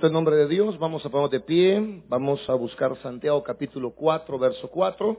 En 0.00 0.12
nombre 0.12 0.36
de 0.36 0.46
Dios, 0.46 0.78
vamos 0.78 1.04
a 1.04 1.08
ponernos 1.08 1.32
de 1.32 1.40
pie, 1.40 2.02
vamos 2.08 2.48
a 2.48 2.54
buscar 2.54 2.96
Santiago 3.02 3.42
capítulo 3.42 3.90
4, 3.90 4.38
verso 4.38 4.68
4. 4.68 5.18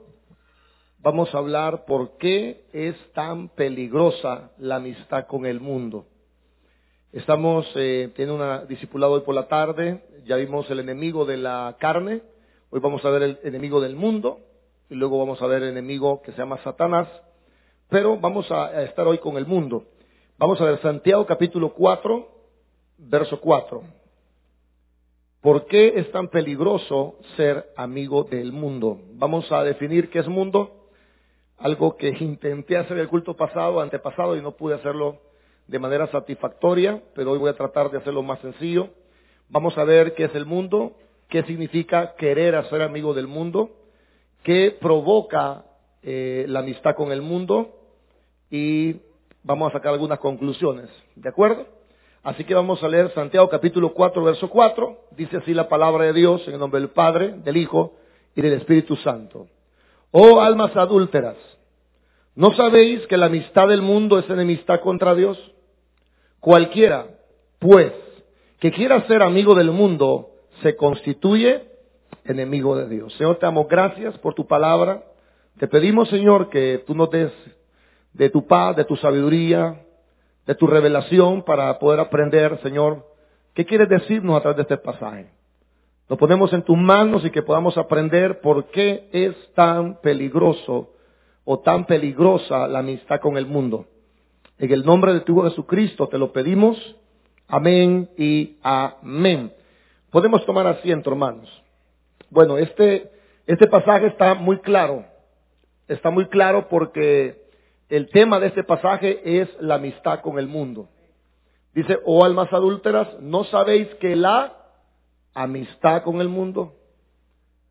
Vamos 1.00 1.36
a 1.36 1.38
hablar 1.38 1.84
por 1.84 2.18
qué 2.18 2.66
es 2.72 2.96
tan 3.14 3.50
peligrosa 3.50 4.52
la 4.58 4.78
amistad 4.78 5.28
con 5.28 5.46
el 5.46 5.60
mundo. 5.60 6.06
Estamos 7.12 7.70
eh, 7.76 8.10
teniendo 8.16 8.42
un 8.42 8.68
discipulado 8.70 9.14
hoy 9.14 9.22
por 9.22 9.36
la 9.36 9.50
tarde, 9.50 10.02
ya 10.26 10.38
vimos 10.38 10.70
el 10.72 10.80
enemigo 10.80 11.26
de 11.26 11.38
la 11.38 11.76
carne, 11.78 12.22
hoy 12.70 12.80
vamos 12.80 13.04
a 13.04 13.10
ver 13.10 13.24
el 13.24 13.40
enemigo 13.44 13.82
del 13.82 13.98
mundo 13.98 14.40
y 14.90 14.96
luego 14.96 15.20
vamos 15.20 15.42
a 15.42 15.48
ver 15.48 15.62
el 15.64 15.70
enemigo 15.70 16.22
que 16.22 16.32
se 16.32 16.38
llama 16.38 16.58
Satanás, 16.64 17.10
pero 17.90 18.18
vamos 18.18 18.50
a, 18.50 18.68
a 18.68 18.84
estar 18.84 19.06
hoy 19.06 19.18
con 19.18 19.36
el 19.36 19.46
mundo. 19.46 19.84
Vamos 20.38 20.62
a 20.62 20.64
ver 20.64 20.82
Santiago 20.82 21.26
capítulo 21.26 21.74
4, 21.74 22.28
verso 22.98 23.42
4. 23.42 23.99
¿Por 25.42 25.68
qué 25.68 25.94
es 25.96 26.12
tan 26.12 26.28
peligroso 26.28 27.16
ser 27.38 27.72
amigo 27.78 28.26
del 28.26 28.52
mundo? 28.52 29.00
Vamos 29.14 29.50
a 29.54 29.64
definir 29.64 30.10
qué 30.10 30.20
es 30.20 30.28
mundo, 30.28 30.90
algo 31.58 31.96
que 31.96 32.10
intenté 32.10 32.76
hacer 32.76 32.98
el 32.98 33.08
culto 33.08 33.38
pasado, 33.38 33.80
antepasado, 33.80 34.36
y 34.36 34.42
no 34.42 34.58
pude 34.58 34.76
hacerlo 34.76 35.20
de 35.66 35.80
manera 35.80 36.08
satisfactoria, 36.08 37.02
pero 37.16 37.32
hoy 37.32 37.38
voy 37.38 37.50
a 37.50 37.56
tratar 37.56 37.90
de 37.90 38.00
hacerlo 38.00 38.22
más 38.22 38.40
sencillo. 38.42 38.90
Vamos 39.48 39.78
a 39.78 39.86
ver 39.86 40.14
qué 40.14 40.26
es 40.26 40.36
el 40.36 40.46
mundo, 40.46 40.98
qué 41.30 41.44
significa 41.44 42.16
querer 42.16 42.62
ser 42.70 42.82
amigo 42.82 43.14
del 43.14 43.28
mundo, 43.28 43.70
qué 44.44 44.76
provoca 44.82 45.64
eh, 46.04 46.46
la 46.50 46.60
amistad 46.60 46.96
con 46.96 47.14
el 47.14 47.22
mundo 47.22 47.78
y 48.50 48.98
vamos 49.44 49.70
a 49.70 49.78
sacar 49.78 49.94
algunas 49.94 50.20
conclusiones. 50.20 50.90
¿De 51.16 51.30
acuerdo? 51.30 51.79
Así 52.22 52.44
que 52.44 52.54
vamos 52.54 52.84
a 52.84 52.90
leer 52.90 53.12
Santiago 53.14 53.48
capítulo 53.48 53.94
4, 53.94 54.24
verso 54.24 54.50
4. 54.50 54.98
Dice 55.12 55.38
así 55.38 55.54
la 55.54 55.70
palabra 55.70 56.06
de 56.06 56.14
Dios 56.14 56.46
en 56.48 56.56
el 56.56 56.60
nombre 56.60 56.82
del 56.82 56.90
Padre, 56.90 57.36
del 57.44 57.56
Hijo 57.56 57.94
y 58.36 58.42
del 58.42 58.54
Espíritu 58.54 58.98
Santo. 58.98 59.48
Oh 60.12 60.42
almas 60.42 60.76
adúlteras, 60.76 61.38
¿no 62.36 62.54
sabéis 62.56 63.06
que 63.08 63.16
la 63.16 63.28
amistad 63.28 63.70
del 63.70 63.82
mundo 63.82 64.20
es 64.20 64.30
enemistad 64.30 64.82
contra 64.82 65.16
Dios? 65.16 65.38
Cualquiera, 66.42 67.08
pues, 67.60 67.94
que 68.60 68.72
quiera 68.72 69.08
ser 69.08 69.22
amigo 69.22 69.56
del 69.56 69.72
mundo, 69.72 70.32
se 70.62 70.76
constituye 70.76 71.70
enemigo 72.26 72.76
de 72.76 72.90
Dios. 72.90 73.14
Señor, 73.14 73.38
te 73.38 73.46
damos 73.46 73.68
gracias 73.70 74.18
por 74.18 74.34
tu 74.34 74.46
palabra. 74.46 75.04
Te 75.58 75.68
pedimos, 75.68 76.10
Señor, 76.10 76.50
que 76.50 76.84
tú 76.86 76.96
nos 76.96 77.10
des 77.12 77.32
de 78.14 78.30
tu 78.30 78.46
paz, 78.46 78.76
de 78.76 78.84
tu 78.84 78.98
sabiduría, 78.98 79.86
de 80.50 80.56
tu 80.56 80.66
revelación 80.66 81.44
para 81.44 81.78
poder 81.78 82.00
aprender, 82.00 82.60
Señor, 82.64 83.06
qué 83.54 83.68
quieres 83.68 83.88
decirnos 83.88 84.36
a 84.36 84.42
través 84.42 84.58
de 84.58 84.64
este 84.64 84.78
pasaje. 84.78 85.30
Lo 86.08 86.18
ponemos 86.18 86.52
en 86.54 86.64
tus 86.64 86.76
manos 86.76 87.24
y 87.24 87.30
que 87.30 87.44
podamos 87.44 87.78
aprender 87.78 88.42
por 88.42 88.66
qué 88.72 89.10
es 89.12 89.36
tan 89.54 90.02
peligroso 90.02 90.90
o 91.46 91.60
tan 91.60 91.86
peligrosa 91.86 92.68
la 92.68 92.80
amistad 92.80 93.20
con 93.20 93.38
el 93.38 93.46
mundo. 93.46 93.86
En 94.58 94.72
el 94.72 94.84
nombre 94.84 95.14
de 95.14 95.20
tu 95.20 95.34
Hijo 95.34 95.50
Jesucristo 95.52 96.08
te 96.08 96.18
lo 96.18 96.34
pedimos. 96.34 96.96
Amén 97.48 98.10
y 98.18 98.58
amén. 98.64 99.54
Podemos 100.10 100.44
tomar 100.48 100.66
asiento, 100.66 101.12
hermanos. 101.12 101.48
Bueno, 102.32 102.58
este, 102.58 103.12
este 103.46 103.68
pasaje 103.68 104.08
está 104.08 104.34
muy 104.34 104.58
claro. 104.62 105.06
Está 105.88 106.10
muy 106.10 106.26
claro 106.26 106.70
porque 106.70 107.49
el 107.90 108.10
tema 108.10 108.40
de 108.40 108.48
este 108.48 108.64
pasaje 108.64 109.42
es 109.42 109.50
la 109.60 109.76
amistad 109.76 110.22
con 110.22 110.38
el 110.38 110.48
mundo. 110.48 110.90
Dice, 111.74 112.00
oh 112.06 112.24
almas 112.24 112.52
adúlteras, 112.54 113.20
¿no 113.20 113.44
sabéis 113.46 113.88
que 113.96 114.16
la 114.16 114.56
amistad 115.34 116.04
con 116.04 116.22
el 116.22 116.30
mundo 116.30 116.76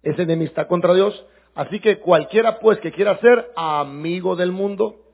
es 0.02 0.18
enemistad 0.18 0.66
contra 0.66 0.94
Dios? 0.94 1.26
Así 1.54 1.80
que 1.80 1.98
cualquiera 1.98 2.58
pues 2.58 2.78
que 2.78 2.92
quiera 2.92 3.18
ser 3.18 3.50
amigo 3.56 4.36
del 4.36 4.52
mundo 4.52 5.04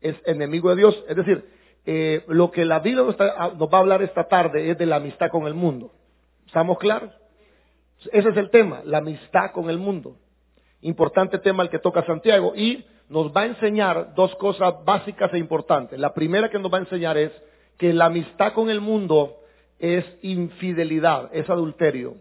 es 0.00 0.16
enemigo 0.24 0.70
de 0.70 0.76
Dios. 0.76 1.04
Es 1.08 1.16
decir, 1.16 1.44
eh, 1.84 2.24
lo 2.28 2.50
que 2.50 2.64
la 2.64 2.80
Biblia 2.80 3.04
nos, 3.04 3.16
nos 3.18 3.72
va 3.72 3.78
a 3.78 3.80
hablar 3.80 4.02
esta 4.02 4.24
tarde 4.24 4.70
es 4.70 4.78
de 4.78 4.86
la 4.86 4.96
amistad 4.96 5.30
con 5.30 5.46
el 5.46 5.54
mundo. 5.54 5.92
¿Estamos 6.46 6.78
claros? 6.78 7.12
Ese 8.12 8.28
es 8.28 8.36
el 8.36 8.50
tema, 8.50 8.82
la 8.84 8.98
amistad 8.98 9.52
con 9.52 9.70
el 9.70 9.78
mundo. 9.78 10.16
Importante 10.82 11.38
tema 11.38 11.62
el 11.62 11.70
que 11.70 11.78
toca 11.78 12.04
Santiago. 12.04 12.54
Y 12.54 12.84
nos 13.08 13.32
va 13.34 13.42
a 13.42 13.46
enseñar 13.46 14.14
dos 14.14 14.34
cosas 14.36 14.74
básicas 14.84 15.32
e 15.32 15.38
importantes. 15.38 15.98
La 15.98 16.12
primera 16.12 16.48
que 16.50 16.58
nos 16.58 16.72
va 16.72 16.78
a 16.78 16.80
enseñar 16.80 17.16
es 17.16 17.30
que 17.78 17.92
la 17.92 18.06
amistad 18.06 18.52
con 18.52 18.70
el 18.70 18.80
mundo 18.80 19.36
es 19.78 20.04
infidelidad, 20.22 21.30
es 21.32 21.48
adulterio. 21.48 22.16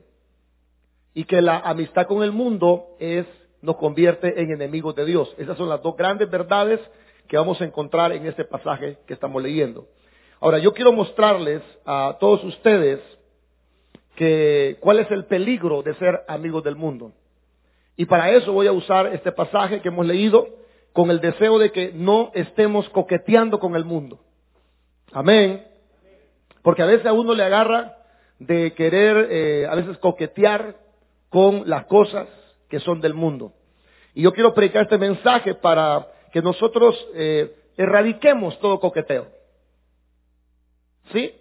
Y 1.13 1.23
que 1.23 1.41
la 1.41 1.59
amistad 1.59 2.07
con 2.07 2.23
el 2.23 2.31
mundo 2.31 2.97
es, 2.99 3.25
nos 3.61 3.77
convierte 3.77 4.41
en 4.41 4.51
enemigos 4.51 4.95
de 4.95 5.05
Dios. 5.05 5.33
Esas 5.37 5.57
son 5.57 5.69
las 5.69 5.81
dos 5.81 5.95
grandes 5.95 6.29
verdades 6.29 6.79
que 7.27 7.37
vamos 7.37 7.59
a 7.61 7.65
encontrar 7.65 8.11
en 8.11 8.27
este 8.27 8.43
pasaje 8.43 8.97
que 9.07 9.13
estamos 9.13 9.41
leyendo. 9.41 9.87
Ahora, 10.39 10.59
yo 10.59 10.73
quiero 10.73 10.91
mostrarles 10.91 11.61
a 11.85 12.17
todos 12.19 12.43
ustedes 12.43 12.99
que, 14.15 14.77
cuál 14.81 14.99
es 14.99 15.09
el 15.09 15.25
peligro 15.25 15.81
de 15.81 15.95
ser 15.95 16.23
amigos 16.27 16.63
del 16.63 16.75
mundo. 16.75 17.13
Y 17.97 18.05
para 18.05 18.29
eso 18.31 18.51
voy 18.51 18.67
a 18.67 18.73
usar 18.73 19.07
este 19.07 19.31
pasaje 19.31 19.81
que 19.81 19.87
hemos 19.87 20.05
leído 20.05 20.64
con 20.95 21.11
el 21.11 21.19
deseo 21.19 21.59
de 21.59 21.73
que 21.73 21.91
no 21.93 22.31
estemos 22.33 22.87
coqueteando 22.89 23.59
con 23.59 23.75
el 23.75 23.83
mundo. 23.83 24.21
Amén. 25.11 25.67
Porque 26.61 26.83
a 26.83 26.85
veces 26.85 27.05
a 27.05 27.11
uno 27.11 27.33
le 27.33 27.43
agarra 27.43 27.97
de 28.39 28.73
querer, 28.75 29.27
eh, 29.29 29.67
a 29.69 29.75
veces 29.75 29.97
coquetear 29.97 30.77
con 31.27 31.69
las 31.69 31.85
cosas 31.87 32.29
que 32.69 32.79
son 32.79 33.01
del 33.01 33.13
mundo. 33.13 33.51
Y 34.13 34.21
yo 34.21 34.31
quiero 34.31 34.53
predicar 34.53 34.83
este 34.83 34.97
mensaje 34.97 35.53
para 35.55 36.07
que 36.31 36.41
nosotros 36.41 36.95
eh, 37.13 37.53
erradiquemos 37.75 38.57
todo 38.59 38.79
coqueteo. 38.79 39.27
¿Sí? 41.11 41.35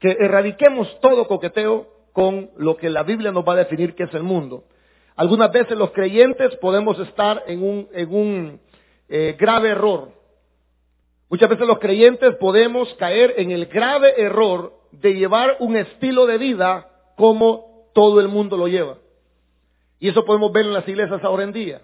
Que 0.00 0.18
erradiquemos 0.20 1.00
todo 1.00 1.26
coqueteo 1.26 1.88
con 2.12 2.50
lo 2.58 2.76
que 2.76 2.90
la 2.90 3.04
Biblia 3.04 3.32
nos 3.32 3.48
va 3.48 3.54
a 3.54 3.64
definir 3.64 3.94
que 3.94 4.02
es 4.02 4.12
el 4.12 4.22
mundo. 4.22 4.64
Algunas 5.16 5.50
veces 5.50 5.78
los 5.78 5.92
creyentes 5.92 6.54
podemos 6.56 6.98
estar 6.98 7.42
en 7.46 7.62
un, 7.62 7.88
en 7.94 8.14
un 8.14 8.60
eh, 9.14 9.36
grave 9.38 9.68
error. 9.68 10.08
Muchas 11.28 11.50
veces 11.50 11.66
los 11.66 11.78
creyentes 11.78 12.34
podemos 12.36 12.94
caer 12.94 13.34
en 13.36 13.50
el 13.50 13.66
grave 13.66 14.14
error 14.16 14.72
de 14.90 15.12
llevar 15.12 15.58
un 15.60 15.76
estilo 15.76 16.24
de 16.24 16.38
vida 16.38 16.88
como 17.14 17.90
todo 17.92 18.20
el 18.20 18.28
mundo 18.28 18.56
lo 18.56 18.68
lleva. 18.68 18.96
Y 20.00 20.08
eso 20.08 20.24
podemos 20.24 20.50
ver 20.50 20.64
en 20.64 20.72
las 20.72 20.88
iglesias 20.88 21.22
ahora 21.24 21.42
en 21.42 21.52
día. 21.52 21.82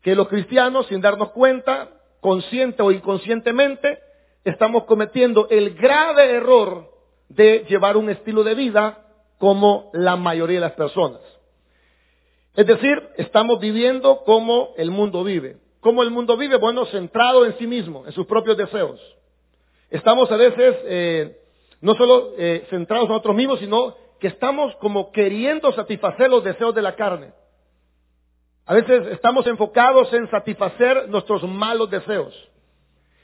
Que 0.00 0.14
los 0.14 0.26
cristianos, 0.28 0.86
sin 0.86 1.02
darnos 1.02 1.32
cuenta, 1.32 1.90
consciente 2.22 2.82
o 2.82 2.90
inconscientemente, 2.90 3.98
estamos 4.42 4.84
cometiendo 4.84 5.48
el 5.50 5.74
grave 5.74 6.30
error 6.30 6.90
de 7.28 7.66
llevar 7.68 7.98
un 7.98 8.08
estilo 8.08 8.42
de 8.42 8.54
vida 8.54 9.06
como 9.36 9.90
la 9.92 10.16
mayoría 10.16 10.60
de 10.60 10.66
las 10.66 10.72
personas. 10.72 11.20
Es 12.56 12.66
decir, 12.66 13.06
estamos 13.18 13.60
viviendo 13.60 14.24
como 14.24 14.70
el 14.78 14.90
mundo 14.90 15.24
vive. 15.24 15.58
¿Cómo 15.84 16.02
el 16.02 16.10
mundo 16.10 16.38
vive? 16.38 16.56
Bueno, 16.56 16.86
centrado 16.86 17.44
en 17.44 17.58
sí 17.58 17.66
mismo, 17.66 18.06
en 18.06 18.12
sus 18.12 18.24
propios 18.26 18.56
deseos. 18.56 18.98
Estamos 19.90 20.32
a 20.32 20.36
veces 20.38 20.76
eh, 20.86 21.36
no 21.82 21.94
solo 21.94 22.30
eh, 22.38 22.66
centrados 22.70 23.04
en 23.04 23.10
nosotros 23.10 23.36
mismos, 23.36 23.60
sino 23.60 23.94
que 24.18 24.28
estamos 24.28 24.74
como 24.76 25.12
queriendo 25.12 25.70
satisfacer 25.72 26.30
los 26.30 26.42
deseos 26.42 26.74
de 26.74 26.80
la 26.80 26.96
carne. 26.96 27.34
A 28.64 28.72
veces 28.72 29.08
estamos 29.08 29.46
enfocados 29.46 30.10
en 30.14 30.26
satisfacer 30.30 31.06
nuestros 31.10 31.42
malos 31.42 31.90
deseos. 31.90 32.34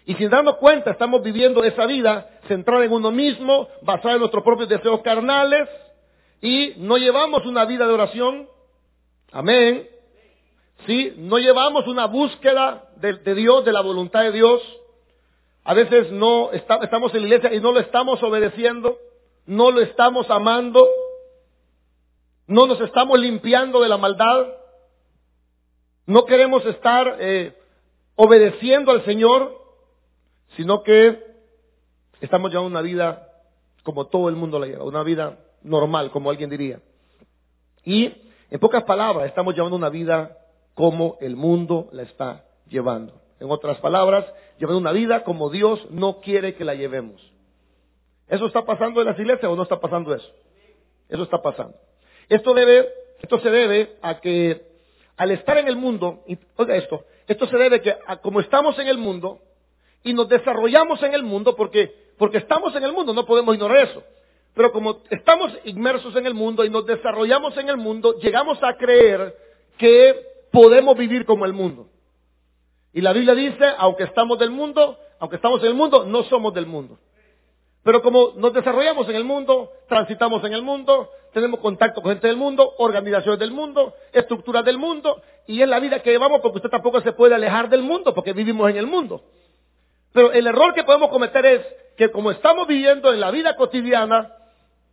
Y 0.04 0.14
sin 0.16 0.28
darnos 0.28 0.56
cuenta, 0.56 0.90
estamos 0.90 1.22
viviendo 1.22 1.64
esa 1.64 1.86
vida 1.86 2.28
centrada 2.46 2.84
en 2.84 2.92
uno 2.92 3.10
mismo, 3.10 3.68
basada 3.80 4.16
en 4.16 4.20
nuestros 4.20 4.44
propios 4.44 4.68
deseos 4.68 5.00
carnales, 5.00 5.66
y 6.42 6.74
no 6.76 6.98
llevamos 6.98 7.46
una 7.46 7.64
vida 7.64 7.86
de 7.86 7.94
oración. 7.94 8.48
Amén. 9.32 9.88
¿Sí? 10.90 11.14
No 11.18 11.38
llevamos 11.38 11.86
una 11.86 12.06
búsqueda 12.06 12.90
de, 12.96 13.34
Dios, 13.36 13.64
de 13.64 13.72
la 13.72 13.80
voluntad 13.80 14.22
de 14.22 14.32
Dios. 14.32 14.60
A 15.62 15.72
veces 15.72 16.10
no 16.10 16.50
estamos 16.50 17.14
en 17.14 17.20
la 17.20 17.26
iglesia 17.28 17.54
y 17.54 17.60
no 17.60 17.70
lo 17.70 17.78
estamos 17.78 18.20
obedeciendo, 18.24 18.98
no 19.46 19.70
lo 19.70 19.82
estamos 19.82 20.28
amando, 20.28 20.84
no 22.48 22.66
nos 22.66 22.80
estamos 22.80 23.20
limpiando 23.20 23.80
de 23.80 23.88
la 23.88 23.98
maldad, 23.98 24.48
no 26.06 26.24
queremos 26.24 26.66
estar 26.66 27.18
eh, 27.20 27.56
obedeciendo 28.16 28.90
al 28.90 29.04
Señor, 29.04 29.58
sino 30.56 30.82
que 30.82 31.22
estamos 32.20 32.50
llevando 32.50 32.68
una 32.68 32.82
vida 32.82 33.28
como 33.84 34.08
todo 34.08 34.28
el 34.28 34.34
mundo 34.34 34.58
la 34.58 34.66
lleva, 34.66 34.82
una 34.82 35.04
vida 35.04 35.38
normal, 35.62 36.10
como 36.10 36.30
alguien 36.30 36.50
diría. 36.50 36.80
Y, 37.84 38.12
en 38.50 38.58
pocas 38.58 38.82
palabras, 38.82 39.28
estamos 39.28 39.54
llevando 39.54 39.76
una 39.76 39.88
vida 39.88 40.36
como 40.74 41.16
el 41.20 41.36
mundo 41.36 41.88
la 41.92 42.02
está 42.02 42.44
llevando. 42.68 43.20
En 43.38 43.50
otras 43.50 43.78
palabras, 43.78 44.26
llevando 44.58 44.80
una 44.80 44.92
vida 44.92 45.24
como 45.24 45.50
Dios 45.50 45.86
no 45.90 46.20
quiere 46.20 46.54
que 46.54 46.64
la 46.64 46.74
llevemos. 46.74 47.20
¿Eso 48.28 48.46
está 48.46 48.64
pasando 48.64 49.00
en 49.00 49.08
las 49.08 49.18
iglesias 49.18 49.50
o 49.50 49.56
no 49.56 49.64
está 49.64 49.80
pasando 49.80 50.14
eso? 50.14 50.30
Eso 51.08 51.22
está 51.24 51.42
pasando. 51.42 51.76
Esto 52.28 52.54
debe, 52.54 52.88
esto 53.20 53.40
se 53.40 53.50
debe 53.50 53.96
a 54.02 54.20
que 54.20 54.70
al 55.16 55.32
estar 55.32 55.58
en 55.58 55.66
el 55.66 55.76
mundo, 55.76 56.22
oiga 56.56 56.76
esto, 56.76 57.04
esto 57.26 57.46
se 57.46 57.56
debe 57.56 57.76
a 57.76 57.80
que 57.80 57.96
como 58.22 58.40
estamos 58.40 58.78
en 58.78 58.88
el 58.88 58.98
mundo 58.98 59.40
y 60.02 60.14
nos 60.14 60.28
desarrollamos 60.28 61.02
en 61.02 61.12
el 61.12 61.22
mundo, 61.22 61.56
porque, 61.56 61.92
porque 62.16 62.38
estamos 62.38 62.74
en 62.76 62.84
el 62.84 62.92
mundo, 62.92 63.12
no 63.12 63.26
podemos 63.26 63.54
ignorar 63.54 63.88
eso. 63.88 64.02
Pero 64.54 64.72
como 64.72 65.02
estamos 65.10 65.52
inmersos 65.64 66.14
en 66.16 66.26
el 66.26 66.34
mundo 66.34 66.64
y 66.64 66.70
nos 66.70 66.86
desarrollamos 66.86 67.56
en 67.56 67.68
el 67.68 67.76
mundo, 67.76 68.18
llegamos 68.18 68.62
a 68.62 68.76
creer 68.76 69.36
que 69.76 70.29
podemos 70.50 70.96
vivir 70.96 71.24
como 71.24 71.44
el 71.44 71.52
mundo. 71.52 71.88
Y 72.92 73.00
la 73.00 73.12
Biblia 73.12 73.34
dice, 73.34 73.64
aunque 73.78 74.04
estamos 74.04 74.38
del 74.38 74.50
mundo, 74.50 74.98
aunque 75.18 75.36
estamos 75.36 75.60
en 75.60 75.68
el 75.68 75.74
mundo, 75.74 76.04
no 76.04 76.24
somos 76.24 76.52
del 76.54 76.66
mundo. 76.66 76.98
Pero 77.82 78.02
como 78.02 78.32
nos 78.36 78.52
desarrollamos 78.52 79.08
en 79.08 79.16
el 79.16 79.24
mundo, 79.24 79.70
transitamos 79.88 80.44
en 80.44 80.52
el 80.52 80.62
mundo, 80.62 81.10
tenemos 81.32 81.60
contacto 81.60 82.02
con 82.02 82.12
gente 82.12 82.26
del 82.26 82.36
mundo, 82.36 82.74
organizaciones 82.78 83.38
del 83.38 83.52
mundo, 83.52 83.94
estructuras 84.12 84.64
del 84.64 84.76
mundo, 84.76 85.22
y 85.46 85.62
es 85.62 85.68
la 85.68 85.80
vida 85.80 86.02
que 86.02 86.10
llevamos 86.10 86.40
porque 86.40 86.58
usted 86.58 86.70
tampoco 86.70 87.00
se 87.00 87.12
puede 87.12 87.34
alejar 87.34 87.68
del 87.70 87.82
mundo 87.82 88.12
porque 88.12 88.32
vivimos 88.32 88.68
en 88.70 88.76
el 88.76 88.86
mundo. 88.86 89.22
Pero 90.12 90.32
el 90.32 90.46
error 90.46 90.74
que 90.74 90.84
podemos 90.84 91.08
cometer 91.08 91.46
es 91.46 91.66
que 91.96 92.10
como 92.10 92.30
estamos 92.30 92.66
viviendo 92.66 93.12
en 93.12 93.20
la 93.20 93.30
vida 93.30 93.56
cotidiana, 93.56 94.34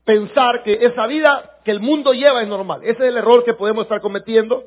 pensar 0.05 0.63
que 0.63 0.73
esa 0.85 1.07
vida 1.07 1.59
que 1.65 1.71
el 1.71 1.81
mundo 1.81 2.13
lleva 2.13 2.41
es 2.41 2.47
normal. 2.47 2.81
Ese 2.83 3.03
es 3.03 3.09
el 3.09 3.17
error 3.17 3.43
que 3.43 3.53
podemos 3.53 3.83
estar 3.83 3.99
cometiendo 3.99 4.63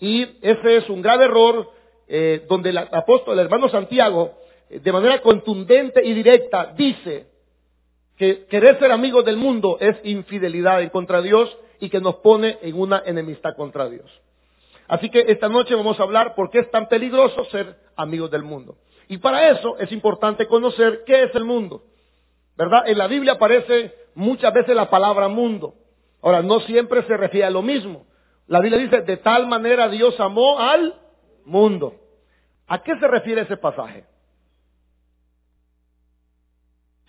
y 0.00 0.22
ese 0.40 0.78
es 0.78 0.88
un 0.88 1.02
grave 1.02 1.26
error 1.26 1.70
eh, 2.08 2.44
donde 2.48 2.70
el 2.70 2.78
apóstol, 2.78 3.38
el 3.38 3.44
hermano 3.44 3.68
Santiago, 3.68 4.32
eh, 4.68 4.80
de 4.80 4.92
manera 4.92 5.20
contundente 5.20 6.04
y 6.04 6.14
directa 6.14 6.72
dice 6.76 7.26
que 8.16 8.46
querer 8.46 8.78
ser 8.78 8.92
amigos 8.92 9.24
del 9.24 9.36
mundo 9.36 9.76
es 9.80 9.96
infidelidad 10.04 10.82
en 10.82 10.88
contra 10.88 11.22
Dios 11.22 11.56
y 11.78 11.88
que 11.88 12.00
nos 12.00 12.16
pone 12.16 12.58
en 12.62 12.78
una 12.78 13.02
enemistad 13.04 13.54
contra 13.56 13.88
Dios. 13.88 14.10
Así 14.88 15.08
que 15.08 15.24
esta 15.28 15.48
noche 15.48 15.74
vamos 15.74 16.00
a 16.00 16.02
hablar 16.02 16.34
por 16.34 16.50
qué 16.50 16.58
es 16.58 16.70
tan 16.70 16.88
peligroso 16.88 17.44
ser 17.44 17.76
amigos 17.96 18.30
del 18.30 18.42
mundo. 18.42 18.76
Y 19.08 19.18
para 19.18 19.50
eso 19.50 19.78
es 19.78 19.92
importante 19.92 20.46
conocer 20.46 21.02
qué 21.06 21.24
es 21.24 21.34
el 21.34 21.44
mundo. 21.44 21.84
¿Verdad? 22.56 22.88
En 22.88 22.98
la 22.98 23.06
Biblia 23.06 23.32
aparece 23.32 23.94
muchas 24.14 24.52
veces 24.52 24.74
la 24.74 24.90
palabra 24.90 25.28
mundo. 25.28 25.74
Ahora, 26.22 26.42
no 26.42 26.60
siempre 26.60 27.02
se 27.04 27.16
refiere 27.16 27.46
a 27.46 27.50
lo 27.50 27.62
mismo. 27.62 28.06
La 28.50 28.60
Biblia 28.60 28.78
dice, 28.78 29.00
de 29.00 29.16
tal 29.16 29.46
manera 29.46 29.88
Dios 29.88 30.18
amó 30.20 30.58
al 30.58 30.94
mundo. 31.46 31.94
¿A 32.66 32.82
qué 32.82 32.98
se 32.98 33.08
refiere 33.08 33.42
ese 33.42 33.56
pasaje? 33.56 34.04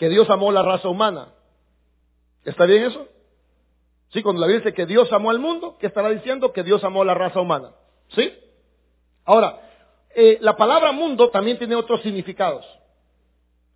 que 0.01 0.09
Dios 0.09 0.27
amó 0.31 0.51
la 0.51 0.63
raza 0.63 0.89
humana. 0.89 1.27
¿Está 2.43 2.65
bien 2.65 2.85
eso? 2.85 3.07
Sí, 4.09 4.23
cuando 4.23 4.41
la 4.41 4.47
Biblia 4.47 4.65
dice 4.65 4.73
que 4.73 4.88
Dios 4.88 5.13
amó 5.13 5.29
al 5.29 5.38
mundo, 5.38 5.77
¿qué 5.79 5.85
estará 5.85 6.09
diciendo? 6.09 6.51
Que 6.53 6.63
Dios 6.63 6.83
amó 6.83 7.03
la 7.03 7.13
raza 7.13 7.39
humana. 7.39 7.69
¿Sí? 8.15 8.33
Ahora, 9.25 9.61
eh, 10.15 10.39
la 10.41 10.57
palabra 10.57 10.91
mundo 10.91 11.29
también 11.29 11.59
tiene 11.59 11.75
otros 11.75 12.01
significados. 12.01 12.65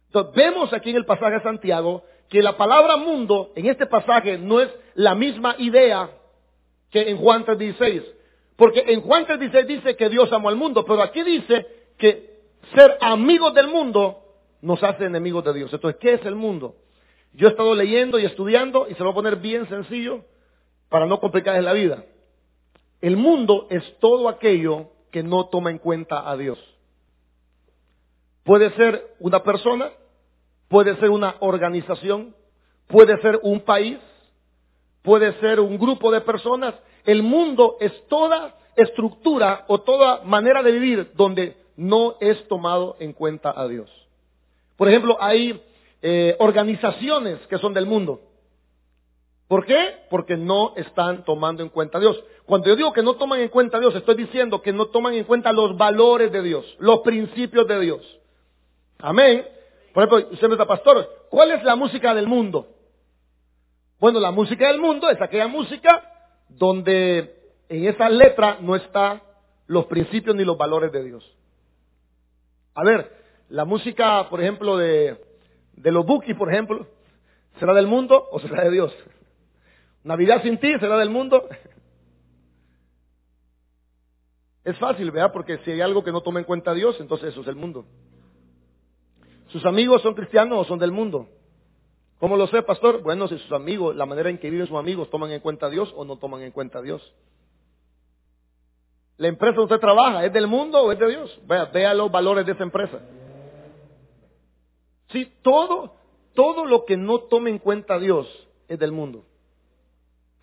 Entonces, 0.08 0.34
vemos 0.34 0.74
aquí 0.74 0.90
en 0.90 0.96
el 0.96 1.06
pasaje 1.06 1.36
de 1.36 1.44
Santiago 1.44 2.04
que 2.28 2.42
la 2.42 2.58
palabra 2.58 2.98
mundo 2.98 3.52
en 3.56 3.68
este 3.68 3.86
pasaje 3.86 4.40
no 4.40 4.62
es 4.62 4.76
la 4.96 5.14
misma 5.14 5.56
idea 5.60 6.10
en 7.02 7.18
Juan 7.18 7.46
3.16. 7.46 8.04
Porque 8.56 8.84
en 8.88 9.02
Juan 9.02 9.26
3.16 9.26 9.66
dice 9.66 9.96
que 9.96 10.10
Dios 10.10 10.32
amó 10.32 10.50
al 10.50 10.56
mundo, 10.56 10.86
pero 10.86 11.02
aquí 11.02 11.24
dice 11.24 11.68
que 11.98 12.40
ser 12.74 12.98
amigos 13.02 13.54
del 13.54 13.68
mundo 13.68 14.22
nos 14.62 14.82
hace 14.84 15.06
enemigos 15.06 15.44
de 15.44 15.54
Dios. 15.54 15.74
Entonces, 15.74 16.00
¿qué 16.00 16.14
es 16.14 16.26
el 16.26 16.36
mundo? 16.36 16.76
Yo 17.34 17.48
he 17.48 17.52
estado 17.52 17.76
leyendo 17.76 18.18
y 18.18 18.26
estudiando 18.26 18.88
y 18.90 18.94
se 18.94 19.00
lo 19.00 19.06
voy 19.06 19.12
a 19.12 19.24
poner 19.24 19.36
bien 19.38 19.68
sencillo 19.68 20.24
para 20.90 21.06
no 21.06 21.20
complicarles 21.20 21.64
la 21.64 21.74
vida. 21.74 22.06
El 23.02 23.18
mundo 23.18 23.68
es 23.70 23.84
todo 24.00 24.30
aquello 24.30 24.90
que 25.12 25.22
no 25.22 25.48
toma 25.48 25.70
en 25.70 25.78
cuenta 25.78 26.30
a 26.30 26.38
Dios. 26.38 26.58
Puede 28.44 28.72
ser 28.72 29.16
una 29.20 29.44
persona, 29.44 29.92
puede 30.70 30.96
ser 30.98 31.10
una 31.10 31.36
organización, 31.40 32.36
puede 32.88 33.20
ser 33.22 33.40
un 33.44 33.62
país, 33.62 33.98
puede 35.06 35.40
ser 35.40 35.60
un 35.60 35.78
grupo 35.78 36.12
de 36.12 36.22
personas. 36.22 36.76
El 37.06 37.24
mundo 37.24 37.78
es 37.80 37.94
toda 38.08 38.56
estructura 38.76 39.64
o 39.68 39.80
toda 39.80 40.24
manera 40.24 40.62
de 40.64 40.72
vivir 40.72 41.12
donde 41.16 41.56
no 41.78 42.16
es 42.20 42.46
tomado 42.48 42.98
en 43.00 43.14
cuenta 43.14 43.54
a 43.56 43.68
Dios. 43.68 43.90
Por 44.76 44.90
ejemplo, 44.90 45.18
hay 45.22 45.62
eh, 46.02 46.36
organizaciones 46.40 47.40
que 47.48 47.58
son 47.60 47.74
del 47.74 47.86
mundo. 47.86 48.22
¿Por 49.48 49.66
qué? 49.66 50.06
Porque 50.10 50.36
no 50.36 50.74
están 50.76 51.24
tomando 51.24 51.62
en 51.62 51.70
cuenta 51.70 52.00
a 52.00 52.02
Dios. 52.02 52.22
Cuando 52.46 52.68
yo 52.68 52.76
digo 52.76 52.92
que 52.92 53.04
no 53.04 53.14
toman 53.14 53.40
en 53.42 53.50
cuenta 53.50 53.78
a 53.78 53.80
Dios, 53.80 53.96
estoy 53.96 54.16
diciendo 54.16 54.62
que 54.62 54.74
no 54.74 54.88
toman 54.88 55.14
en 55.14 55.24
cuenta 55.24 55.54
los 55.54 55.78
valores 55.78 56.32
de 56.32 56.42
Dios, 56.42 56.66
los 56.80 57.00
principios 57.02 57.68
de 57.68 57.80
Dios. 57.80 58.20
Amén. 58.98 59.46
Por 59.94 60.04
ejemplo, 60.04 60.30
usted 60.34 60.48
me 60.48 60.56
está 60.56 60.66
pastor, 60.66 61.08
¿cuál 61.30 61.52
es 61.52 61.64
la 61.64 61.76
música 61.76 62.14
del 62.14 62.28
mundo? 62.28 62.68
Bueno, 64.00 64.20
la 64.20 64.32
música 64.32 64.68
del 64.68 64.80
mundo 64.80 65.10
es 65.10 65.22
aquella 65.22 65.48
música 65.48 66.04
donde 66.50 67.36
en 67.70 67.88
esa 67.88 68.10
letra 68.10 68.58
no 68.62 68.76
están 68.76 69.22
los 69.68 69.86
principios 69.86 70.36
ni 70.36 70.44
los 70.44 70.58
valores 70.58 70.92
de 70.92 71.04
Dios. 71.04 71.38
A 72.74 72.84
ver, 72.84 73.12
la 73.50 73.66
música, 73.66 74.30
por 74.30 74.42
ejemplo, 74.42 74.78
de, 74.78 75.24
de 75.74 75.92
los 75.92 76.06
Bookies, 76.06 76.36
por 76.36 76.52
ejemplo, 76.52 76.88
¿será 77.60 77.74
del 77.74 77.88
mundo 77.88 78.28
o 78.32 78.40
será 78.40 78.64
de 78.64 78.72
Dios? 78.72 78.94
Navidad 80.04 80.44
sin 80.44 80.60
ti 80.60 80.72
será 80.80 80.98
del 80.98 81.10
mundo. 81.10 81.48
Es 84.64 84.78
fácil, 84.78 85.12
¿verdad? 85.12 85.32
Porque 85.32 85.60
si 85.60 85.72
hay 85.72 85.82
algo 85.82 86.04
que 86.04 86.12
no 86.12 86.22
toma 86.22 86.40
en 86.40 86.46
cuenta 86.46 86.74
Dios, 86.74 87.00
entonces 87.00 87.30
eso 87.30 87.42
es 87.42 87.48
el 87.48 87.56
mundo. 87.56 87.86
¿Sus 89.48 89.66
amigos 89.66 90.02
son 90.02 90.16
cristianos 90.16 90.60
o 90.60 90.66
son 90.66 90.80
del 90.80 90.92
mundo? 90.92 91.30
¿Cómo 92.20 92.38
lo 92.38 92.48
sé, 92.48 92.62
pastor? 92.62 93.02
Bueno, 93.02 93.28
si 93.28 93.38
sus 93.38 93.52
amigos, 93.52 93.96
la 93.96 94.06
manera 94.06 94.30
en 94.30 94.38
que 94.38 94.50
viven 94.50 94.68
sus 94.68 94.78
amigos, 94.78 95.10
toman 95.10 95.32
en 95.32 95.42
cuenta 95.42 95.66
a 95.66 95.70
Dios 95.70 95.94
o 95.96 96.06
no 96.06 96.18
toman 96.18 96.42
en 96.42 96.52
cuenta 96.52 96.80
a 96.80 96.82
Dios. 96.82 97.14
La 99.18 99.28
empresa 99.28 99.56
donde 99.56 99.76
usted 99.76 99.82
trabaja, 99.82 100.26
¿es 100.26 100.34
del 100.34 100.48
mundo 100.48 100.82
o 100.82 100.92
es 100.92 101.00
de 101.00 101.08
Dios? 101.08 101.40
Vea, 101.46 101.66
vea 101.66 101.94
los 101.94 102.12
valores 102.12 102.46
de 102.46 102.54
esa 102.54 102.64
empresa. 102.64 103.00
Sí, 105.10 105.32
todo, 105.42 105.96
todo 106.34 106.66
lo 106.66 106.86
que 106.86 106.98
no 106.98 107.20
tome 107.20 107.50
en 107.50 107.60
cuenta 107.60 108.00
Dios 108.00 108.28
es 108.68 108.80
del 108.80 108.92
mundo. 108.92 109.26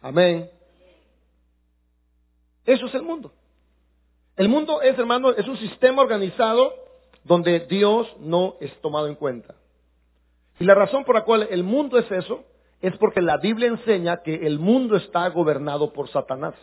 Amén. 0.00 0.50
Eso 2.64 2.86
es 2.86 2.94
el 2.94 3.02
mundo. 3.02 3.32
El 4.36 4.48
mundo 4.48 4.80
es, 4.82 4.98
hermano, 4.98 5.30
es 5.30 5.46
un 5.46 5.58
sistema 5.58 6.02
organizado 6.02 6.72
donde 7.24 7.60
Dios 7.60 8.08
no 8.18 8.56
es 8.60 8.74
tomado 8.80 9.06
en 9.06 9.14
cuenta. 9.14 9.54
Y 10.58 10.64
la 10.64 10.74
razón 10.74 11.04
por 11.04 11.14
la 11.14 11.24
cual 11.24 11.48
el 11.50 11.64
mundo 11.64 11.98
es 11.98 12.10
eso 12.10 12.44
es 12.80 12.96
porque 12.96 13.22
la 13.22 13.36
Biblia 13.38 13.68
enseña 13.68 14.22
que 14.22 14.34
el 14.46 14.58
mundo 14.58 14.96
está 14.96 15.28
gobernado 15.28 15.92
por 15.92 16.08
Satanás. 16.08 16.54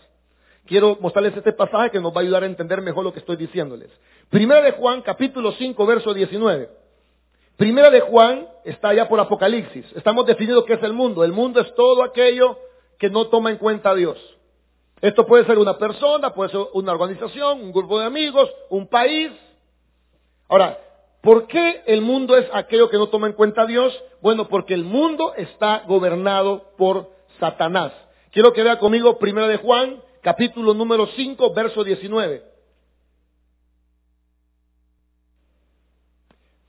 Quiero 0.65 0.97
mostrarles 0.99 1.35
este 1.35 1.53
pasaje 1.53 1.91
que 1.91 1.99
nos 1.99 2.13
va 2.13 2.17
a 2.17 2.23
ayudar 2.23 2.43
a 2.43 2.45
entender 2.45 2.81
mejor 2.81 3.03
lo 3.03 3.13
que 3.13 3.19
estoy 3.19 3.37
diciéndoles. 3.37 3.89
Primera 4.29 4.61
de 4.61 4.73
Juan, 4.73 5.01
capítulo 5.01 5.53
5, 5.53 5.85
verso 5.85 6.13
19. 6.13 6.69
Primera 7.55 7.89
de 7.89 8.01
Juan 8.01 8.47
está 8.65 8.89
allá 8.89 9.07
por 9.07 9.19
Apocalipsis. 9.19 9.85
Estamos 9.95 10.25
definiendo 10.25 10.65
qué 10.65 10.73
es 10.73 10.83
el 10.83 10.93
mundo. 10.93 11.23
El 11.23 11.31
mundo 11.31 11.59
es 11.59 11.73
todo 11.75 12.03
aquello 12.03 12.57
que 12.99 13.09
no 13.09 13.27
toma 13.27 13.49
en 13.49 13.57
cuenta 13.57 13.89
a 13.89 13.95
Dios. 13.95 14.17
Esto 15.01 15.25
puede 15.25 15.45
ser 15.45 15.57
una 15.57 15.77
persona, 15.77 16.33
puede 16.33 16.51
ser 16.51 16.61
una 16.73 16.91
organización, 16.91 17.61
un 17.61 17.71
grupo 17.71 17.99
de 17.99 18.05
amigos, 18.05 18.49
un 18.69 18.87
país. 18.87 19.31
Ahora, 20.49 20.77
¿por 21.21 21.47
qué 21.47 21.83
el 21.85 22.01
mundo 22.01 22.37
es 22.37 22.47
aquello 22.53 22.89
que 22.89 22.97
no 22.97 23.07
toma 23.07 23.27
en 23.27 23.33
cuenta 23.33 23.63
a 23.63 23.65
Dios? 23.65 23.97
Bueno, 24.21 24.47
porque 24.47 24.73
el 24.73 24.83
mundo 24.83 25.33
está 25.35 25.83
gobernado 25.87 26.71
por 26.77 27.11
Satanás. 27.39 27.93
Quiero 28.31 28.53
que 28.53 28.63
vea 28.63 28.79
conmigo 28.79 29.17
Primera 29.17 29.47
de 29.47 29.57
Juan, 29.57 30.01
capítulo 30.21 30.73
número 30.73 31.07
5, 31.07 31.53
verso 31.53 31.83
19. 31.83 32.43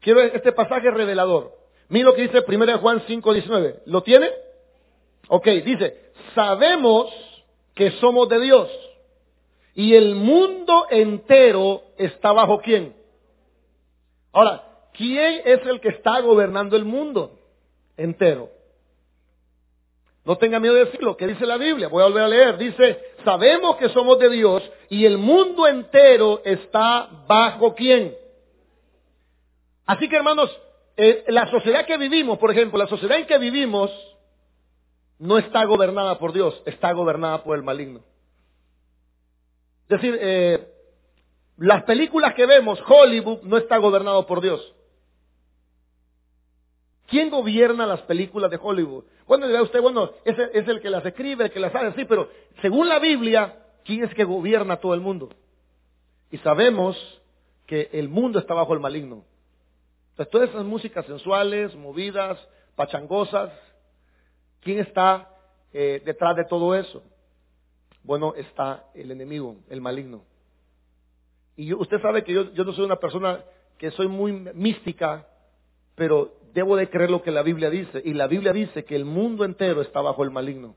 Quiero 0.01 0.21
este 0.21 0.53
pasaje 0.53 0.91
revelador. 0.91 1.53
Mira 1.89 2.07
lo 2.07 2.15
que 2.15 2.23
dice 2.23 2.45
1 2.47 2.79
Juan 2.79 3.03
5, 3.07 3.33
19. 3.33 3.83
¿Lo 3.87 4.03
tiene? 4.03 4.31
Ok, 5.29 5.47
dice, 5.65 6.13
sabemos 6.35 7.13
que 7.75 7.91
somos 7.93 8.29
de 8.29 8.41
Dios 8.41 8.69
y 9.75 9.95
el 9.95 10.15
mundo 10.15 10.87
entero 10.91 11.83
está 11.97 12.33
bajo 12.33 12.61
quién. 12.61 13.00
Ahora, 14.33 14.63
¿quién 14.93 15.43
es 15.45 15.65
el 15.67 15.81
que 15.81 15.89
está 15.89 16.21
gobernando 16.21 16.77
el 16.77 16.85
mundo 16.85 17.39
entero? 17.97 18.51
No 20.25 20.37
tenga 20.37 20.61
miedo 20.61 20.75
de 20.75 20.85
decirlo, 20.85 21.17
¿qué 21.17 21.27
dice 21.27 21.47
la 21.47 21.57
Biblia? 21.57 21.89
Voy 21.89 22.03
a 22.03 22.07
volver 22.07 22.23
a 22.23 22.29
leer. 22.29 22.59
Dice, 22.59 23.01
sabemos 23.25 23.77
que 23.77 23.89
somos 23.89 24.19
de 24.19 24.29
Dios 24.29 24.63
y 24.89 25.05
el 25.05 25.19
mundo 25.19 25.67
entero 25.67 26.43
está 26.45 27.09
bajo 27.27 27.75
quién? 27.75 28.15
Así 29.87 30.09
que 30.09 30.17
hermanos, 30.17 30.51
eh, 30.97 31.25
la 31.29 31.51
sociedad 31.51 31.87
que 31.87 31.97
vivimos, 31.97 32.39
por 32.39 32.51
ejemplo, 32.51 32.79
la 32.79 32.87
sociedad 32.87 33.19
en 33.19 33.27
que 33.27 33.39
vivimos, 33.39 33.91
no 35.19 35.39
está 35.39 35.65
gobernada 35.65 36.19
por 36.19 36.33
Dios, 36.33 36.63
está 36.65 36.93
gobernada 36.93 37.43
por 37.43 37.57
el 37.57 37.63
maligno. 37.63 38.01
Es 39.89 40.01
decir, 40.01 40.19
eh, 40.21 40.69
las 41.61 41.83
películas 41.85 42.33
que 42.33 42.47
vemos, 42.47 42.83
Hollywood, 42.89 43.43
no 43.43 43.59
está 43.59 43.77
gobernado 43.77 44.27
por 44.27 44.41
Dios. 44.41 44.75
¿Quién 47.07 47.29
gobierna 47.29 47.87
las 47.87 48.01
películas 48.03 48.51
de 48.51 48.59
Hollywood? 48.61 49.05
Bueno, 49.27 49.47
dirá 49.47 49.63
usted, 49.63 49.83
bueno, 49.83 50.11
es 50.25 50.39
es 50.39 50.67
el 50.67 50.81
que 50.81 50.89
las 50.89 51.05
escribe, 51.05 51.45
el 51.45 51.51
que 51.51 51.61
las 51.61 51.75
hace, 51.75 51.93
sí, 52.01 52.07
pero 52.07 52.31
según 52.63 52.89
la 52.89 52.99
Biblia, 52.99 53.59
¿quién 53.85 54.05
es 54.05 54.15
que 54.15 54.25
gobierna 54.25 54.79
todo 54.79 54.95
el 54.95 55.01
mundo? 55.01 55.29
Y 56.31 56.39
sabemos 56.39 56.97
que 57.67 57.91
el 57.93 58.09
mundo 58.09 58.39
está 58.39 58.55
bajo 58.55 58.73
el 58.73 58.81
maligno. 58.81 59.25
Entonces, 60.13 60.31
todas 60.31 60.49
esas 60.49 60.65
músicas 60.65 61.05
sensuales, 61.05 61.75
movidas, 61.75 62.39
pachangosas, 62.75 63.53
¿quién 64.61 64.79
está 64.79 65.29
eh, 65.75 66.01
detrás 66.07 66.37
de 66.37 66.47
todo 66.47 66.75
eso? 66.75 67.03
Bueno, 68.03 68.33
está 68.35 68.87
el 68.95 69.11
enemigo, 69.11 69.57
el 69.69 69.83
maligno. 69.83 70.30
Y 71.57 71.73
usted 71.75 72.01
sabe 72.01 72.25
que 72.25 72.33
yo, 72.33 72.53
yo 72.53 72.65
no 72.65 72.73
soy 72.73 72.85
una 72.85 72.97
persona 72.97 73.41
que 73.79 73.91
soy 73.93 74.09
muy 74.09 74.33
mística, 74.33 75.27
pero 75.95 76.35
debo 76.53 76.77
de 76.77 76.89
creer 76.89 77.11
lo 77.11 77.23
que 77.23 77.31
la 77.31 77.43
Biblia 77.43 77.71
dice. 77.71 78.03
Y 78.05 78.15
la 78.15 78.27
Biblia 78.27 78.53
dice 78.53 78.85
que 78.85 78.97
el 78.97 79.05
mundo 79.05 79.45
entero 79.45 79.83
está 79.83 80.01
bajo 80.01 80.23
el 80.23 80.31
maligno. 80.31 80.77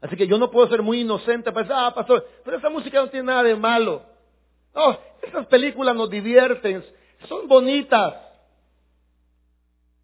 Así 0.00 0.16
que 0.16 0.26
yo 0.26 0.38
no 0.38 0.50
puedo 0.50 0.68
ser 0.68 0.82
muy 0.82 1.00
inocente 1.00 1.50
para 1.50 1.66
decir, 1.66 1.76
ah, 1.78 1.94
pastor, 1.94 2.26
pero 2.44 2.58
esa 2.58 2.68
música 2.68 3.00
no 3.00 3.08
tiene 3.08 3.26
nada 3.26 3.42
de 3.42 3.56
malo. 3.56 4.02
No, 4.74 4.98
esas 5.22 5.46
películas 5.46 5.94
nos 5.96 6.10
divierten, 6.10 6.84
son 7.28 7.48
bonitas. 7.48 8.14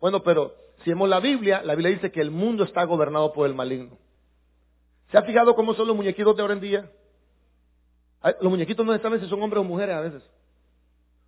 Bueno, 0.00 0.22
pero 0.22 0.54
si 0.84 0.90
vemos 0.90 1.08
la 1.08 1.20
Biblia, 1.20 1.62
la 1.62 1.74
Biblia 1.74 1.94
dice 1.94 2.10
que 2.10 2.20
el 2.20 2.30
mundo 2.30 2.64
está 2.64 2.84
gobernado 2.84 3.32
por 3.32 3.46
el 3.46 3.54
maligno. 3.54 3.98
¿Se 5.10 5.18
ha 5.18 5.22
fijado 5.22 5.54
cómo 5.54 5.74
son 5.74 5.88
los 5.88 5.96
muñequitos 5.96 6.34
de 6.34 6.42
ahora 6.42 6.54
en 6.54 6.60
día? 6.60 6.90
Los 8.22 8.50
muñequitos 8.50 8.84
no 8.84 8.98
saben 8.98 9.20
si 9.20 9.28
son 9.28 9.42
hombres 9.42 9.60
o 9.60 9.64
mujeres 9.64 9.96
a 9.96 10.00
veces. 10.00 10.22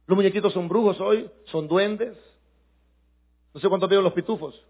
Los 0.06 0.16
muñequitos 0.16 0.52
son 0.52 0.68
brujos 0.68 1.00
hoy, 1.00 1.30
son 1.46 1.68
duendes. 1.68 2.16
No 3.54 3.60
sé 3.60 3.68
cuántos 3.68 3.88
vieron 3.88 4.04
los 4.04 4.12
pitufos. 4.12 4.60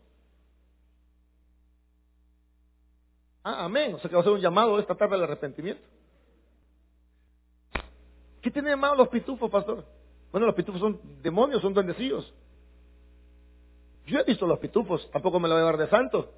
Ah, 3.43 3.65
amén. 3.65 3.95
O 3.95 3.99
sea 3.99 4.09
que 4.09 4.15
va 4.15 4.21
a 4.21 4.25
ser 4.25 4.33
un 4.33 4.41
llamado 4.41 4.79
esta 4.79 4.95
tarde 4.95 5.15
al 5.15 5.25
arrepentimiento. 5.25 5.83
¿Qué 8.41 8.51
tiene 8.51 8.71
de 8.71 8.77
los 8.77 9.09
pitufos, 9.09 9.51
pastor? 9.51 9.85
Bueno, 10.31 10.47
los 10.47 10.55
pitufos 10.55 10.81
son 10.81 11.01
demonios, 11.23 11.63
son 11.63 11.75
duendecillos. 11.75 12.33
Yo 14.07 14.19
he 14.19 14.25
visto 14.25 14.47
los 14.47 14.59
pitufos, 14.59 15.09
tampoco 15.13 15.39
me 15.39 15.49
lo 15.49 15.55
voy 15.55 15.63
a 15.63 15.67
dar 15.67 15.77
de 15.77 15.89
santo. 15.89 16.33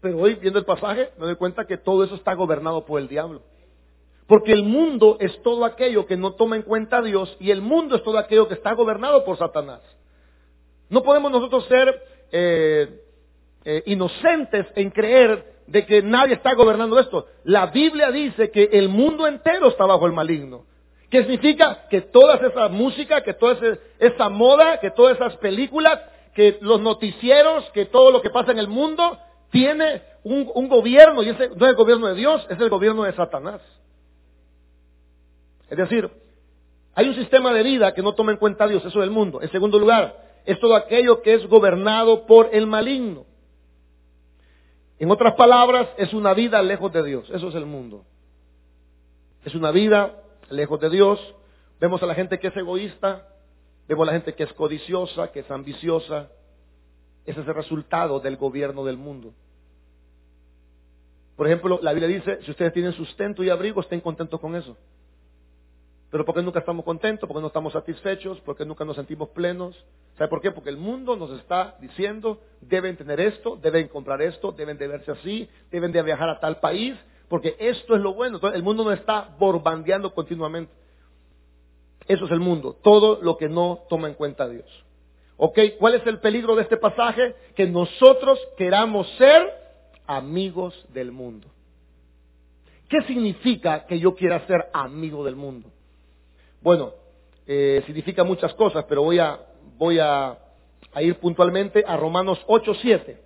Pero 0.00 0.18
hoy, 0.18 0.34
viendo 0.34 0.58
el 0.58 0.64
pasaje, 0.64 1.10
me 1.18 1.26
doy 1.26 1.36
cuenta 1.36 1.64
que 1.64 1.78
todo 1.78 2.04
eso 2.04 2.16
está 2.16 2.34
gobernado 2.34 2.84
por 2.84 3.00
el 3.00 3.08
diablo. 3.08 3.42
Porque 4.32 4.52
el 4.52 4.62
mundo 4.62 5.18
es 5.20 5.42
todo 5.42 5.62
aquello 5.62 6.06
que 6.06 6.16
no 6.16 6.32
toma 6.32 6.56
en 6.56 6.62
cuenta 6.62 6.96
a 6.96 7.02
Dios 7.02 7.36
y 7.38 7.50
el 7.50 7.60
mundo 7.60 7.96
es 7.96 8.02
todo 8.02 8.16
aquello 8.16 8.48
que 8.48 8.54
está 8.54 8.72
gobernado 8.72 9.26
por 9.26 9.36
Satanás. 9.36 9.82
No 10.88 11.02
podemos 11.02 11.30
nosotros 11.30 11.66
ser 11.66 12.02
eh, 12.32 13.02
eh, 13.62 13.82
inocentes 13.84 14.68
en 14.74 14.88
creer 14.88 15.56
de 15.66 15.84
que 15.84 16.00
nadie 16.00 16.32
está 16.32 16.54
gobernando 16.54 16.98
esto. 16.98 17.26
La 17.44 17.66
Biblia 17.66 18.10
dice 18.10 18.50
que 18.50 18.70
el 18.72 18.88
mundo 18.88 19.26
entero 19.26 19.68
está 19.68 19.84
bajo 19.84 20.06
el 20.06 20.14
maligno. 20.14 20.64
¿Qué 21.10 21.24
significa? 21.24 21.86
Que 21.90 22.00
toda 22.00 22.36
esa 22.36 22.70
música, 22.70 23.22
que 23.22 23.34
toda 23.34 23.58
esa 23.98 24.30
moda, 24.30 24.80
que 24.80 24.92
todas 24.92 25.16
esas 25.16 25.36
películas, 25.36 26.00
que 26.34 26.56
los 26.62 26.80
noticieros, 26.80 27.68
que 27.74 27.84
todo 27.84 28.10
lo 28.10 28.22
que 28.22 28.30
pasa 28.30 28.50
en 28.50 28.60
el 28.60 28.68
mundo 28.68 29.18
tiene 29.50 30.00
un, 30.24 30.50
un 30.54 30.68
gobierno 30.70 31.22
y 31.22 31.28
ese 31.28 31.50
no 31.50 31.66
es 31.66 31.72
el 31.72 31.76
gobierno 31.76 32.06
de 32.06 32.14
Dios, 32.14 32.46
es 32.48 32.58
el 32.58 32.70
gobierno 32.70 33.02
de 33.02 33.12
Satanás. 33.12 33.60
Es 35.72 35.78
decir, 35.78 36.10
hay 36.94 37.08
un 37.08 37.14
sistema 37.14 37.50
de 37.54 37.62
vida 37.62 37.94
que 37.94 38.02
no 38.02 38.14
toma 38.14 38.32
en 38.32 38.36
cuenta 38.36 38.64
a 38.64 38.68
Dios, 38.68 38.84
eso 38.84 38.98
es 38.98 39.04
el 39.04 39.10
mundo. 39.10 39.40
En 39.40 39.50
segundo 39.50 39.78
lugar, 39.78 40.22
es 40.44 40.60
todo 40.60 40.76
aquello 40.76 41.22
que 41.22 41.32
es 41.32 41.46
gobernado 41.46 42.26
por 42.26 42.50
el 42.52 42.66
maligno. 42.66 43.24
En 44.98 45.10
otras 45.10 45.32
palabras, 45.32 45.88
es 45.96 46.12
una 46.12 46.34
vida 46.34 46.60
lejos 46.60 46.92
de 46.92 47.02
Dios, 47.02 47.30
eso 47.30 47.48
es 47.48 47.54
el 47.54 47.64
mundo. 47.64 48.04
Es 49.46 49.54
una 49.54 49.70
vida 49.70 50.22
lejos 50.50 50.78
de 50.78 50.90
Dios. 50.90 51.18
Vemos 51.80 52.02
a 52.02 52.06
la 52.06 52.14
gente 52.14 52.38
que 52.38 52.48
es 52.48 52.56
egoísta, 52.58 53.26
vemos 53.88 54.06
a 54.06 54.12
la 54.12 54.12
gente 54.12 54.34
que 54.34 54.42
es 54.42 54.52
codiciosa, 54.52 55.32
que 55.32 55.40
es 55.40 55.50
ambiciosa. 55.50 56.28
Ese 57.24 57.40
es 57.40 57.48
el 57.48 57.54
resultado 57.54 58.20
del 58.20 58.36
gobierno 58.36 58.84
del 58.84 58.98
mundo. 58.98 59.32
Por 61.34 61.46
ejemplo, 61.46 61.80
la 61.80 61.94
Biblia 61.94 62.14
dice, 62.14 62.40
si 62.42 62.50
ustedes 62.50 62.74
tienen 62.74 62.92
sustento 62.92 63.42
y 63.42 63.48
abrigo, 63.48 63.80
estén 63.80 64.02
contentos 64.02 64.38
con 64.38 64.54
eso. 64.54 64.76
Pero 66.12 66.26
¿por 66.26 66.34
qué 66.34 66.42
nunca 66.42 66.58
estamos 66.58 66.84
contentos? 66.84 67.26
¿Por 67.26 67.34
qué 67.34 67.40
no 67.40 67.46
estamos 67.46 67.72
satisfechos? 67.72 68.38
¿Por 68.42 68.54
qué 68.54 68.66
nunca 68.66 68.84
nos 68.84 68.96
sentimos 68.96 69.30
plenos? 69.30 69.74
¿Sabe 70.18 70.28
por 70.28 70.42
qué? 70.42 70.50
Porque 70.50 70.68
el 70.68 70.76
mundo 70.76 71.16
nos 71.16 71.30
está 71.40 71.74
diciendo, 71.80 72.38
deben 72.60 72.98
tener 72.98 73.18
esto, 73.18 73.56
deben 73.56 73.88
comprar 73.88 74.20
esto, 74.20 74.52
deben 74.52 74.76
de 74.76 74.88
verse 74.88 75.10
así, 75.10 75.48
deben 75.70 75.90
de 75.90 76.02
viajar 76.02 76.28
a 76.28 76.38
tal 76.38 76.60
país, 76.60 76.94
porque 77.30 77.56
esto 77.58 77.96
es 77.96 78.02
lo 78.02 78.12
bueno. 78.12 78.36
Entonces, 78.36 78.58
el 78.58 78.62
mundo 78.62 78.84
nos 78.84 78.92
está 78.92 79.34
borbandeando 79.38 80.12
continuamente. 80.12 80.70
Eso 82.06 82.26
es 82.26 82.30
el 82.30 82.40
mundo, 82.40 82.76
todo 82.82 83.18
lo 83.22 83.38
que 83.38 83.48
no 83.48 83.84
toma 83.88 84.08
en 84.08 84.14
cuenta 84.14 84.44
a 84.44 84.48
Dios. 84.50 84.66
¿Ok? 85.38 85.58
¿Cuál 85.78 85.94
es 85.94 86.06
el 86.06 86.20
peligro 86.20 86.54
de 86.56 86.64
este 86.64 86.76
pasaje? 86.76 87.34
Que 87.56 87.66
nosotros 87.66 88.38
queramos 88.58 89.08
ser 89.16 89.50
amigos 90.06 90.74
del 90.92 91.10
mundo. 91.10 91.48
¿Qué 92.90 93.00
significa 93.04 93.86
que 93.86 93.98
yo 93.98 94.14
quiera 94.14 94.46
ser 94.46 94.66
amigo 94.74 95.24
del 95.24 95.36
mundo? 95.36 95.70
Bueno, 96.62 96.92
eh, 97.46 97.82
significa 97.86 98.22
muchas 98.22 98.54
cosas, 98.54 98.84
pero 98.88 99.02
voy 99.02 99.18
a, 99.18 100.38
ir 101.00 101.16
puntualmente 101.16 101.84
a 101.86 101.96
Romanos 101.96 102.38
8.7. 102.46 103.16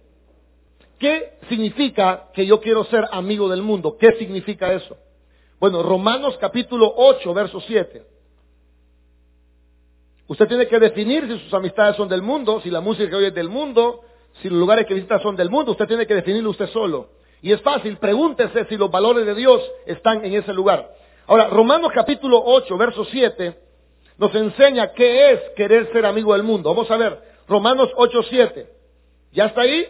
¿Qué 0.99 1.39
significa 1.49 2.29
que 2.33 2.47
yo 2.47 2.61
quiero 2.61 2.85
ser 2.85 3.05
amigo 3.13 3.49
del 3.49 3.63
mundo? 3.63 3.99
¿Qué 3.99 4.13
significa 4.13 4.73
eso? 4.73 4.97
Bueno, 5.61 5.83
Romanos 5.83 6.39
capítulo 6.41 6.93
8, 6.97 7.35
verso 7.35 7.61
7. 7.61 8.03
Usted 10.29 10.49
tiene 10.49 10.67
que 10.67 10.79
definir 10.81 11.27
si 11.27 11.39
sus 11.41 11.55
amistades 11.55 11.97
son 11.97 12.09
del 12.09 12.23
mundo, 12.23 12.61
si 12.63 12.71
la 12.71 12.81
música 12.81 13.11
que 13.11 13.17
oye 13.17 13.29
es 13.29 13.35
del 13.35 13.51
mundo, 13.51 14.01
si 14.41 14.49
los 14.49 14.59
lugares 14.59 14.87
que 14.87 14.95
visita 14.95 15.21
son 15.21 15.37
del 15.37 15.51
mundo. 15.51 15.73
Usted 15.73 15.87
tiene 15.87 16.07
que 16.07 16.15
definirlo 16.15 16.51
usted 16.51 16.69
solo. 16.69 17.11
Y 17.43 17.53
es 17.53 17.61
fácil, 17.61 17.99
pregúntese 17.99 18.65
si 18.65 18.77
los 18.77 18.91
valores 18.91 19.27
de 19.27 19.35
Dios 19.35 19.63
están 19.85 20.25
en 20.25 20.35
ese 20.35 20.53
lugar. 20.55 20.91
Ahora, 21.29 21.49
Romanos 21.49 21.91
capítulo 21.93 22.41
8, 22.45 22.77
verso 22.77 23.05
7, 23.05 23.57
nos 24.19 24.33
enseña 24.35 24.93
qué 24.93 25.33
es 25.33 25.41
querer 25.57 25.91
ser 25.93 26.07
amigo 26.07 26.33
del 26.33 26.45
mundo. 26.45 26.71
Vamos 26.71 26.89
a 26.91 26.97
ver, 26.97 27.21
Romanos 27.49 27.91
8, 27.97 28.23
7. 28.31 28.67
¿Ya 29.33 29.47
está 29.47 29.63
ahí? 29.63 29.87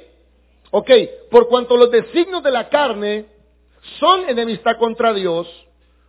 Ok, 0.71 0.91
por 1.31 1.49
cuanto 1.49 1.77
los 1.77 1.91
designios 1.91 2.43
de 2.43 2.51
la 2.51 2.71
carne 2.71 3.27
son 4.01 4.29
enemistad 4.31 4.79
contra 4.79 5.13
Dios, 5.13 5.47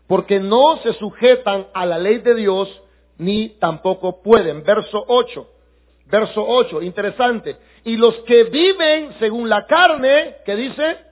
porque 0.08 0.40
no 0.40 0.78
se 0.78 0.94
sujetan 0.94 1.68
a 1.74 1.86
la 1.86 2.00
ley 2.00 2.20
de 2.20 2.34
Dios, 2.34 2.82
ni 3.18 3.50
tampoco 3.50 4.22
pueden. 4.22 4.64
Verso 4.64 5.04
8. 5.08 5.48
Verso 6.06 6.42
8, 6.48 6.82
interesante. 6.84 7.58
Y 7.84 7.98
los 7.98 8.16
que 8.20 8.46
viven 8.46 9.14
según 9.20 9.50
la 9.50 9.66
carne, 9.66 10.38
¿qué 10.46 10.56
dice? 10.56 11.07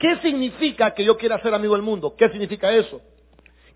¿Qué 0.00 0.16
significa 0.22 0.94
que 0.94 1.04
yo 1.04 1.18
quiera 1.18 1.38
ser 1.42 1.52
amigo 1.52 1.74
del 1.74 1.82
mundo? 1.82 2.14
¿Qué 2.16 2.30
significa 2.30 2.72
eso? 2.72 3.02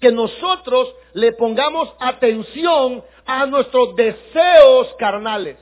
Que 0.01 0.11
nosotros 0.11 0.95
le 1.13 1.33
pongamos 1.33 1.93
atención 2.01 3.05
a 3.27 3.45
nuestros 3.45 3.95
deseos 3.95 4.95
carnales. 4.99 5.59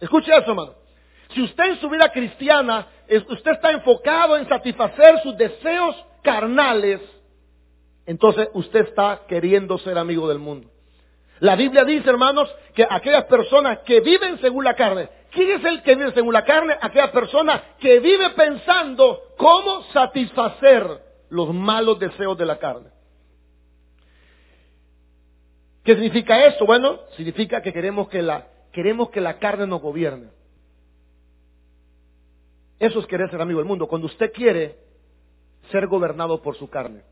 Escuche 0.00 0.32
eso, 0.32 0.50
hermano. 0.50 0.74
Si 1.32 1.40
usted 1.40 1.64
en 1.66 1.80
su 1.80 1.88
vida 1.88 2.10
cristiana, 2.10 2.88
usted 3.28 3.52
está 3.52 3.70
enfocado 3.70 4.36
en 4.36 4.48
satisfacer 4.48 5.20
sus 5.22 5.36
deseos 5.38 5.94
carnales, 6.22 7.00
entonces 8.06 8.48
usted 8.54 8.88
está 8.88 9.22
queriendo 9.28 9.78
ser 9.78 9.98
amigo 9.98 10.28
del 10.28 10.40
mundo. 10.40 10.68
La 11.40 11.56
Biblia 11.56 11.84
dice, 11.84 12.08
hermanos, 12.08 12.52
que 12.74 12.86
aquellas 12.88 13.24
personas 13.24 13.78
que 13.80 14.00
viven 14.00 14.38
según 14.40 14.64
la 14.64 14.74
carne, 14.74 15.08
¿quién 15.30 15.50
es 15.50 15.64
el 15.64 15.82
que 15.82 15.94
vive 15.94 16.12
según 16.12 16.32
la 16.32 16.44
carne? 16.44 16.76
Aquella 16.80 17.12
persona 17.12 17.62
que 17.78 18.00
vive 18.00 18.30
pensando 18.30 19.22
cómo 19.36 19.82
satisfacer 19.92 20.86
los 21.30 21.52
malos 21.54 21.98
deseos 21.98 22.36
de 22.36 22.46
la 22.46 22.58
carne. 22.58 22.88
¿Qué 25.84 25.94
significa 25.94 26.44
esto? 26.46 26.66
Bueno, 26.66 27.00
significa 27.16 27.62
que 27.62 27.72
queremos 27.72 28.08
que 28.08 28.20
la, 28.20 28.46
queremos 28.72 29.10
que 29.10 29.20
la 29.20 29.38
carne 29.38 29.66
nos 29.66 29.80
gobierne. 29.80 30.28
Eso 32.78 33.00
es 33.00 33.06
querer 33.06 33.30
ser 33.30 33.40
amigo 33.40 33.58
del 33.58 33.68
mundo. 33.68 33.88
Cuando 33.88 34.06
usted 34.06 34.32
quiere 34.32 34.76
ser 35.70 35.86
gobernado 35.86 36.42
por 36.42 36.56
su 36.56 36.68
carne. 36.68 37.02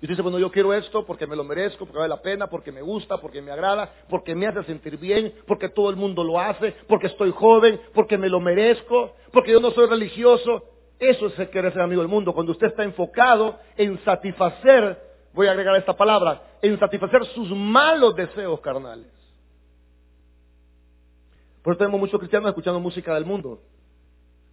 Y 0.00 0.06
usted 0.06 0.14
dice, 0.14 0.22
bueno, 0.22 0.38
yo 0.38 0.50
quiero 0.50 0.72
esto 0.72 1.04
porque 1.04 1.26
me 1.26 1.36
lo 1.36 1.44
merezco, 1.44 1.84
porque 1.84 1.98
vale 1.98 2.08
la 2.08 2.22
pena, 2.22 2.46
porque 2.46 2.72
me 2.72 2.80
gusta, 2.80 3.18
porque 3.18 3.42
me 3.42 3.50
agrada, 3.50 3.92
porque 4.08 4.34
me 4.34 4.46
hace 4.46 4.64
sentir 4.64 4.96
bien, 4.96 5.34
porque 5.46 5.68
todo 5.68 5.90
el 5.90 5.96
mundo 5.96 6.24
lo 6.24 6.40
hace, 6.40 6.74
porque 6.88 7.08
estoy 7.08 7.32
joven, 7.32 7.78
porque 7.92 8.16
me 8.16 8.30
lo 8.30 8.40
merezco, 8.40 9.12
porque 9.30 9.52
yo 9.52 9.60
no 9.60 9.70
soy 9.72 9.86
religioso. 9.88 10.64
Eso 10.98 11.26
es 11.26 11.38
el 11.38 11.50
querer 11.50 11.74
ser 11.74 11.82
amigo 11.82 12.00
del 12.00 12.10
mundo. 12.10 12.32
Cuando 12.32 12.52
usted 12.52 12.68
está 12.68 12.82
enfocado 12.82 13.58
en 13.76 14.02
satisfacer, 14.02 14.98
voy 15.34 15.48
a 15.48 15.50
agregar 15.50 15.76
esta 15.76 15.94
palabra, 15.94 16.44
en 16.62 16.78
satisfacer 16.78 17.26
sus 17.26 17.50
malos 17.50 18.16
deseos 18.16 18.58
carnales. 18.60 19.06
Por 21.62 21.74
eso 21.74 21.78
tenemos 21.78 22.00
muchos 22.00 22.18
cristianos 22.18 22.48
escuchando 22.48 22.80
música 22.80 23.12
del 23.12 23.26
mundo. 23.26 23.60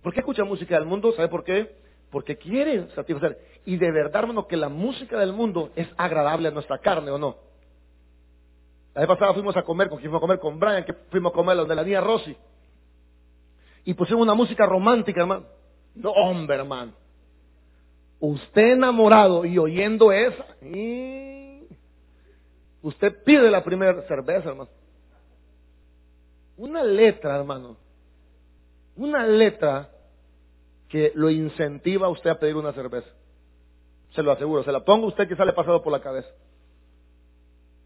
¿Por 0.03 0.13
qué 0.13 0.19
escuchan 0.19 0.45
música 0.45 0.75
del 0.75 0.85
mundo? 0.85 1.13
¿Sabe 1.13 1.29
por 1.29 1.45
qué? 1.45 1.86
Porque 2.11 2.37
quieren 2.37 2.89
satisfacer. 2.95 3.37
Y 3.65 3.77
de 3.77 3.91
verdad, 3.91 4.23
hermano, 4.23 4.47
que 4.47 4.57
la 4.57 4.69
música 4.69 5.19
del 5.19 5.33
mundo 5.33 5.71
es 5.75 5.87
agradable 5.97 6.47
a 6.47 6.51
nuestra 6.51 6.79
carne, 6.79 7.11
¿o 7.11 7.17
no? 7.17 7.35
La 8.93 9.01
vez 9.01 9.09
pasada 9.09 9.33
fuimos 9.33 9.55
a 9.55 9.63
comer, 9.63 9.89
con 9.89 9.99
fuimos 9.99 10.17
a 10.17 10.21
comer 10.21 10.39
con 10.39 10.59
Brian, 10.59 10.83
que 10.83 10.93
fuimos 11.11 11.31
a 11.31 11.35
comer 11.35 11.57
donde 11.57 11.75
la 11.75 11.83
niña 11.83 12.01
Rosy. 12.01 12.35
Y 13.85 13.93
pusimos 13.93 14.23
una 14.23 14.33
música 14.33 14.65
romántica, 14.65 15.21
hermano. 15.21 15.45
No, 15.95 16.11
hombre, 16.11 16.55
hermano. 16.55 16.93
Usted 18.19 18.71
enamorado 18.71 19.45
y 19.45 19.57
oyendo 19.57 20.11
esa, 20.11 20.45
usted 22.81 23.23
pide 23.23 23.51
la 23.51 23.63
primera 23.63 24.01
cerveza, 24.07 24.49
hermano. 24.49 24.69
Una 26.57 26.83
letra, 26.83 27.37
hermano. 27.37 27.77
Una 28.95 29.27
letra 29.27 29.91
que 30.89 31.11
lo 31.15 31.29
incentiva 31.29 32.07
a 32.07 32.09
usted 32.09 32.29
a 32.29 32.39
pedir 32.39 32.55
una 32.55 32.73
cerveza. 32.73 33.09
Se 34.13 34.23
lo 34.23 34.31
aseguro, 34.31 34.63
se 34.63 34.71
la 34.71 34.83
ponga 34.83 35.07
usted 35.07 35.27
que 35.27 35.35
sale 35.35 35.53
pasado 35.53 35.83
por 35.83 35.91
la 35.91 36.01
cabeza. 36.01 36.29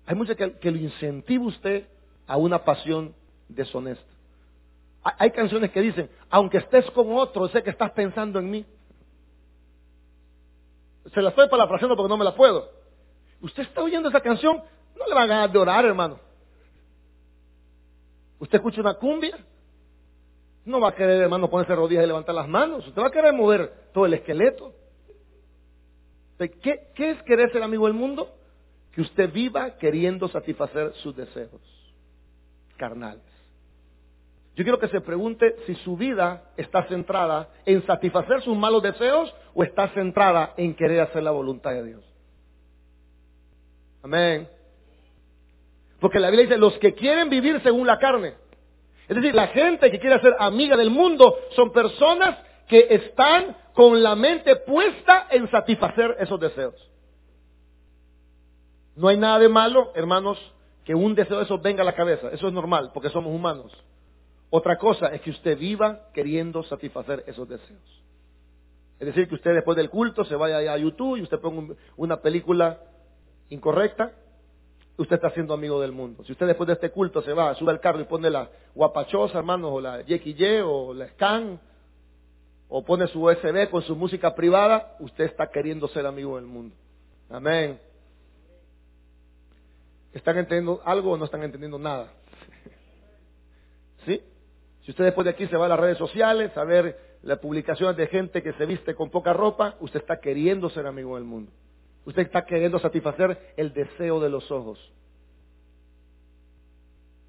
Hay 0.05 0.15
mucha 0.15 0.35
que, 0.35 0.71
lo 0.71 0.77
incentiva 0.77 1.45
usted 1.45 1.87
a 2.27 2.37
una 2.37 2.63
pasión 2.63 3.13
deshonesta. 3.47 4.05
Hay, 5.03 5.31
canciones 5.31 5.71
que 5.71 5.81
dicen, 5.81 6.09
aunque 6.29 6.59
estés 6.59 6.89
con 6.91 7.11
otro, 7.13 7.47
sé 7.47 7.63
que 7.63 7.71
estás 7.71 7.91
pensando 7.91 8.37
en 8.37 8.51
mí. 8.51 8.65
Se 11.11 11.21
la 11.21 11.29
estoy 11.29 11.49
parafraseando 11.49 11.95
porque 11.95 12.09
no 12.09 12.17
me 12.17 12.25
la 12.25 12.35
puedo. 12.35 12.69
Usted 13.41 13.63
está 13.63 13.81
oyendo 13.81 14.09
esa 14.09 14.21
canción, 14.21 14.61
no 14.97 15.07
le 15.07 15.15
van 15.15 15.23
a 15.23 15.27
ganar 15.27 15.51
de 15.51 15.57
orar, 15.57 15.85
hermano. 15.85 16.19
Usted 18.37 18.57
escucha 18.57 18.81
una 18.81 18.93
cumbia, 18.93 19.37
no 20.65 20.79
va 20.79 20.89
a 20.89 20.95
querer, 20.95 21.21
hermano, 21.21 21.49
ponerse 21.49 21.75
rodillas 21.75 22.03
y 22.03 22.07
levantar 22.07 22.35
las 22.35 22.47
manos. 22.47 22.87
Usted 22.87 23.01
va 23.01 23.07
a 23.07 23.11
querer 23.11 23.33
mover 23.33 23.71
todo 23.93 24.05
el 24.05 24.13
esqueleto. 24.13 24.73
¿Qué, 26.37 26.89
¿Qué 26.95 27.11
es 27.11 27.23
querer 27.23 27.51
ser 27.51 27.63
amigo 27.63 27.85
del 27.85 27.93
mundo? 27.93 28.35
Que 28.91 29.01
usted 29.01 29.31
viva 29.31 29.77
queriendo 29.77 30.27
satisfacer 30.27 30.93
sus 30.95 31.15
deseos 31.15 31.61
carnales. 32.77 33.21
Yo 34.55 34.63
quiero 34.63 34.79
que 34.79 34.89
se 34.89 35.01
pregunte 35.01 35.55
si 35.65 35.75
su 35.75 35.95
vida 35.95 36.51
está 36.57 36.83
centrada 36.87 37.49
en 37.65 37.85
satisfacer 37.85 38.41
sus 38.41 38.57
malos 38.57 38.83
deseos 38.83 39.33
o 39.53 39.63
está 39.63 39.89
centrada 39.89 40.53
en 40.57 40.75
querer 40.75 41.01
hacer 41.01 41.23
la 41.23 41.31
voluntad 41.31 41.71
de 41.71 41.83
Dios. 41.83 42.03
Amén. 44.03 44.49
Porque 45.99 46.19
la 46.19 46.29
Biblia 46.29 46.47
dice, 46.47 46.57
los 46.57 46.77
que 46.79 46.93
quieren 46.95 47.29
vivir 47.29 47.61
según 47.61 47.87
la 47.87 47.99
carne, 47.99 48.33
es 49.11 49.15
decir, 49.17 49.35
la 49.35 49.47
gente 49.47 49.91
que 49.91 49.99
quiere 49.99 50.21
ser 50.21 50.37
amiga 50.39 50.77
del 50.77 50.89
mundo 50.89 51.35
son 51.53 51.73
personas 51.73 52.37
que 52.69 52.87
están 52.91 53.57
con 53.73 54.01
la 54.01 54.15
mente 54.15 54.55
puesta 54.55 55.27
en 55.29 55.51
satisfacer 55.51 56.15
esos 56.17 56.39
deseos. 56.39 56.73
No 58.95 59.09
hay 59.09 59.17
nada 59.17 59.37
de 59.39 59.49
malo, 59.49 59.91
hermanos, 59.95 60.37
que 60.85 60.95
un 60.95 61.13
deseo 61.13 61.39
de 61.39 61.43
esos 61.43 61.61
venga 61.61 61.81
a 61.81 61.85
la 61.85 61.93
cabeza. 61.93 62.29
Eso 62.31 62.47
es 62.47 62.53
normal, 62.53 62.91
porque 62.93 63.09
somos 63.09 63.35
humanos. 63.35 63.73
Otra 64.49 64.77
cosa 64.77 65.07
es 65.07 65.19
que 65.19 65.31
usted 65.31 65.57
viva 65.57 66.03
queriendo 66.13 66.63
satisfacer 66.63 67.25
esos 67.27 67.49
deseos. 67.49 68.03
Es 68.97 69.07
decir, 69.07 69.27
que 69.27 69.35
usted 69.35 69.53
después 69.53 69.75
del 69.75 69.89
culto 69.89 70.23
se 70.23 70.37
vaya 70.37 70.71
a 70.71 70.77
YouTube 70.77 71.17
y 71.17 71.23
usted 71.23 71.41
ponga 71.41 71.75
una 71.97 72.21
película 72.21 72.79
incorrecta 73.49 74.13
usted 74.97 75.15
está 75.15 75.31
siendo 75.31 75.53
amigo 75.53 75.81
del 75.81 75.91
mundo. 75.91 76.23
Si 76.23 76.31
usted 76.31 76.47
después 76.47 76.67
de 76.67 76.73
este 76.73 76.91
culto 76.91 77.21
se 77.21 77.33
va, 77.33 77.53
sube 77.55 77.71
al 77.71 77.79
carro 77.79 77.99
y 77.99 78.05
pone 78.05 78.29
la 78.29 78.49
guapachosa, 78.73 79.37
hermanos, 79.37 79.71
o 79.73 79.81
la 79.81 80.01
YXY, 80.01 80.61
o 80.63 80.93
la 80.93 81.07
Scan, 81.09 81.59
o 82.69 82.83
pone 82.83 83.07
su 83.07 83.25
USB 83.25 83.69
con 83.69 83.81
su 83.81 83.95
música 83.95 84.33
privada, 84.33 84.95
usted 84.99 85.25
está 85.25 85.49
queriendo 85.49 85.87
ser 85.89 86.05
amigo 86.05 86.35
del 86.37 86.45
mundo. 86.45 86.75
Amén. 87.29 87.79
¿Están 90.13 90.37
entendiendo 90.37 90.81
algo 90.83 91.11
o 91.11 91.17
no 91.17 91.25
están 91.25 91.43
entendiendo 91.43 91.79
nada? 91.79 92.11
¿Sí? 94.05 94.21
Si 94.83 94.91
usted 94.91 95.05
después 95.05 95.25
de 95.25 95.31
aquí 95.31 95.47
se 95.47 95.57
va 95.57 95.65
a 95.65 95.69
las 95.69 95.79
redes 95.79 95.97
sociales 95.97 96.55
a 96.57 96.63
ver 96.63 97.19
las 97.23 97.39
publicaciones 97.39 97.95
de 97.97 98.07
gente 98.07 98.41
que 98.41 98.53
se 98.53 98.65
viste 98.65 98.95
con 98.95 99.09
poca 99.09 99.31
ropa, 99.31 99.75
usted 99.79 99.99
está 99.99 100.19
queriendo 100.19 100.69
ser 100.69 100.87
amigo 100.87 101.15
del 101.15 101.23
mundo. 101.23 101.51
Usted 102.05 102.23
está 102.23 102.45
queriendo 102.45 102.79
satisfacer 102.79 103.53
el 103.57 103.73
deseo 103.73 104.19
de 104.19 104.29
los 104.29 104.49
ojos. 104.51 104.79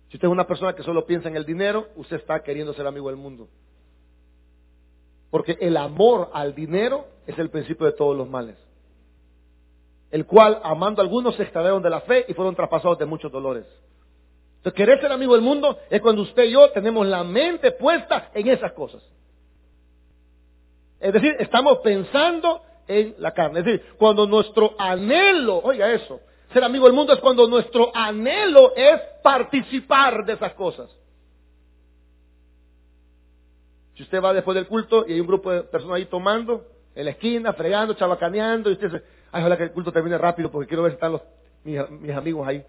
Si 0.08 0.16
usted 0.16 0.28
es 0.28 0.32
una 0.32 0.46
persona 0.46 0.74
que 0.74 0.82
solo 0.82 1.06
piensa 1.06 1.28
en 1.28 1.36
el 1.36 1.44
dinero, 1.44 1.88
usted 1.96 2.16
está 2.16 2.42
queriendo 2.42 2.74
ser 2.74 2.86
amigo 2.86 3.08
del 3.08 3.16
mundo. 3.16 3.48
Porque 5.30 5.56
el 5.60 5.76
amor 5.76 6.30
al 6.34 6.54
dinero 6.54 7.06
es 7.26 7.38
el 7.38 7.50
principio 7.50 7.86
de 7.86 7.92
todos 7.92 8.16
los 8.16 8.28
males. 8.28 8.56
El 10.10 10.26
cual, 10.26 10.60
amando 10.62 11.00
a 11.00 11.04
algunos, 11.04 11.34
se 11.36 11.42
extraviaron 11.42 11.82
de 11.82 11.88
la 11.88 12.02
fe 12.02 12.26
y 12.28 12.34
fueron 12.34 12.54
traspasados 12.54 12.98
de 12.98 13.06
muchos 13.06 13.32
dolores. 13.32 13.64
Entonces, 14.58 14.76
querer 14.76 15.00
ser 15.00 15.10
amigo 15.10 15.32
del 15.32 15.42
mundo 15.42 15.78
es 15.88 16.00
cuando 16.02 16.22
usted 16.22 16.44
y 16.44 16.52
yo 16.52 16.70
tenemos 16.70 17.06
la 17.06 17.24
mente 17.24 17.72
puesta 17.72 18.30
en 18.34 18.48
esas 18.48 18.72
cosas. 18.72 19.02
Es 21.00 21.12
decir, 21.12 21.34
estamos 21.40 21.78
pensando 21.78 22.62
en 22.86 23.14
la 23.18 23.32
carne. 23.32 23.60
Es 23.60 23.64
decir, 23.64 23.82
cuando 23.98 24.26
nuestro 24.26 24.74
anhelo, 24.78 25.58
oiga 25.58 25.90
eso, 25.92 26.20
ser 26.52 26.64
amigo 26.64 26.86
del 26.86 26.94
mundo 26.94 27.12
es 27.12 27.20
cuando 27.20 27.48
nuestro 27.48 27.90
anhelo 27.94 28.74
es 28.76 29.00
participar 29.22 30.24
de 30.24 30.34
esas 30.34 30.54
cosas. 30.54 30.90
Si 33.94 34.02
usted 34.02 34.22
va 34.22 34.32
después 34.32 34.54
del 34.54 34.66
culto 34.66 35.04
y 35.06 35.12
hay 35.12 35.20
un 35.20 35.26
grupo 35.26 35.50
de 35.50 35.62
personas 35.62 35.96
ahí 35.96 36.06
tomando, 36.06 36.66
en 36.94 37.04
la 37.04 37.12
esquina, 37.12 37.52
fregando, 37.52 37.94
chabacaneando, 37.94 38.70
y 38.70 38.74
usted 38.74 38.90
dice, 38.90 39.04
ay, 39.30 39.40
ojalá 39.40 39.56
que 39.56 39.64
el 39.64 39.72
culto 39.72 39.92
termine 39.92 40.18
rápido 40.18 40.50
porque 40.50 40.68
quiero 40.68 40.82
ver 40.82 40.92
si 40.92 40.96
están 40.96 41.12
los, 41.12 41.22
mis, 41.64 42.14
amigos 42.14 42.46
ahí. 42.46 42.64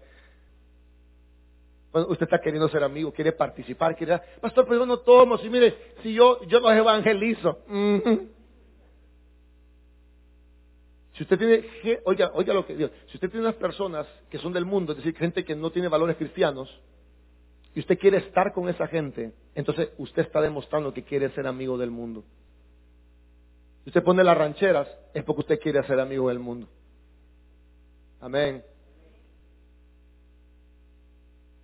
usted 1.92 2.24
está 2.24 2.40
queriendo 2.40 2.68
ser 2.68 2.82
amigo, 2.84 3.12
quiere 3.12 3.32
participar, 3.32 3.96
quiere, 3.96 4.20
pastor, 4.40 4.64
pero 4.66 4.80
yo 4.80 4.86
no 4.86 4.98
tomo, 4.98 5.38
si 5.38 5.50
mire, 5.50 5.74
si 6.02 6.14
yo, 6.14 6.42
yo 6.44 6.60
los 6.60 6.72
evangelizo. 6.72 7.58
Si 11.14 11.22
usted 11.22 11.38
tiene, 11.38 12.00
oiga, 12.04 12.32
oiga 12.34 12.52
lo 12.52 12.66
que 12.66 12.74
digo, 12.74 12.90
si 13.06 13.16
usted 13.16 13.30
tiene 13.30 13.46
unas 13.46 13.54
personas 13.54 14.06
que 14.28 14.38
son 14.38 14.52
del 14.52 14.64
mundo, 14.64 14.92
es 14.92 14.98
decir, 14.98 15.16
gente 15.16 15.44
que 15.44 15.54
no 15.54 15.70
tiene 15.70 15.88
valores 15.88 16.16
cristianos, 16.16 16.68
y 17.72 17.80
usted 17.80 17.98
quiere 17.98 18.18
estar 18.18 18.52
con 18.52 18.68
esa 18.68 18.86
gente, 18.88 19.32
entonces 19.54 19.90
usted 19.98 20.22
está 20.22 20.40
demostrando 20.40 20.92
que 20.92 21.04
quiere 21.04 21.30
ser 21.30 21.46
amigo 21.46 21.78
del 21.78 21.90
mundo. 21.90 22.24
Si 23.84 23.90
usted 23.90 24.02
pone 24.02 24.24
las 24.24 24.36
rancheras, 24.36 24.88
es 25.12 25.22
porque 25.24 25.40
usted 25.40 25.60
quiere 25.60 25.82
ser 25.84 26.00
amigo 26.00 26.28
del 26.28 26.38
mundo. 26.38 26.68
Amén. 28.20 28.64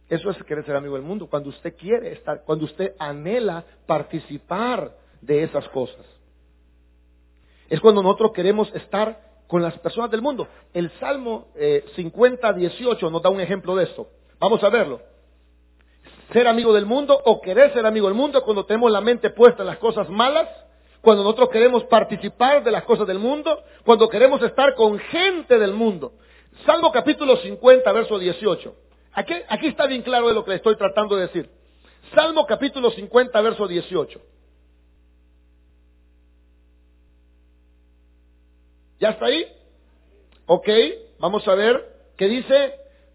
Eso 0.09 0.31
es 0.31 0.43
querer 0.45 0.65
ser 0.65 0.77
amigo 0.77 0.95
del 0.95 1.05
mundo, 1.05 1.29
cuando 1.29 1.49
usted 1.49 1.77
quiere 1.77 2.13
estar, 2.13 2.43
cuando 2.45 2.65
usted 2.65 2.95
anhela 2.99 3.65
participar 3.87 4.97
de 5.21 5.45
esas 5.45 5.69
cosas. 5.69 6.05
Es 7.69 7.81
cuando 7.81 8.03
nosotros 8.03 8.33
queremos 8.33 8.73
estar 8.75 9.30
con 9.51 9.61
las 9.61 9.77
personas 9.81 10.11
del 10.13 10.23
mundo. 10.23 10.47
El 10.73 10.91
Salmo 11.01 11.49
50, 11.97 12.51
eh, 12.51 12.55
18 12.55 13.11
nos 13.11 13.21
da 13.21 13.31
un 13.31 13.41
ejemplo 13.41 13.75
de 13.75 13.85
esto. 13.85 14.07
Vamos 14.39 14.63
a 14.63 14.71
verlo. 14.71 15.01
Ser 16.33 16.47
amigo 16.47 16.73
del 16.73 16.87
mundo 16.87 17.21
o 17.25 17.41
querer 17.41 17.73
ser 17.73 17.85
amigo 17.85 18.07
del 18.07 18.15
mundo 18.15 18.43
cuando 18.45 18.65
tenemos 18.65 18.93
la 18.93 19.01
mente 19.01 19.31
puesta 19.31 19.63
en 19.63 19.67
las 19.67 19.79
cosas 19.79 20.09
malas, 20.09 20.49
cuando 21.01 21.25
nosotros 21.25 21.49
queremos 21.49 21.83
participar 21.85 22.63
de 22.63 22.71
las 22.71 22.85
cosas 22.85 23.09
del 23.09 23.19
mundo, 23.19 23.65
cuando 23.85 24.09
queremos 24.09 24.41
estar 24.41 24.77
con 24.77 24.97
gente 25.01 25.59
del 25.59 25.73
mundo. 25.73 26.13
Salmo 26.65 26.93
capítulo 26.93 27.37
50, 27.37 27.93
verso 27.93 28.21
18. 28.21 28.75
Aquí, 29.15 29.35
aquí 29.49 29.67
está 29.67 29.89
bien 29.89 30.03
claro 30.03 30.29
de 30.29 30.35
lo 30.35 30.45
que 30.45 30.51
le 30.51 30.57
estoy 30.59 30.77
tratando 30.77 31.17
de 31.17 31.23
decir. 31.27 31.51
Salmo 32.15 32.47
capítulo 32.47 32.93
50, 32.93 33.41
verso 33.41 33.67
18. 33.67 34.21
¿Ya 39.01 39.11
está 39.11 39.27
ahí? 39.27 39.47
Ok, 40.47 40.69
vamos 41.19 41.47
a 41.49 41.55
ver 41.55 41.83
qué 42.17 42.29
dice. 42.29 42.75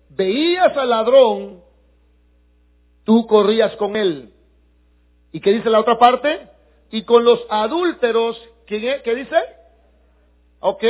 Veías 0.10 0.76
al 0.76 0.90
ladrón, 0.90 1.62
tú 3.04 3.28
corrías 3.28 3.76
con 3.76 3.96
él. 3.96 4.34
¿Y 5.32 5.40
qué 5.40 5.52
dice 5.52 5.70
la 5.70 5.80
otra 5.80 6.00
parte? 6.00 6.50
Y 6.92 7.04
con 7.04 7.24
los 7.24 7.46
adúlteros, 7.50 8.42
¿qué, 8.66 9.02
qué 9.04 9.16
dice? 9.16 9.38
Ok. 10.60 10.84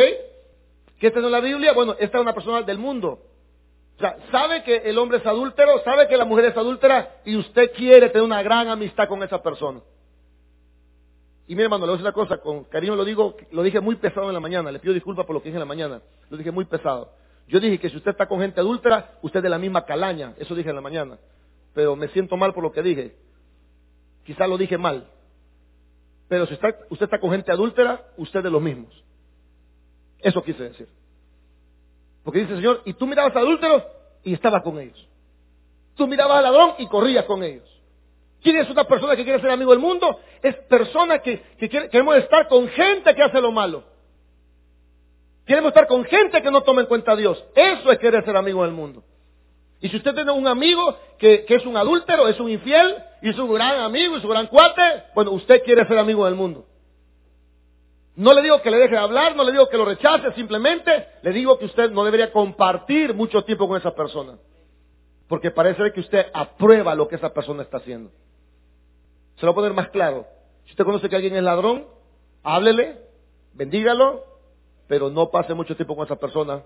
¿Qué 0.99 1.07
está 1.07 1.19
en 1.19 1.31
la 1.31 1.41
Biblia? 1.41 1.73
Bueno, 1.73 1.95
esta 1.99 2.17
es 2.17 2.21
una 2.21 2.33
persona 2.33 2.61
del 2.61 2.77
mundo. 2.77 3.19
O 3.97 3.99
sea, 3.99 4.17
sabe 4.31 4.63
que 4.63 4.77
el 4.77 4.97
hombre 4.97 5.17
es 5.17 5.25
adúltero, 5.25 5.83
sabe 5.83 6.07
que 6.07 6.17
la 6.17 6.25
mujer 6.25 6.45
es 6.45 6.57
adúltera 6.57 7.17
y 7.25 7.35
usted 7.37 7.71
quiere 7.73 8.09
tener 8.09 8.23
una 8.23 8.43
gran 8.43 8.67
amistad 8.69 9.07
con 9.07 9.23
esa 9.23 9.41
persona. 9.41 9.81
Y 11.47 11.53
mire, 11.53 11.65
hermano, 11.65 11.85
le 11.85 11.91
voy 11.91 11.99
a 11.99 12.03
decir 12.03 12.05
una 12.05 12.13
cosa, 12.13 12.37
con 12.37 12.63
cariño 12.65 12.95
lo 12.95 13.05
digo, 13.05 13.35
lo 13.51 13.61
dije 13.61 13.79
muy 13.79 13.95
pesado 13.97 14.27
en 14.27 14.33
la 14.33 14.39
mañana, 14.39 14.71
le 14.71 14.79
pido 14.79 14.93
disculpas 14.93 15.25
por 15.25 15.35
lo 15.35 15.41
que 15.41 15.49
dije 15.49 15.57
en 15.57 15.59
la 15.59 15.65
mañana, 15.65 16.01
lo 16.29 16.37
dije 16.37 16.51
muy 16.51 16.65
pesado. 16.65 17.11
Yo 17.47 17.59
dije 17.59 17.77
que 17.79 17.89
si 17.89 17.97
usted 17.97 18.11
está 18.11 18.27
con 18.27 18.39
gente 18.39 18.59
adúltera, 18.59 19.19
usted 19.21 19.39
es 19.39 19.43
de 19.43 19.49
la 19.49 19.59
misma 19.59 19.85
calaña, 19.85 20.33
eso 20.37 20.55
dije 20.55 20.69
en 20.69 20.75
la 20.75 20.81
mañana. 20.81 21.19
Pero 21.73 21.95
me 21.95 22.07
siento 22.07 22.35
mal 22.37 22.53
por 22.53 22.63
lo 22.63 22.71
que 22.71 22.81
dije. 22.81 23.15
Quizás 24.23 24.49
lo 24.49 24.57
dije 24.57 24.77
mal. 24.77 25.07
Pero 26.27 26.47
si 26.47 26.55
usted 26.55 27.05
está 27.05 27.19
con 27.19 27.29
gente 27.29 27.51
adúltera, 27.51 28.03
usted 28.17 28.39
es 28.39 28.43
de 28.45 28.49
los 28.49 28.61
mismos. 28.61 29.03
Eso 30.19 30.41
quise 30.43 30.63
decir. 30.63 30.87
Porque 32.23 32.39
dice 32.39 32.53
el 32.53 32.57
Señor, 32.57 32.81
y 32.85 32.93
tú 32.93 33.05
mirabas 33.05 33.35
adúlteros 33.35 33.83
y 34.23 34.33
estabas 34.33 34.63
con 34.63 34.79
ellos. 34.79 35.07
Tú 35.95 36.07
mirabas 36.07 36.37
al 36.37 36.43
ladrón 36.45 36.73
y 36.79 36.87
corrías 36.87 37.25
con 37.25 37.43
ellos. 37.43 37.69
¿Quién 38.41 38.57
es 38.57 38.69
una 38.69 38.83
persona 38.83 39.15
que 39.15 39.23
quiere 39.23 39.41
ser 39.41 39.49
amigo 39.49 39.71
del 39.71 39.79
mundo? 39.79 40.19
Es 40.41 40.55
persona 40.67 41.19
que, 41.19 41.41
queremos 41.57 42.15
estar 42.17 42.47
con 42.47 42.67
gente 42.69 43.15
que 43.15 43.23
hace 43.23 43.41
lo 43.41 43.51
malo. 43.51 43.83
Queremos 45.45 45.69
estar 45.69 45.87
con 45.87 46.03
gente 46.05 46.41
que 46.41 46.51
no 46.51 46.61
toma 46.61 46.81
en 46.81 46.87
cuenta 46.87 47.11
a 47.11 47.15
Dios. 47.15 47.43
Eso 47.55 47.91
es 47.91 47.99
querer 47.99 48.23
ser 48.25 48.35
amigo 48.35 48.63
del 48.63 48.71
mundo. 48.71 49.03
Y 49.81 49.89
si 49.89 49.97
usted 49.97 50.13
tiene 50.13 50.31
un 50.31 50.47
amigo 50.47 50.97
que, 51.19 51.45
es 51.47 51.65
un 51.65 51.77
adúltero, 51.77 52.27
es 52.27 52.39
un 52.39 52.49
infiel, 52.49 52.95
y 53.21 53.29
es 53.29 53.37
un 53.37 53.53
gran 53.53 53.79
amigo, 53.81 54.17
y 54.17 54.21
su 54.21 54.27
gran 54.27 54.47
cuate, 54.47 55.03
bueno, 55.13 55.31
usted 55.31 55.63
quiere 55.63 55.85
ser 55.87 55.97
amigo 55.97 56.25
del 56.25 56.35
mundo. 56.35 56.65
No 58.15 58.33
le 58.33 58.41
digo 58.41 58.61
que 58.61 58.71
le 58.71 58.77
deje 58.77 58.95
de 58.95 58.99
hablar, 58.99 59.35
no 59.35 59.43
le 59.43 59.51
digo 59.51 59.67
que 59.67 59.77
lo 59.77 59.85
rechace, 59.85 60.31
simplemente 60.33 61.07
le 61.21 61.31
digo 61.31 61.59
que 61.59 61.65
usted 61.65 61.91
no 61.91 62.03
debería 62.03 62.31
compartir 62.31 63.13
mucho 63.13 63.43
tiempo 63.43 63.67
con 63.67 63.77
esa 63.77 63.93
persona. 63.93 64.37
Porque 65.27 65.51
parece 65.51 65.91
que 65.91 65.99
usted 65.99 66.27
aprueba 66.33 66.95
lo 66.95 67.07
que 67.07 67.15
esa 67.15 67.33
persona 67.33 67.63
está 67.63 67.77
haciendo. 67.77 68.11
Se 69.35 69.45
lo 69.45 69.53
voy 69.53 69.63
a 69.63 69.67
poner 69.67 69.73
más 69.73 69.89
claro. 69.89 70.25
Si 70.65 70.71
usted 70.71 70.85
conoce 70.85 71.09
que 71.09 71.15
alguien 71.15 71.35
es 71.35 71.43
ladrón, 71.43 71.85
háblele, 72.43 72.97
bendígalo, 73.53 74.23
pero 74.87 75.09
no 75.09 75.29
pase 75.29 75.53
mucho 75.53 75.75
tiempo 75.75 75.95
con 75.95 76.05
esa 76.05 76.15
persona, 76.15 76.63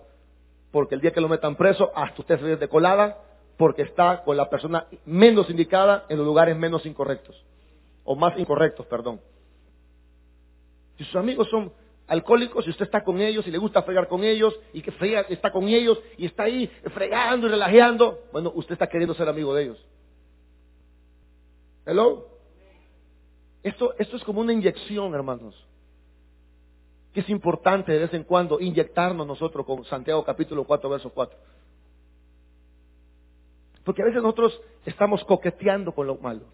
porque 0.71 0.95
el 0.95 1.01
día 1.01 1.11
que 1.11 1.21
lo 1.21 1.29
metan 1.29 1.55
preso, 1.55 1.91
hasta 1.95 2.21
usted 2.21 2.39
se 2.39 2.55
de 2.57 2.67
colada, 2.67 3.17
porque 3.57 3.81
está 3.81 4.23
con 4.23 4.37
la 4.37 4.49
persona 4.49 4.87
menos 5.05 5.49
indicada 5.49 6.05
en 6.09 6.17
los 6.17 6.25
lugares 6.25 6.55
menos 6.55 6.85
incorrectos, 6.85 7.43
o 8.03 8.15
más 8.15 8.37
incorrectos, 8.37 8.85
perdón. 8.85 9.19
Si 10.97 11.03
sus 11.05 11.15
amigos 11.15 11.49
son 11.49 11.71
alcohólicos, 12.07 12.65
si 12.65 12.71
usted 12.71 12.85
está 12.85 13.03
con 13.03 13.19
ellos 13.21 13.47
y 13.47 13.51
le 13.51 13.57
gusta 13.57 13.83
fregar 13.83 14.07
con 14.07 14.23
ellos 14.23 14.57
y 14.73 14.81
que 14.81 14.93
está 15.29 15.51
con 15.51 15.67
ellos 15.67 15.99
y 16.17 16.25
está 16.25 16.43
ahí 16.43 16.67
fregando 16.93 17.47
y 17.47 17.49
relajeando, 17.51 18.19
bueno, 18.31 18.51
usted 18.55 18.73
está 18.73 18.87
queriendo 18.87 19.13
ser 19.13 19.29
amigo 19.29 19.53
de 19.53 19.63
ellos. 19.63 19.85
Hello. 21.85 22.38
Esto, 23.63 23.93
esto 23.97 24.15
es 24.15 24.23
como 24.23 24.41
una 24.41 24.53
inyección, 24.53 25.13
hermanos. 25.13 25.55
Que 27.13 27.21
es 27.21 27.29
importante 27.29 27.91
de 27.91 27.99
vez 27.99 28.13
en 28.13 28.23
cuando 28.23 28.59
inyectarnos 28.59 29.25
nosotros 29.25 29.65
con 29.65 29.83
Santiago 29.85 30.23
capítulo 30.23 30.63
4, 30.63 30.89
verso 30.89 31.09
4. 31.09 31.37
Porque 33.83 34.01
a 34.01 34.05
veces 34.05 34.21
nosotros 34.21 34.59
estamos 34.85 35.23
coqueteando 35.25 35.93
con 35.93 36.07
lo 36.07 36.15
malo. 36.17 36.45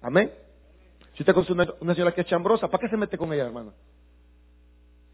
Amén. 0.00 0.32
Si 1.14 1.22
usted 1.22 1.34
conoce 1.34 1.52
una, 1.52 1.66
una 1.80 1.94
señora 1.94 2.14
que 2.14 2.22
es 2.22 2.26
chambrosa, 2.26 2.68
¿para 2.68 2.80
qué 2.80 2.88
se 2.88 2.96
mete 2.96 3.18
con 3.18 3.32
ella, 3.32 3.46
hermano? 3.46 3.72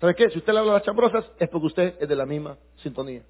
¿Sabe 0.01 0.15
qué? 0.15 0.31
Si 0.31 0.39
usted 0.39 0.53
le 0.53 0.61
habla 0.61 0.73
a 0.73 0.75
las 0.77 0.85
chambrosas, 0.85 1.25
es 1.39 1.49
porque 1.49 1.67
usted 1.67 1.97
es 2.01 2.09
de 2.09 2.17
la 2.17 2.25
misma 2.25 2.57
sintonía. 2.77 3.23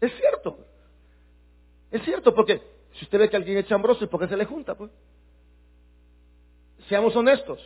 Es 0.00 0.12
cierto. 0.16 0.58
Es 1.90 2.02
cierto, 2.02 2.34
porque 2.34 2.60
si 2.94 3.04
usted 3.04 3.18
ve 3.18 3.30
que 3.30 3.36
alguien 3.36 3.58
es 3.58 3.66
chambroso, 3.66 4.04
¿y 4.04 4.08
por 4.08 4.20
qué 4.20 4.28
se 4.28 4.36
le 4.36 4.44
junta? 4.44 4.74
Pues? 4.74 4.90
Seamos 6.88 7.14
honestos. 7.14 7.60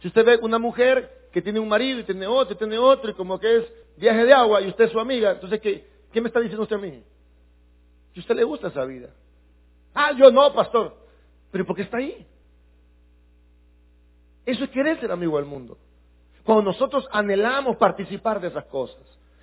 Si 0.00 0.08
usted 0.08 0.24
ve 0.24 0.38
una 0.42 0.58
mujer 0.58 1.28
que 1.32 1.42
tiene 1.42 1.60
un 1.60 1.68
marido 1.68 2.00
y 2.00 2.04
tiene 2.04 2.26
otro 2.26 2.54
y 2.54 2.58
tiene 2.58 2.78
otro 2.78 3.10
y 3.10 3.14
como 3.14 3.38
que 3.38 3.56
es 3.56 3.72
viaje 3.96 4.24
de 4.24 4.32
agua 4.32 4.60
y 4.60 4.68
usted 4.68 4.84
es 4.84 4.92
su 4.92 5.00
amiga, 5.00 5.32
entonces 5.32 5.60
¿qué, 5.60 5.86
qué 6.12 6.20
me 6.20 6.28
está 6.28 6.40
diciendo 6.40 6.62
usted 6.62 6.76
a 6.76 6.80
mí? 6.80 7.02
Si 8.12 8.20
usted 8.20 8.36
le 8.36 8.44
gusta 8.44 8.68
esa 8.68 8.84
vida. 8.84 9.10
Ah, 9.94 10.12
yo 10.12 10.30
no, 10.30 10.52
pastor. 10.54 10.96
Pero 11.50 11.66
¿por 11.66 11.76
qué 11.76 11.82
está 11.82 11.98
ahí? 11.98 12.26
Eso 14.46 14.64
es 14.64 14.70
querer 14.70 15.00
ser 15.00 15.10
amigo 15.10 15.36
del 15.36 15.46
mundo. 15.46 15.78
Cuando 16.44 16.64
nosotros 16.64 17.08
anhelamos 17.10 17.76
participar 17.76 18.40
de 18.40 18.48
esas 18.48 18.66
cosas. 18.66 19.02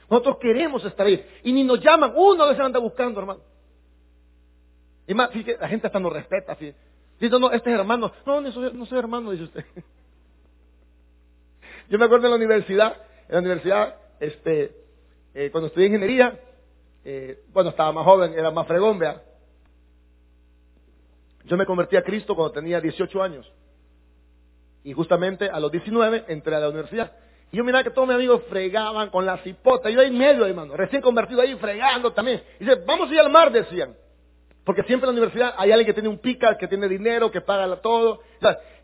Nosotros 0.10 0.38
queremos 0.40 0.84
estar 0.86 1.06
ahí. 1.06 1.26
Y 1.44 1.52
ni 1.52 1.64
nos 1.64 1.82
llaman. 1.82 2.14
Uno 2.16 2.44
a 2.44 2.48
veces 2.48 2.64
anda 2.64 2.80
buscando, 2.80 3.20
hermano. 3.20 3.42
Y 5.08 5.14
más, 5.14 5.32
fíjate, 5.32 5.58
la 5.60 5.68
gente 5.68 5.88
hasta 5.88 6.00
nos 6.00 6.14
respeta. 6.14 6.56
Dice, 6.56 7.40
no, 7.40 7.52
este 7.52 7.72
es 7.72 7.80
hermano. 7.80 8.12
No, 8.26 8.42
no 8.42 8.52
soy, 8.52 8.72
no 8.74 8.86
soy 8.86 9.00
hermano, 9.00 9.32
dice 9.32 9.44
usted. 9.44 9.66
Yo 11.90 12.00
me 12.00 12.06
acuerdo 12.06 12.26
en 12.28 12.32
la 12.32 12.38
universidad, 12.38 12.96
en 13.28 13.36
la 13.36 13.40
universidad, 13.40 13.96
este, 14.20 14.76
eh, 15.34 15.50
cuando 15.52 15.68
estudié 15.68 15.88
ingeniería, 15.88 16.40
eh, 17.04 17.44
bueno, 17.52 17.72
estaba 17.72 17.92
más 17.92 18.06
joven, 18.06 18.34
era 18.34 18.52
más 18.52 18.66
fregón, 18.68 19.00
vea. 19.00 19.22
Yo 21.46 21.58
me 21.58 21.66
convertí 21.66 21.98
a 21.98 22.04
Cristo 22.04 22.36
cuando 22.36 22.54
tenía 22.54 22.80
18 22.80 23.22
años. 23.22 23.52
Y 24.84 24.94
justamente 24.94 25.50
a 25.50 25.60
los 25.60 25.72
19 25.72 26.26
entré 26.28 26.56
a 26.56 26.60
la 26.60 26.70
universidad. 26.70 27.12
Y 27.52 27.58
yo 27.58 27.64
miraba 27.64 27.84
que 27.84 27.90
todos 27.90 28.08
mis 28.08 28.16
amigos 28.16 28.44
fregaban 28.50 29.10
con 29.10 29.26
la 29.26 29.38
cipota. 29.40 29.90
Yo 29.90 30.00
ahí 30.00 30.12
medio, 30.12 30.46
hermano, 30.46 30.76
recién 30.78 31.02
convertido 31.02 31.42
ahí, 31.42 31.56
fregando 31.56 32.14
también. 32.14 32.42
Dice, 32.60 32.76
vamos 32.86 33.10
a 33.10 33.14
ir 33.14 33.20
al 33.20 33.30
mar, 33.30 33.52
decían. 33.52 33.96
Porque 34.64 34.84
siempre 34.84 35.10
en 35.10 35.16
la 35.16 35.22
universidad 35.22 35.56
hay 35.58 35.72
alguien 35.72 35.88
que 35.88 35.94
tiene 35.94 36.10
un 36.10 36.20
pica, 36.20 36.58
que 36.58 36.68
tiene 36.68 36.88
dinero, 36.88 37.32
que 37.32 37.42
paga 37.42 37.76
todo. 37.78 38.22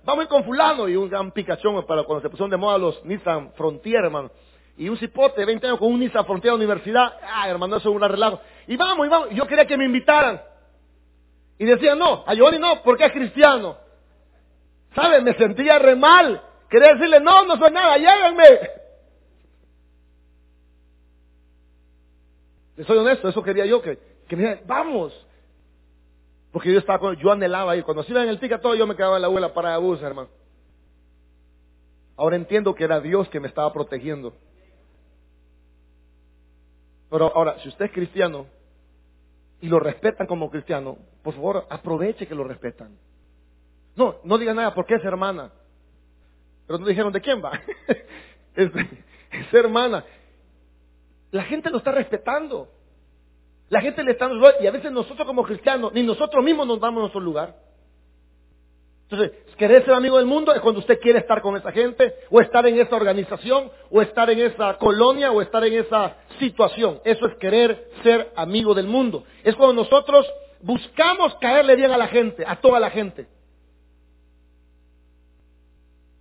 vamos 0.04 0.22
a 0.22 0.24
ir 0.24 0.30
con 0.30 0.44
fulano 0.44 0.88
y 0.88 0.96
un 0.96 1.10
gran 1.10 1.32
picachón 1.32 1.86
para 1.86 2.04
cuando 2.04 2.24
se 2.24 2.30
pusieron 2.30 2.50
de 2.50 2.58
moda 2.58 2.78
los 2.78 3.04
Nissan 3.06 3.54
Frontier, 3.54 4.06
hermano. 4.06 4.32
Y 4.78 4.90
un 4.90 4.98
cipote 4.98 5.40
de 5.40 5.46
20 5.46 5.68
años 5.68 5.80
con 5.80 5.92
un 5.92 6.00
Nissan 6.00 6.26
Frontier 6.26 6.54
de 6.54 6.58
la 6.58 6.64
universidad. 6.64 7.14
Ah, 7.24 7.50
hermano, 7.50 7.78
eso 7.78 7.90
es 7.90 7.96
un 7.96 8.02
relajo. 8.02 8.40
Y 8.68 8.76
vamos, 8.76 9.06
y 9.06 9.10
vamos. 9.10 9.30
Yo 9.32 9.46
quería 9.46 9.66
que 9.66 9.78
me 9.78 9.86
invitaran. 9.86 10.42
Y 11.60 11.66
decían, 11.66 11.98
no, 11.98 12.24
a 12.26 12.36
Johnny 12.36 12.60
no, 12.60 12.82
porque 12.84 13.06
es 13.06 13.12
cristiano. 13.12 13.78
¿Sabe? 14.96 15.22
Me 15.22 15.34
sentía 15.36 15.80
re 15.80 15.96
mal. 15.96 16.42
Quería 16.70 16.94
decirle, 16.94 17.20
no, 17.20 17.46
no 17.46 17.58
soy 17.58 17.72
nada, 17.72 17.98
llévenme. 17.98 18.60
Soy 22.86 22.98
honesto, 22.98 23.30
eso 23.30 23.42
quería 23.42 23.66
yo, 23.66 23.82
que, 23.82 23.98
que 24.28 24.36
me 24.36 24.44
dijeran, 24.44 24.64
vamos. 24.68 25.27
Porque 26.58 26.74
yo 26.74 26.80
estaba 26.80 27.14
yo 27.14 27.32
anhelaba 27.32 27.78
ir. 27.78 27.84
Cuando 27.84 28.02
se 28.02 28.10
iba 28.10 28.24
en 28.24 28.30
el 28.30 28.40
ticket 28.40 28.60
todo, 28.60 28.74
yo 28.74 28.88
me 28.88 28.96
quedaba 28.96 29.18
en 29.18 29.22
la 29.22 29.28
abuela 29.28 29.54
para 29.54 29.78
bus, 29.78 30.02
hermano. 30.02 30.28
Ahora 32.16 32.36
entiendo 32.36 32.74
que 32.74 32.84
era 32.84 33.00
Dios 33.00 33.30
que 33.30 33.40
me 33.40 33.48
estaba 33.48 33.72
protegiendo. 33.72 34.34
Pero 37.12 37.32
ahora, 37.36 37.60
si 37.60 37.70
usted 37.70 37.86
es 37.86 37.92
cristiano 37.92 38.48
y 39.62 39.68
lo 39.68 39.80
respetan 39.80 40.26
como 40.26 40.50
cristiano, 40.50 40.98
por 41.22 41.36
favor, 41.36 41.68
aproveche 41.70 42.26
que 42.26 42.34
lo 42.34 42.44
respetan. 42.44 42.98
No, 43.96 44.16
no 44.24 44.40
diga 44.40 44.56
nada 44.56 44.74
porque 44.74 44.96
es 44.96 45.06
hermana. 45.06 45.52
Pero 46.66 46.80
no 46.80 46.88
dijeron 46.88 47.14
de 47.14 47.22
quién 47.22 47.40
va. 47.40 47.52
es, 48.56 48.72
es 49.30 49.54
hermana. 49.54 50.04
La 51.30 51.44
gente 51.44 51.70
lo 51.70 51.78
está 51.78 51.92
respetando. 51.92 52.68
La 53.70 53.82
gente 53.82 54.04
le 54.04 54.12
está 54.12 54.28
dando 54.28 54.48
y 54.62 54.68
a 54.68 54.72
veces 54.72 54.92
nosotros 54.92 55.28
como 55.28 55.44
cristianos, 55.44 55.92
ni 55.94 56.04
nosotros 56.04 56.44
mismos 56.44 56.68
nos 56.68 56.80
damos 56.80 57.02
nuestro 57.02 57.20
lugar. 57.20 57.56
Entonces, 59.10 59.32
querer 59.56 59.86
ser 59.86 59.94
amigo 59.94 60.18
del 60.18 60.26
mundo 60.26 60.54
es 60.54 60.60
cuando 60.62 60.80
usted 60.80 61.00
quiere 61.00 61.20
estar 61.20 61.42
con 61.42 61.56
esa 61.56 61.72
gente, 61.72 62.14
o 62.30 62.42
estar 62.42 62.66
en 62.68 62.80
esa 62.80 62.96
organización, 62.96 63.72
o 63.90 64.02
estar 64.02 64.30
en 64.30 64.40
esa 64.40 64.78
colonia, 64.78 65.32
o 65.32 65.42
estar 65.42 65.64
en 65.66 65.74
esa 65.74 66.18
situación. 66.40 67.00
Eso 67.06 67.26
es 67.26 67.36
querer 67.36 67.90
ser 68.04 68.32
amigo 68.36 68.74
del 68.74 68.88
mundo. 68.88 69.24
Es 69.44 69.56
cuando 69.56 69.84
nosotros 69.84 70.26
buscamos 70.62 71.36
caerle 71.36 71.76
bien 71.76 71.92
a 71.92 71.98
la 71.98 72.08
gente, 72.08 72.44
a 72.46 72.58
toda 72.58 72.80
la 72.80 72.90
gente. 72.90 73.28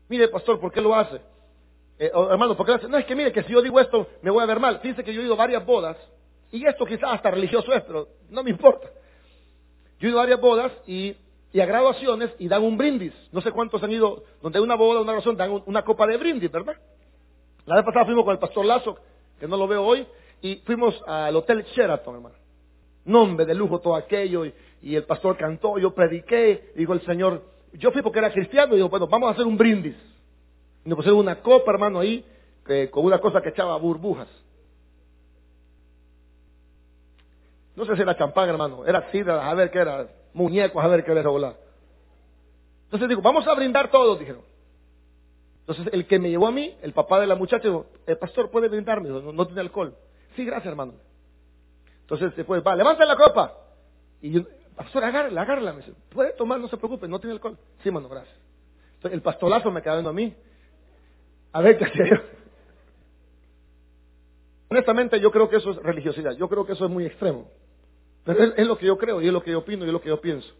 Mire, 0.08 0.28
pastor, 0.28 0.60
¿por 0.60 0.72
qué 0.72 0.80
lo 0.80 0.94
hace? 0.94 1.20
Eh, 1.98 2.10
hermano, 2.30 2.56
¿por 2.56 2.66
qué 2.66 2.72
lo 2.72 2.78
hace? 2.78 2.88
No, 2.88 2.98
es 2.98 3.04
que 3.04 3.16
mire, 3.16 3.32
que 3.32 3.42
si 3.42 3.52
yo 3.52 3.62
digo 3.62 3.80
esto, 3.80 4.06
me 4.22 4.30
voy 4.30 4.42
a 4.42 4.46
ver 4.46 4.60
mal. 4.60 4.80
Dice 4.80 5.02
que 5.02 5.12
yo 5.12 5.22
he 5.22 5.24
ido 5.24 5.36
varias 5.36 5.64
bodas 5.66 5.96
y 6.56 6.66
esto 6.66 6.86
quizás 6.86 7.12
hasta 7.12 7.30
religioso 7.30 7.72
es, 7.72 7.82
pero 7.82 8.08
no 8.30 8.42
me 8.42 8.50
importa. 8.50 8.88
Yo 9.98 10.08
he 10.08 10.10
ido 10.10 10.18
a 10.18 10.22
varias 10.22 10.40
bodas 10.40 10.72
y, 10.86 11.16
a 11.60 11.64
graduaciones 11.64 12.30
y 12.38 12.48
dan 12.48 12.62
un 12.62 12.76
brindis. 12.76 13.14
No 13.32 13.40
sé 13.40 13.50
cuántos 13.50 13.82
han 13.82 13.90
ido, 13.90 14.24
donde 14.42 14.58
hay 14.58 14.64
una 14.64 14.74
boda, 14.74 15.00
una 15.00 15.12
graduación, 15.12 15.36
dan 15.36 15.62
una 15.64 15.82
copa 15.82 16.06
de 16.06 16.16
brindis, 16.16 16.50
¿verdad? 16.50 16.76
La 17.64 17.76
vez 17.76 17.84
pasada 17.84 18.04
fuimos 18.04 18.24
con 18.24 18.32
el 18.32 18.38
pastor 18.38 18.64
Lazo, 18.64 18.98
que 19.40 19.48
no 19.48 19.56
lo 19.56 19.66
veo 19.66 19.82
hoy, 19.82 20.06
y 20.42 20.56
fuimos 20.66 21.02
al 21.06 21.34
Hotel 21.34 21.64
Sheraton, 21.74 22.16
hermano. 22.16 22.36
Nombre 23.06 23.46
de 23.46 23.54
lujo 23.54 23.80
todo 23.80 23.94
aquello, 23.94 24.44
y, 24.44 24.54
el 24.94 25.04
pastor 25.04 25.36
cantó, 25.36 25.78
yo 25.78 25.94
prediqué, 25.94 26.72
dijo 26.76 26.92
el 26.92 27.00
Señor, 27.02 27.42
yo 27.72 27.90
fui 27.90 28.02
porque 28.02 28.18
era 28.18 28.32
cristiano 28.32 28.74
y 28.74 28.76
digo, 28.76 28.88
bueno, 28.88 29.06
vamos 29.08 29.28
a 29.28 29.32
hacer 29.32 29.46
un 29.46 29.56
brindis. 29.56 29.96
Y 30.84 30.88
nos 30.88 30.96
pusieron 30.96 31.18
una 31.18 31.40
copa, 31.40 31.72
hermano, 31.72 32.00
ahí, 32.00 32.24
con 32.90 33.04
una 33.04 33.18
cosa 33.18 33.40
que 33.40 33.48
echaba 33.48 33.76
burbujas. 33.78 34.28
No 37.76 37.84
sé 37.84 37.94
si 37.94 38.02
era 38.02 38.16
champán, 38.16 38.48
hermano, 38.48 38.86
era 38.86 39.10
sidra, 39.10 39.48
a 39.48 39.54
ver 39.54 39.70
qué 39.70 39.78
era, 39.78 40.08
muñecos, 40.32 40.82
a 40.82 40.88
ver 40.88 41.04
qué 41.04 41.12
era 41.12 41.28
volar. 41.28 41.56
Entonces 42.84 43.08
digo, 43.08 43.20
vamos 43.20 43.46
a 43.46 43.54
brindar 43.54 43.90
todos, 43.90 44.18
dijeron. 44.18 44.42
Entonces 45.60 45.92
el 45.92 46.06
que 46.06 46.18
me 46.18 46.30
llevó 46.30 46.46
a 46.46 46.52
mí, 46.52 46.74
el 46.80 46.92
papá 46.92 47.20
de 47.20 47.26
la 47.26 47.34
muchacha, 47.34 47.64
dijo, 47.64 47.86
el 48.06 48.16
pastor 48.16 48.50
puede 48.50 48.68
brindarme, 48.68 49.10
no, 49.10 49.46
tiene 49.46 49.60
alcohol. 49.60 49.94
Sí, 50.36 50.44
gracias, 50.44 50.66
hermano. 50.66 50.94
Entonces 52.00 52.34
después, 52.34 52.62
va, 52.66 52.74
levanta 52.74 53.04
la 53.04 53.16
copa. 53.16 53.52
Y 54.22 54.30
yo, 54.30 54.42
pastor, 54.74 55.04
agárrala, 55.04 55.42
agárrala. 55.42 55.72
Me 55.72 55.78
dice, 55.80 55.92
puede 56.10 56.32
tomar, 56.32 56.58
no 56.60 56.68
se 56.68 56.76
preocupe, 56.78 57.08
no 57.08 57.18
tiene 57.18 57.34
alcohol. 57.34 57.58
Sí, 57.82 57.88
hermano, 57.88 58.08
gracias. 58.08 58.36
Entonces 58.94 59.12
el 59.12 59.22
pastolazo 59.22 59.70
me 59.70 59.82
queda 59.82 59.94
viendo 59.94 60.10
a 60.10 60.14
mí. 60.14 60.34
A 61.52 61.60
ver 61.60 61.76
qué 61.76 61.84
hacía 61.84 62.06
yo. 62.10 62.16
Honestamente, 64.68 65.20
yo 65.20 65.30
creo 65.30 65.48
que 65.48 65.56
eso 65.56 65.72
es 65.72 65.76
religiosidad. 65.78 66.32
Yo 66.32 66.48
creo 66.48 66.64
que 66.64 66.72
eso 66.72 66.84
es 66.84 66.90
muy 66.90 67.04
extremo. 67.04 67.50
Pero 68.26 68.42
es, 68.56 68.66
lo 68.66 68.76
que 68.76 68.86
yo 68.86 68.98
creo, 68.98 69.22
y 69.22 69.28
es 69.28 69.32
lo 69.32 69.40
que 69.40 69.52
yo 69.52 69.60
opino, 69.60 69.84
y 69.84 69.86
es 69.86 69.92
lo 69.92 70.00
que 70.00 70.08
yo 70.08 70.20
pienso. 70.20 70.52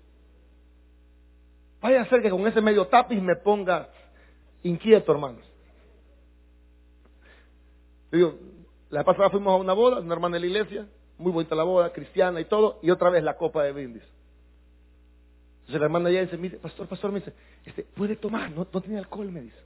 Vaya 1.81 2.03
a 2.03 2.09
ser 2.09 2.23
que 2.23 2.31
con 2.31 2.47
ese 2.47 2.61
medio 2.61 2.87
tapiz 2.87 3.21
me 3.21 3.35
ponga 3.35 3.89
inquieto, 4.63 5.11
hermanos. 5.11 5.45
Digo, 8.13 8.39
la 8.89 9.03
pasada 9.03 9.31
fuimos 9.31 9.53
a 9.53 9.57
una 9.57 9.73
boda, 9.73 9.99
una 9.99 10.15
hermana 10.15 10.37
de 10.37 10.41
la 10.41 10.47
iglesia, 10.47 10.87
muy 11.19 11.33
bonita 11.33 11.57
la 11.57 11.65
boda, 11.65 11.93
cristiana 11.93 12.41
y 12.41 12.45
todo, 12.45 12.79
y 12.83 12.91
otra 12.91 13.11
vez 13.11 13.25
la 13.25 13.37
copa 13.37 13.65
de 13.65 13.73
brindis. 13.73 14.05
Entonces 15.63 15.81
la 15.81 15.87
hermana 15.87 16.09
ya 16.13 16.21
dice, 16.21 16.39
mire, 16.39 16.59
pastor, 16.59 16.87
pastor, 16.87 17.11
me 17.11 17.19
dice, 17.19 17.33
este, 17.65 17.83
puede 17.83 18.15
tomar, 18.15 18.49
no, 18.53 18.65
no 18.73 18.81
tiene 18.81 18.99
alcohol, 18.99 19.33
me 19.33 19.41
dice. 19.41 19.59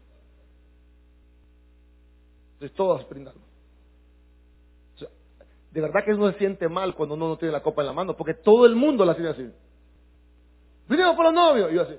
Entonces 2.55 2.75
todos 2.75 3.07
brindando 3.11 3.50
de 5.71 5.81
verdad 5.81 6.05
que 6.05 6.13
uno 6.13 6.33
se 6.33 6.39
siente 6.39 6.69
mal 6.69 6.95
cuando 6.95 7.15
uno 7.15 7.29
no 7.29 7.39
tiene 7.39 7.53
la 7.53 7.63
copa 7.63 7.83
en 7.83 7.87
la 7.87 7.93
mano, 7.93 8.17
porque 8.17 8.35
todo 8.35 8.67
el 8.67 8.75
mundo 8.75 9.05
la 9.05 9.15
tiene 9.15 9.31
así. 9.31 9.51
Vinimos 10.89 11.15
por 11.15 11.27
los 11.27 11.35
novios, 11.35 11.71
y 11.71 11.75
yo 11.77 11.83
así. 11.83 11.95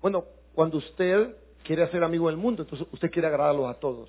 Bueno, 0.00 0.24
cuando 0.54 0.78
usted 0.78 1.36
quiere 1.64 1.86
ser 1.90 2.02
amigo 2.02 2.28
del 2.28 2.36
mundo, 2.36 2.62
entonces 2.62 2.86
usted 2.90 3.10
quiere 3.10 3.28
agradarlos 3.28 3.68
a 3.68 3.74
todos. 3.74 4.08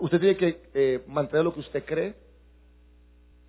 Usted 0.00 0.20
tiene 0.20 0.36
que 0.36 0.62
eh, 0.72 1.04
mantener 1.06 1.44
lo 1.44 1.52
que 1.52 1.60
usted 1.60 1.84
cree, 1.84 2.14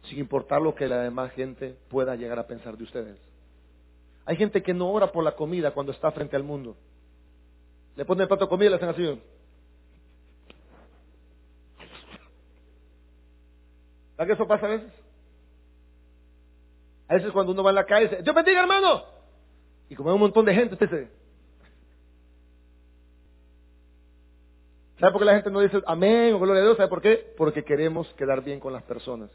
sin 0.04 0.20
importar 0.20 0.62
lo 0.62 0.74
que 0.74 0.88
la 0.88 1.02
demás 1.02 1.32
gente 1.34 1.78
pueda 1.90 2.16
llegar 2.16 2.40
a 2.40 2.48
pensar 2.48 2.78
de 2.78 2.84
ustedes. 2.84 3.18
Hay 4.26 4.36
gente 4.36 4.62
que 4.62 4.74
no 4.74 4.92
ora 4.92 5.12
por 5.12 5.24
la 5.24 5.36
comida 5.36 5.72
cuando 5.72 5.92
está 5.92 6.12
frente 6.12 6.36
al 6.36 6.44
mundo. 6.44 6.76
Le 7.96 8.06
ponen 8.06 8.24
el 8.24 8.28
plato 8.28 8.46
de 8.46 8.50
comida 8.50 8.68
y 8.68 8.70
le 8.70 8.76
hacen 8.76 8.90
así. 8.90 9.22
¿Sabes 14.16 14.28
que 14.28 14.34
eso 14.34 14.48
pasa 14.48 14.66
a 14.66 14.70
veces? 14.70 14.92
A 17.08 17.16
veces 17.16 17.32
cuando 17.32 17.52
uno 17.52 17.64
va 17.64 17.72
en 17.72 17.76
la 17.76 17.86
calle 17.86 18.08
dice, 18.08 18.24
Dios 18.24 18.36
bendiga 18.36 18.62
hermano. 18.62 19.04
Y 19.90 19.96
como 19.96 20.10
hay 20.10 20.16
un 20.16 20.22
montón 20.22 20.46
de 20.46 20.54
gente, 20.54 20.76
usted 20.76 20.90
se... 20.90 21.22
¿Sabe 25.00 25.12
por 25.12 25.22
qué 25.22 25.26
la 25.26 25.34
gente 25.34 25.50
no 25.50 25.60
dice 25.60 25.82
amén 25.88 26.34
o 26.36 26.40
gloria 26.40 26.62
a 26.62 26.66
Dios? 26.66 26.78
¿Sabe 26.78 26.88
por 26.88 27.02
qué? 27.02 27.34
Porque 27.36 27.64
queremos 27.64 28.08
quedar 28.14 28.44
bien 28.44 28.60
con 28.60 28.72
las 28.72 28.84
personas. 28.84 29.32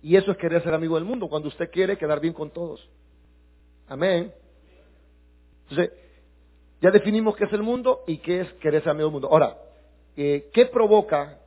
Y 0.00 0.16
eso 0.16 0.30
es 0.30 0.38
querer 0.38 0.62
ser 0.62 0.72
amigo 0.72 0.94
del 0.94 1.04
mundo, 1.04 1.28
cuando 1.28 1.48
usted 1.48 1.70
quiere 1.70 1.98
quedar 1.98 2.20
bien 2.20 2.32
con 2.32 2.50
todos. 2.50 2.88
Amén. 3.88 4.32
Entonces, 5.68 5.92
ya 6.84 6.90
definimos 6.90 7.34
qué 7.36 7.44
es 7.44 7.52
el 7.54 7.62
mundo 7.62 8.02
y 8.06 8.18
qué 8.18 8.42
es 8.42 8.52
querer 8.60 8.82
ser 8.82 8.90
amigo 8.90 9.06
del 9.06 9.12
mundo. 9.12 9.28
Ahora, 9.30 9.56
eh, 10.18 10.50
¿qué 10.52 10.66
provoca? 10.66 11.38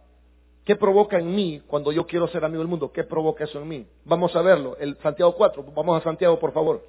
¿Qué 0.65 0.75
provoca 0.75 1.19
en 1.19 1.35
mí 1.35 1.61
cuando 1.67 1.91
yo 1.91 2.07
quiero 2.07 2.27
ser 2.29 2.43
amigo 2.43 2.57
del 2.57 2.67
mundo? 2.67 2.91
¿Qué 2.91 3.03
provoca 3.03 3.43
eso 3.43 3.61
en 3.61 3.67
mí? 3.67 3.87
Vamos 4.03 4.35
a 4.35 4.41
verlo. 4.41 4.75
El 4.79 4.97
Santiago 4.97 5.35
4. 5.35 5.63
Vamos 5.75 6.01
a 6.01 6.03
Santiago, 6.03 6.39
por 6.39 6.53
favor. 6.53 6.83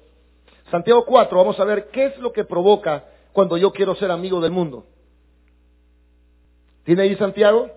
Santiago 0.71 1.05
4. 1.05 1.37
Vamos 1.37 1.59
a 1.59 1.63
ver 1.63 1.89
qué 1.89 2.05
es 2.07 2.17
lo 2.17 2.33
que 2.33 2.43
provoca 2.43 3.05
cuando 3.33 3.55
yo 3.55 3.71
quiero 3.71 3.93
ser 3.93 4.09
amigo 4.09 4.41
del 4.41 4.51
mundo. 4.51 4.83
¿Tiene 6.85 7.03
ahí 7.03 7.15
Santiago? 7.17 7.69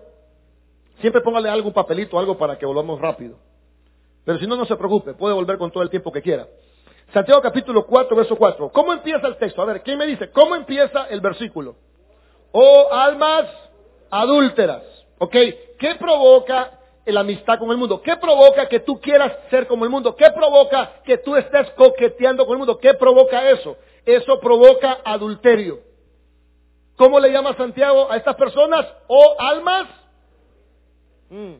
Siempre 1.01 1.21
póngale 1.21 1.49
algo, 1.49 1.67
un 1.67 1.73
papelito, 1.75 2.17
algo 2.17 2.35
para 2.35 2.57
que 2.57 2.65
volvamos 2.65 2.99
rápido. 2.99 3.37
Pero 4.25 4.39
si 4.39 4.47
no, 4.47 4.55
no 4.55 4.65
se 4.65 4.75
preocupe. 4.75 5.13
Puede 5.13 5.35
volver 5.35 5.59
con 5.59 5.69
todo 5.69 5.83
el 5.83 5.91
tiempo 5.91 6.11
que 6.11 6.23
quiera. 6.23 6.47
Santiago 7.13 7.41
capítulo 7.43 7.85
4, 7.85 8.15
verso 8.15 8.35
4. 8.35 8.69
¿Cómo 8.69 8.91
empieza 8.91 9.27
el 9.27 9.37
texto? 9.37 9.61
A 9.61 9.65
ver, 9.65 9.83
¿quién 9.83 9.99
me 9.99 10.07
dice? 10.07 10.31
¿Cómo 10.31 10.55
empieza 10.55 11.05
el 11.05 11.21
versículo? 11.21 11.75
Oh 12.51 12.87
almas 12.91 13.45
adúlteras. 14.09 14.81
¿Ok? 15.19 15.35
¿Qué 15.77 15.95
provoca 15.99 16.79
la 17.05 17.19
amistad 17.19 17.59
con 17.59 17.69
el 17.69 17.77
mundo? 17.77 18.01
¿Qué 18.01 18.17
provoca 18.17 18.67
que 18.67 18.79
tú 18.79 18.99
quieras 18.99 19.31
ser 19.51 19.67
como 19.67 19.83
el 19.85 19.91
mundo? 19.91 20.15
¿Qué 20.15 20.31
provoca 20.31 21.01
que 21.03 21.19
tú 21.19 21.35
estés 21.35 21.69
coqueteando 21.71 22.47
con 22.47 22.53
el 22.53 22.59
mundo? 22.59 22.79
¿Qué 22.79 22.95
provoca 22.95 23.47
eso? 23.51 23.77
Eso 24.05 24.39
provoca 24.39 24.99
adulterio. 25.05 25.81
¿Cómo 26.95 27.19
le 27.19 27.31
llama 27.31 27.55
Santiago 27.55 28.11
a 28.11 28.17
estas 28.17 28.35
personas? 28.35 28.87
Oh 29.07 29.35
almas. 29.37 29.87
Mm. 31.29 31.53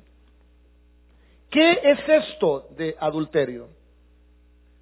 ¿Qué 1.51 1.79
es 1.83 2.09
esto 2.09 2.69
de 2.71 2.95
adulterio? 2.99 3.67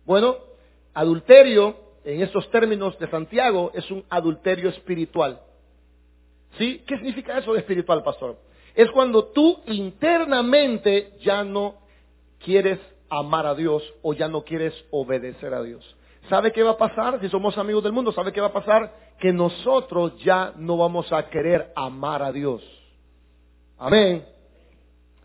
Bueno, 0.05 0.50
Adulterio, 0.93 1.75
en 2.03 2.21
estos 2.21 2.49
términos 2.51 2.97
de 2.99 3.09
Santiago, 3.09 3.71
es 3.73 3.89
un 3.91 4.03
adulterio 4.09 4.69
espiritual. 4.69 5.39
¿Sí? 6.57 6.83
¿Qué 6.85 6.95
significa 6.97 7.37
eso 7.37 7.53
de 7.53 7.59
espiritual, 7.59 8.03
pastor? 8.03 8.37
Es 8.75 8.89
cuando 8.91 9.25
tú 9.25 9.61
internamente 9.67 11.13
ya 11.21 11.43
no 11.43 11.75
quieres 12.39 12.79
amar 13.09 13.45
a 13.45 13.55
Dios 13.55 13.83
o 14.01 14.13
ya 14.13 14.27
no 14.27 14.43
quieres 14.43 14.73
obedecer 14.91 15.53
a 15.53 15.61
Dios. 15.61 15.95
¿Sabe 16.29 16.51
qué 16.51 16.63
va 16.63 16.71
a 16.71 16.77
pasar? 16.77 17.19
Si 17.19 17.29
somos 17.29 17.57
amigos 17.57 17.83
del 17.83 17.91
mundo, 17.91 18.11
¿sabe 18.11 18.31
qué 18.31 18.41
va 18.41 18.47
a 18.47 18.53
pasar? 18.53 18.93
Que 19.19 19.33
nosotros 19.33 20.17
ya 20.23 20.53
no 20.55 20.77
vamos 20.77 21.11
a 21.11 21.29
querer 21.29 21.71
amar 21.75 22.23
a 22.23 22.31
Dios. 22.31 22.63
Amén. 23.77 24.25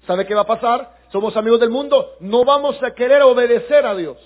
¿Sabe 0.07 0.27
qué 0.27 0.35
va 0.35 0.43
a 0.43 0.47
pasar? 0.47 0.97
Somos 1.13 1.37
amigos 1.37 1.61
del 1.61 1.71
mundo, 1.71 2.15
no 2.21 2.45
vamos 2.45 2.83
a 2.83 2.93
querer 2.93 3.23
obedecer 3.23 3.87
a 3.87 3.95
Dios. 3.95 4.19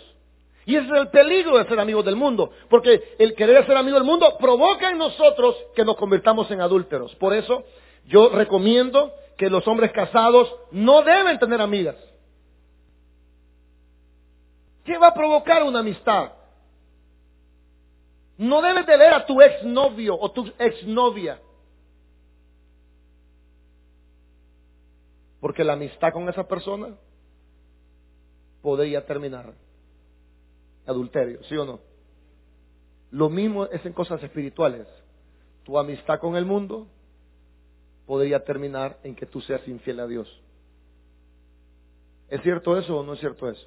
Y 0.66 0.77
ese 0.77 0.87
es 0.87 0.92
el 0.92 1.09
peligro 1.09 1.59
de 1.59 1.64
ser 1.66 1.81
amigos 1.81 2.05
del 2.05 2.16
mundo, 2.16 2.53
porque 2.68 3.16
el 3.18 3.35
querer 3.35 3.66
ser 3.66 3.77
amigo 3.77 3.96
del 3.96 4.05
mundo 4.05 4.37
provoca 4.38 4.90
en 4.90 4.99
nosotros 4.99 5.57
que 5.75 5.85
nos 5.85 5.96
convirtamos 5.96 6.51
en 6.51 6.61
adúlteros. 6.61 7.14
Por 7.16 7.35
eso 7.35 7.64
yo 8.07 8.29
recomiendo 8.29 9.12
que 9.37 9.49
los 9.49 9.66
hombres 9.66 9.92
casados 9.92 10.55
no 10.70 11.03
deben 11.03 11.38
tener 11.38 11.61
amigas. 11.61 11.96
¿Qué 14.85 14.99
va 14.99 15.09
a 15.09 15.14
provocar 15.14 15.62
una 15.62 15.81
amistad? 15.81 16.33
No 18.37 18.61
debes 18.61 18.87
de 18.87 18.96
ver 18.96 19.12
a 19.12 19.25
tu 19.27 19.40
exnovio 19.40 20.16
o 20.18 20.31
tu 20.31 20.51
exnovia. 20.59 21.40
Porque 25.40 25.64
la 25.64 25.73
amistad 25.73 26.12
con 26.12 26.29
esa 26.29 26.46
persona 26.46 26.88
podría 28.62 29.05
terminar 29.07 29.53
adulterio, 30.90 31.42
¿sí 31.44 31.57
o 31.57 31.64
no? 31.64 31.81
Lo 33.11 33.29
mismo 33.29 33.66
es 33.66 33.85
en 33.85 33.92
cosas 33.92 34.22
espirituales. 34.22 34.87
Tu 35.64 35.79
amistad 35.79 36.18
con 36.18 36.37
el 36.37 36.44
mundo 36.44 36.87
podría 38.07 38.44
terminar 38.44 38.98
en 39.03 39.14
que 39.14 39.26
tú 39.26 39.40
seas 39.40 39.66
infiel 39.66 40.00
a 40.00 40.07
Dios. 40.07 40.42
¿Es 42.29 42.42
cierto 42.42 42.76
eso 42.76 42.98
o 42.98 43.05
no 43.05 43.14
es 43.14 43.20
cierto 43.20 43.48
eso? 43.48 43.66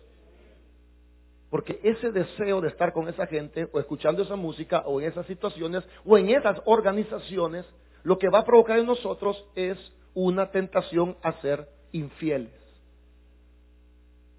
Porque 1.50 1.80
ese 1.84 2.12
deseo 2.12 2.62
de 2.62 2.70
estar 2.70 2.94
con 2.94 3.08
esa 3.10 3.28
gente 3.28 3.70
o 3.72 3.80
escuchando 3.80 4.24
esa 4.24 4.36
música 4.36 4.84
o 4.86 5.00
en 5.00 5.08
esas 5.08 5.26
situaciones 5.28 5.84
o 6.06 6.18
en 6.18 6.30
esas 6.30 6.62
organizaciones, 6.66 7.66
lo 8.04 8.18
que 8.18 8.30
va 8.30 8.40
a 8.40 8.46
provocar 8.46 8.80
en 8.80 8.86
nosotros 8.86 9.46
es 9.56 9.78
una 10.14 10.50
tentación 10.50 11.18
a 11.22 11.40
ser 11.42 11.68
infieles. 11.92 12.54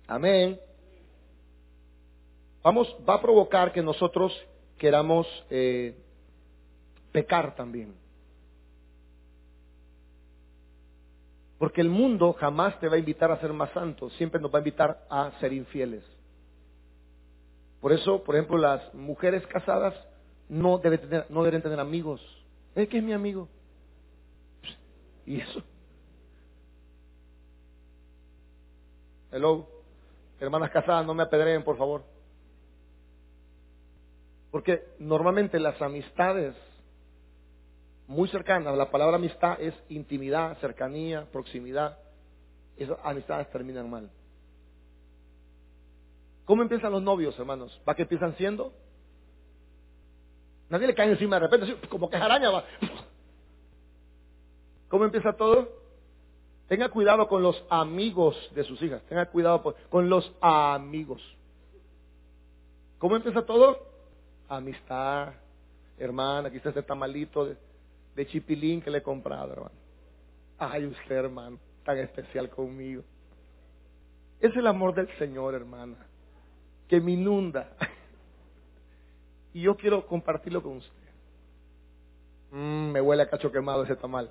Amén 0.06 0.58
vamos, 2.64 2.96
va 3.08 3.14
a 3.14 3.20
provocar 3.20 3.72
que 3.72 3.82
nosotros 3.82 4.32
queramos 4.78 5.26
eh, 5.50 5.96
pecar 7.12 7.54
también. 7.54 7.94
Porque 11.58 11.80
el 11.80 11.88
mundo 11.88 12.32
jamás 12.32 12.78
te 12.80 12.88
va 12.88 12.96
a 12.96 12.98
invitar 12.98 13.30
a 13.30 13.40
ser 13.40 13.52
más 13.52 13.70
santo, 13.70 14.10
siempre 14.10 14.40
nos 14.40 14.52
va 14.52 14.58
a 14.58 14.60
invitar 14.60 15.06
a 15.08 15.30
ser 15.38 15.52
infieles. 15.52 16.02
Por 17.80 17.92
eso, 17.92 18.24
por 18.24 18.34
ejemplo, 18.34 18.56
las 18.56 18.92
mujeres 18.94 19.46
casadas 19.46 19.94
no, 20.48 20.78
deben 20.78 21.62
tener, 21.62 21.80
amigos. 21.80 22.20
¿Es 22.74 22.88
que 22.88 22.98
es 22.98 23.04
mi 23.04 23.12
amigo? 23.12 23.48
¿Y 25.26 25.40
eso? 25.40 25.62
Hello. 29.30 29.68
Hermanas 30.40 30.70
casadas, 30.70 31.06
no 31.06 31.14
me 31.14 31.22
apedreen, 31.22 31.62
por 31.62 31.76
favor. 31.76 32.13
Porque 34.54 34.84
normalmente 35.00 35.58
las 35.58 35.82
amistades 35.82 36.54
muy 38.06 38.28
cercanas, 38.28 38.76
la 38.76 38.88
palabra 38.88 39.16
amistad 39.16 39.60
es 39.60 39.74
intimidad, 39.88 40.56
cercanía, 40.58 41.26
proximidad. 41.32 41.98
Esas 42.76 42.96
amistades 43.02 43.50
terminan 43.50 43.90
mal. 43.90 44.08
¿Cómo 46.44 46.62
empiezan 46.62 46.92
los 46.92 47.02
novios, 47.02 47.36
hermanos? 47.36 47.80
¿Para 47.84 47.96
qué 47.96 48.02
empiezan 48.02 48.36
siendo? 48.36 48.72
Nadie 50.68 50.86
le 50.86 50.94
cae 50.94 51.10
encima 51.10 51.40
de 51.40 51.48
repente, 51.48 51.88
como 51.88 52.08
que 52.08 52.16
es 52.16 52.22
araña 52.22 52.50
va. 52.50 52.64
¿Cómo 54.88 55.04
empieza 55.04 55.32
todo? 55.32 55.68
Tenga 56.68 56.90
cuidado 56.90 57.26
con 57.26 57.42
los 57.42 57.60
amigos 57.70 58.36
de 58.54 58.62
sus 58.62 58.80
hijas. 58.82 59.02
Tenga 59.08 59.26
cuidado 59.26 59.74
con 59.90 60.08
los 60.08 60.32
amigos. 60.40 61.20
¿Cómo 63.00 63.16
empieza 63.16 63.44
todo? 63.44 63.93
Amistad. 64.48 65.34
Hermana, 65.98 66.48
aquí 66.48 66.56
está 66.56 66.70
este 66.70 66.82
tamalito 66.82 67.46
de, 67.46 67.56
de 68.14 68.26
chipilín 68.26 68.82
que 68.82 68.90
le 68.90 68.98
he 68.98 69.02
comprado, 69.02 69.52
hermano. 69.52 69.74
Ay, 70.58 70.86
usted, 70.86 71.14
hermano, 71.14 71.58
tan 71.84 71.98
especial 71.98 72.48
conmigo. 72.50 73.02
Es 74.40 74.54
el 74.56 74.66
amor 74.66 74.94
del 74.94 75.08
Señor, 75.18 75.54
hermana, 75.54 75.96
que 76.88 77.00
me 77.00 77.12
inunda. 77.12 77.70
y 79.54 79.62
yo 79.62 79.76
quiero 79.76 80.06
compartirlo 80.06 80.62
con 80.62 80.78
usted. 80.78 80.92
Mm, 82.50 82.92
me 82.92 83.00
huele 83.00 83.22
a 83.22 83.30
cacho 83.30 83.50
quemado 83.50 83.84
ese 83.84 83.96
tamal. 83.96 84.30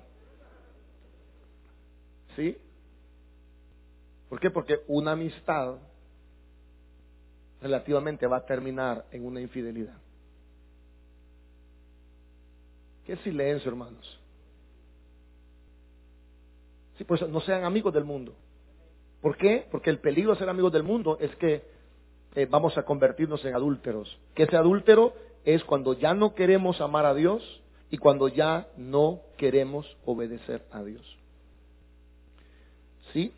¿Sí? 2.36 2.56
¿Por 4.28 4.40
qué? 4.40 4.50
Porque 4.50 4.80
una 4.88 5.12
amistad 5.12 5.76
relativamente 7.60 8.26
va 8.26 8.38
a 8.38 8.46
terminar 8.46 9.06
en 9.10 9.24
una 9.24 9.40
infidelidad. 9.40 9.96
Qué 13.04 13.16
silencio, 13.18 13.70
hermanos. 13.70 14.18
Sí, 16.96 17.04
pues 17.04 17.26
no 17.28 17.40
sean 17.40 17.64
amigos 17.64 17.92
del 17.92 18.04
mundo. 18.04 18.34
¿Por 19.20 19.36
qué? 19.36 19.66
Porque 19.70 19.90
el 19.90 19.98
peligro 19.98 20.32
de 20.32 20.38
ser 20.38 20.48
amigos 20.48 20.72
del 20.72 20.82
mundo 20.82 21.18
es 21.20 21.34
que 21.36 21.62
eh, 22.34 22.46
vamos 22.46 22.76
a 22.78 22.84
convertirnos 22.84 23.44
en 23.44 23.54
adúlteros. 23.54 24.18
Que 24.34 24.44
ese 24.44 24.56
adúltero 24.56 25.14
es 25.44 25.64
cuando 25.64 25.94
ya 25.94 26.14
no 26.14 26.34
queremos 26.34 26.80
amar 26.80 27.04
a 27.06 27.14
Dios 27.14 27.62
y 27.90 27.98
cuando 27.98 28.28
ya 28.28 28.68
no 28.76 29.20
queremos 29.36 29.96
obedecer 30.04 30.64
a 30.70 30.82
Dios. 30.82 31.02
¿Sí? 33.12 33.32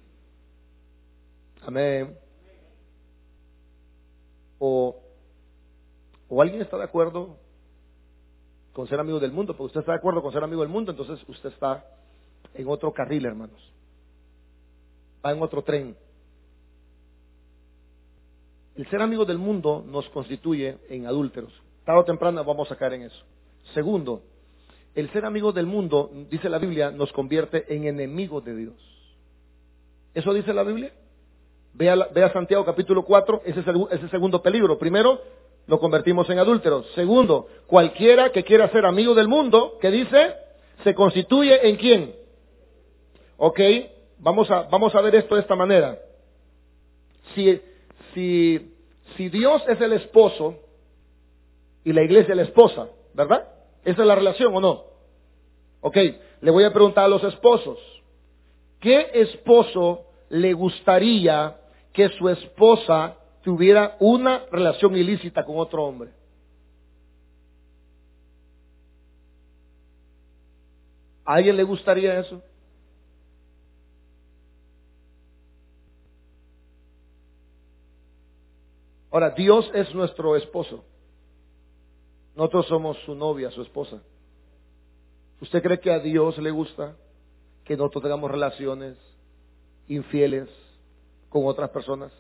Amén. 1.66 2.16
O, 4.58 4.96
o 6.28 6.42
alguien 6.42 6.62
está 6.62 6.76
de 6.78 6.84
acuerdo 6.84 7.36
con 8.76 8.86
ser 8.86 9.00
amigo 9.00 9.18
del 9.18 9.32
mundo, 9.32 9.54
porque 9.54 9.68
usted 9.68 9.80
está 9.80 9.92
de 9.92 9.98
acuerdo 9.98 10.20
con 10.20 10.34
ser 10.34 10.44
amigo 10.44 10.60
del 10.60 10.68
mundo, 10.68 10.90
entonces 10.90 11.18
usted 11.26 11.48
está 11.48 11.82
en 12.52 12.68
otro 12.68 12.92
carril, 12.92 13.24
hermanos. 13.24 13.58
Va 15.24 15.32
en 15.32 15.40
otro 15.40 15.62
tren. 15.62 15.96
El 18.74 18.86
ser 18.90 19.00
amigo 19.00 19.24
del 19.24 19.38
mundo 19.38 19.82
nos 19.88 20.06
constituye 20.10 20.76
en 20.90 21.06
adúlteros. 21.06 21.54
Tarde 21.86 22.00
o 22.00 22.04
temprano 22.04 22.44
vamos 22.44 22.70
a 22.70 22.76
caer 22.76 22.92
en 22.92 23.02
eso. 23.04 23.24
Segundo, 23.72 24.20
el 24.94 25.10
ser 25.10 25.24
amigo 25.24 25.52
del 25.52 25.64
mundo, 25.64 26.10
dice 26.28 26.50
la 26.50 26.58
Biblia, 26.58 26.90
nos 26.90 27.10
convierte 27.14 27.74
en 27.74 27.86
enemigos 27.86 28.44
de 28.44 28.56
Dios. 28.56 28.74
¿Eso 30.12 30.34
dice 30.34 30.52
la 30.52 30.64
Biblia? 30.64 30.92
Vea, 31.72 32.30
Santiago 32.30 32.62
capítulo 32.66 33.06
4, 33.06 33.40
ese 33.46 33.60
es, 33.60 33.66
el, 34.02 34.10
segundo 34.10 34.42
peligro. 34.42 34.78
Primero, 34.78 35.22
lo 35.66 35.80
convertimos 35.80 36.28
en 36.30 36.38
adúlteros. 36.38 36.86
Segundo, 36.94 37.48
cualquiera 37.66 38.30
que 38.30 38.44
quiera 38.44 38.70
ser 38.70 38.86
amigo 38.86 39.14
del 39.14 39.28
mundo, 39.28 39.78
¿qué 39.80 39.90
dice? 39.90 40.34
Se 40.84 40.94
constituye 40.94 41.68
en 41.68 41.76
quién? 41.76 42.14
Ok, 43.36 43.60
vamos 44.18 44.50
a, 44.50 44.62
vamos 44.62 44.94
a 44.94 45.00
ver 45.00 45.16
esto 45.16 45.34
de 45.34 45.40
esta 45.40 45.56
manera. 45.56 45.98
Si, 47.34 47.60
si, 48.14 48.74
si 49.16 49.28
Dios 49.28 49.62
es 49.68 49.80
el 49.80 49.92
esposo 49.94 50.54
y 51.84 51.92
la 51.92 52.02
iglesia 52.02 52.32
es 52.32 52.36
la 52.36 52.44
esposa, 52.44 52.88
¿verdad? 53.14 53.48
¿Esa 53.84 54.02
es 54.02 54.08
la 54.08 54.14
relación 54.14 54.54
o 54.54 54.60
no? 54.60 54.84
Ok, 55.80 55.96
le 56.40 56.50
voy 56.50 56.64
a 56.64 56.72
preguntar 56.72 57.04
a 57.04 57.08
los 57.08 57.22
esposos. 57.24 57.78
¿Qué 58.80 59.10
esposo 59.14 60.06
le 60.28 60.52
gustaría 60.52 61.56
que 61.92 62.08
su 62.10 62.28
esposa 62.28 63.16
tuviera 63.46 63.96
una 64.00 64.44
relación 64.50 64.96
ilícita 64.96 65.44
con 65.44 65.58
otro 65.58 65.84
hombre? 65.84 66.10
¿A 71.24 71.34
alguien 71.34 71.56
le 71.56 71.62
gustaría 71.62 72.18
eso? 72.18 72.42
Ahora, 79.12 79.30
Dios 79.30 79.70
es 79.74 79.94
nuestro 79.94 80.34
esposo. 80.34 80.84
Nosotros 82.34 82.66
somos 82.66 82.98
su 83.04 83.14
novia, 83.14 83.52
su 83.52 83.62
esposa. 83.62 84.02
¿Usted 85.40 85.62
cree 85.62 85.78
que 85.78 85.92
a 85.92 86.00
Dios 86.00 86.36
le 86.38 86.50
gusta 86.50 86.96
que 87.62 87.76
nosotros 87.76 88.02
tengamos 88.02 88.28
relaciones 88.28 88.96
infieles 89.86 90.48
con 91.28 91.46
otras 91.46 91.70
personas? 91.70 92.10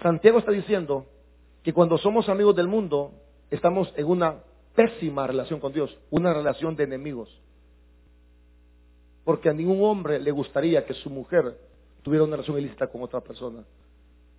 Santiago 0.00 0.38
está 0.38 0.52
diciendo 0.52 1.06
que 1.62 1.72
cuando 1.72 1.98
somos 1.98 2.28
amigos 2.28 2.54
del 2.54 2.68
mundo, 2.68 3.12
estamos 3.50 3.92
en 3.96 4.06
una 4.06 4.36
pésima 4.74 5.26
relación 5.26 5.58
con 5.58 5.72
Dios, 5.72 5.96
una 6.10 6.32
relación 6.32 6.76
de 6.76 6.84
enemigos. 6.84 7.28
Porque 9.24 9.48
a 9.48 9.52
ningún 9.52 9.82
hombre 9.82 10.20
le 10.20 10.30
gustaría 10.30 10.84
que 10.86 10.94
su 10.94 11.10
mujer 11.10 11.58
tuviera 12.02 12.24
una 12.24 12.36
relación 12.36 12.58
ilícita 12.58 12.86
con 12.86 13.02
otra 13.02 13.20
persona. 13.20 13.64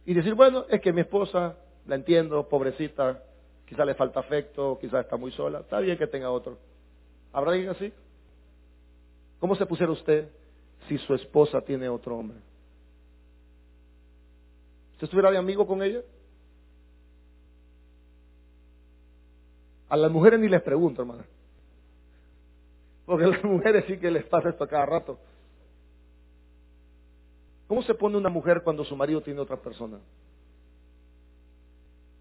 Y 0.06 0.14
decir, 0.14 0.34
bueno, 0.34 0.66
es 0.70 0.80
que 0.82 0.94
mi 0.94 1.02
esposa, 1.02 1.58
la 1.86 1.96
entiendo, 1.96 2.48
pobrecita, 2.48 3.22
quizá 3.68 3.84
le 3.86 3.96
falta 3.96 4.22
afecto, 4.22 4.78
quizá 4.80 5.02
está 5.02 5.18
muy 5.18 5.32
sola, 5.34 5.60
está 5.60 5.80
bien 5.80 5.98
que 5.98 6.08
tenga 6.08 6.32
otro. 6.32 6.58
¿Habrá 7.34 7.52
alguien 7.52 7.70
así? 7.70 7.94
¿Cómo 9.40 9.56
se 9.56 9.66
pusiera 9.66 9.92
usted 9.92 10.30
si 10.88 10.98
su 11.00 11.14
esposa 11.14 11.62
tiene 11.62 11.90
otro 11.90 12.18
hombre? 12.18 12.38
¿Usted 15.00 15.06
estuviera 15.06 15.32
de 15.32 15.38
amigo 15.38 15.66
con 15.66 15.82
ella? 15.82 16.02
A 19.88 19.96
las 19.96 20.12
mujeres 20.12 20.42
ni 20.42 20.50
les 20.50 20.62
pregunto, 20.62 21.04
hermana. 21.04 21.26
Porque 23.06 23.24
a 23.24 23.28
las 23.30 23.42
mujeres 23.46 23.86
sí 23.88 23.98
que 23.98 24.12
les 24.12 24.26
pasa 24.26 24.50
esto 24.50 24.68
cada 24.68 24.86
rato. 24.86 25.18
¿Cómo 27.70 27.82
se 27.84 27.94
pone 27.94 28.18
una 28.18 28.28
mujer 28.28 28.62
cuando 28.62 28.84
su 28.84 28.94
marido 28.94 29.22
tiene 29.22 29.40
otra 29.40 29.56
persona? 29.56 30.00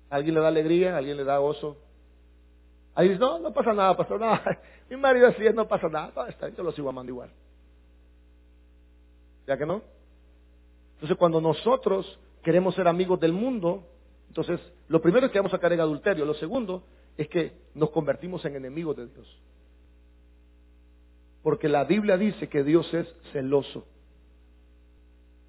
¿Alguien 0.09 0.37
le 0.37 0.41
da 0.41 0.47
alegría? 0.47 0.97
¿Alguien 0.97 1.17
le 1.17 1.25
da 1.25 1.39
gozo? 1.39 1.77
Ahí 2.95 3.09
dice, 3.09 3.19
no, 3.19 3.41
no 3.41 3.53
pasa 3.53 3.73
nada, 3.73 3.97
pastor, 3.97 4.21
no, 4.21 4.39
mi 4.89 4.97
marido 4.97 5.27
así 5.27 5.45
es, 5.45 5.53
no 5.53 5.67
pasa 5.67 5.89
nada, 5.89 6.13
no, 6.15 6.27
está, 6.27 6.49
yo 6.49 6.63
lo 6.63 6.71
sigo 6.71 6.91
amando 6.91 7.11
igual. 7.11 7.31
¿Ya 9.49 9.59
que 9.59 9.67
no? 9.67 9.83
Entonces 10.95 11.19
cuando 11.19 11.41
nosotros 11.41 12.21
queremos 12.49 12.75
ser 12.75 12.89
amigos 12.89 13.21
del 13.21 13.35
mundo, 13.35 13.87
entonces 14.29 14.59
lo 14.89 15.03
primero 15.03 15.27
es 15.27 15.33
que 15.33 15.39
vamos 15.39 15.53
a 15.53 15.59
caer 15.59 15.75
en 15.75 15.81
adulterio, 15.81 16.25
lo 16.25 16.33
segundo 16.33 16.83
es 17.19 17.29
que 17.29 17.53
nos 17.75 17.91
convertimos 17.91 18.43
en 18.47 18.57
enemigos 18.57 18.97
de 18.97 19.07
Dios. 19.07 19.43
Porque 21.43 21.69
la 21.69 21.85
Biblia 21.85 22.17
dice 22.17 22.49
que 22.49 22.65
Dios 22.65 22.93
es 22.95 23.07
celoso. 23.33 23.85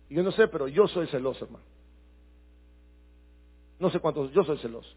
Y 0.10 0.16
yo 0.16 0.24
no 0.24 0.32
sé, 0.34 0.50
pero 0.50 0.68
yo 0.68 0.88
soy 0.88 1.08
celoso, 1.08 1.46
hermano. 1.46 1.64
No 3.80 3.90
sé 3.90 4.00
cuántos, 4.00 4.32
yo 4.34 4.44
soy 4.44 4.58
celoso 4.58 4.94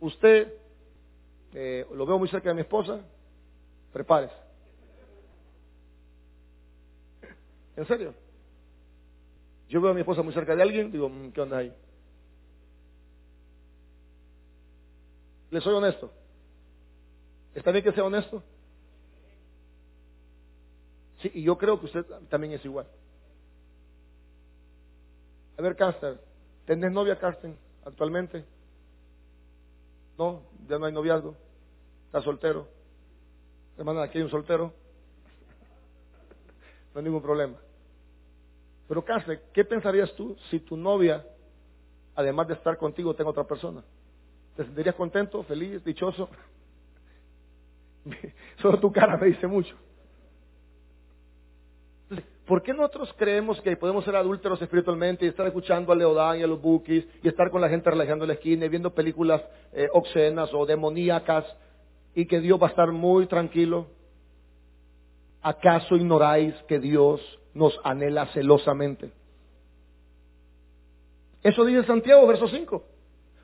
usted 0.00 0.54
eh, 1.52 1.86
lo 1.92 2.06
veo 2.06 2.18
muy 2.18 2.28
cerca 2.28 2.48
de 2.48 2.54
mi 2.54 2.60
esposa, 2.62 3.00
prepárese. 3.92 4.34
¿En 7.76 7.86
serio? 7.86 8.14
Yo 9.70 9.80
veo 9.80 9.92
a 9.92 9.94
mi 9.94 10.00
esposa 10.00 10.22
muy 10.22 10.34
cerca 10.34 10.56
de 10.56 10.62
alguien, 10.62 10.90
digo, 10.90 11.08
mm, 11.08 11.30
¿qué 11.30 11.40
onda 11.40 11.58
ahí? 11.58 11.72
Le 15.52 15.60
soy 15.60 15.74
honesto. 15.74 16.12
¿Está 17.54 17.70
bien 17.70 17.84
que 17.84 17.92
sea 17.92 18.04
honesto? 18.04 18.42
Sí, 21.22 21.30
y 21.34 21.42
yo 21.44 21.56
creo 21.56 21.78
que 21.78 21.86
usted 21.86 22.04
también 22.28 22.52
es 22.54 22.64
igual. 22.64 22.88
A 25.56 25.62
ver, 25.62 25.76
Caster, 25.76 26.20
¿tenés 26.64 26.90
novia, 26.90 27.16
Carsten, 27.16 27.56
actualmente? 27.84 28.44
No, 30.18 30.42
ya 30.66 30.80
no 30.80 30.86
hay 30.86 30.92
noviazgo. 30.92 31.36
Está 32.06 32.22
soltero. 32.22 32.66
Hermana, 33.78 34.02
aquí 34.02 34.18
hay 34.18 34.24
un 34.24 34.30
soltero. 34.30 34.72
no 36.92 36.98
hay 36.98 37.04
ningún 37.04 37.22
problema. 37.22 37.56
Pero 38.90 39.04
Casle, 39.04 39.38
¿qué 39.52 39.64
pensarías 39.64 40.12
tú 40.16 40.36
si 40.50 40.58
tu 40.58 40.76
novia, 40.76 41.24
además 42.16 42.48
de 42.48 42.54
estar 42.54 42.76
contigo, 42.76 43.14
tenga 43.14 43.30
otra 43.30 43.44
persona? 43.44 43.84
¿Te 44.56 44.64
sentirías 44.64 44.96
contento, 44.96 45.44
feliz, 45.44 45.84
dichoso? 45.84 46.28
Solo 48.60 48.80
tu 48.80 48.90
cara 48.90 49.16
me 49.16 49.28
dice 49.28 49.46
mucho. 49.46 49.76
¿Por 52.44 52.64
qué 52.64 52.74
nosotros 52.74 53.14
creemos 53.16 53.60
que 53.60 53.76
podemos 53.76 54.04
ser 54.04 54.16
adúlteros 54.16 54.60
espiritualmente 54.60 55.24
y 55.24 55.28
estar 55.28 55.46
escuchando 55.46 55.92
a 55.92 55.94
Leodán 55.94 56.40
y 56.40 56.42
a 56.42 56.48
los 56.48 56.60
Bookies 56.60 57.06
y 57.22 57.28
estar 57.28 57.48
con 57.48 57.60
la 57.60 57.68
gente 57.68 57.88
relajando 57.90 58.26
la 58.26 58.32
esquina 58.32 58.66
y 58.66 58.70
viendo 58.70 58.92
películas 58.92 59.40
eh, 59.72 59.88
obscenas 59.92 60.52
o 60.52 60.66
demoníacas 60.66 61.44
y 62.12 62.26
que 62.26 62.40
Dios 62.40 62.60
va 62.60 62.66
a 62.66 62.70
estar 62.70 62.90
muy 62.90 63.28
tranquilo? 63.28 63.86
¿Acaso 65.42 65.96
ignoráis 65.96 66.54
que 66.68 66.78
Dios 66.78 67.20
nos 67.54 67.78
anhela 67.82 68.26
celosamente? 68.26 69.12
Eso 71.42 71.64
dice 71.64 71.84
Santiago, 71.84 72.26
verso 72.26 72.48
5. 72.48 72.84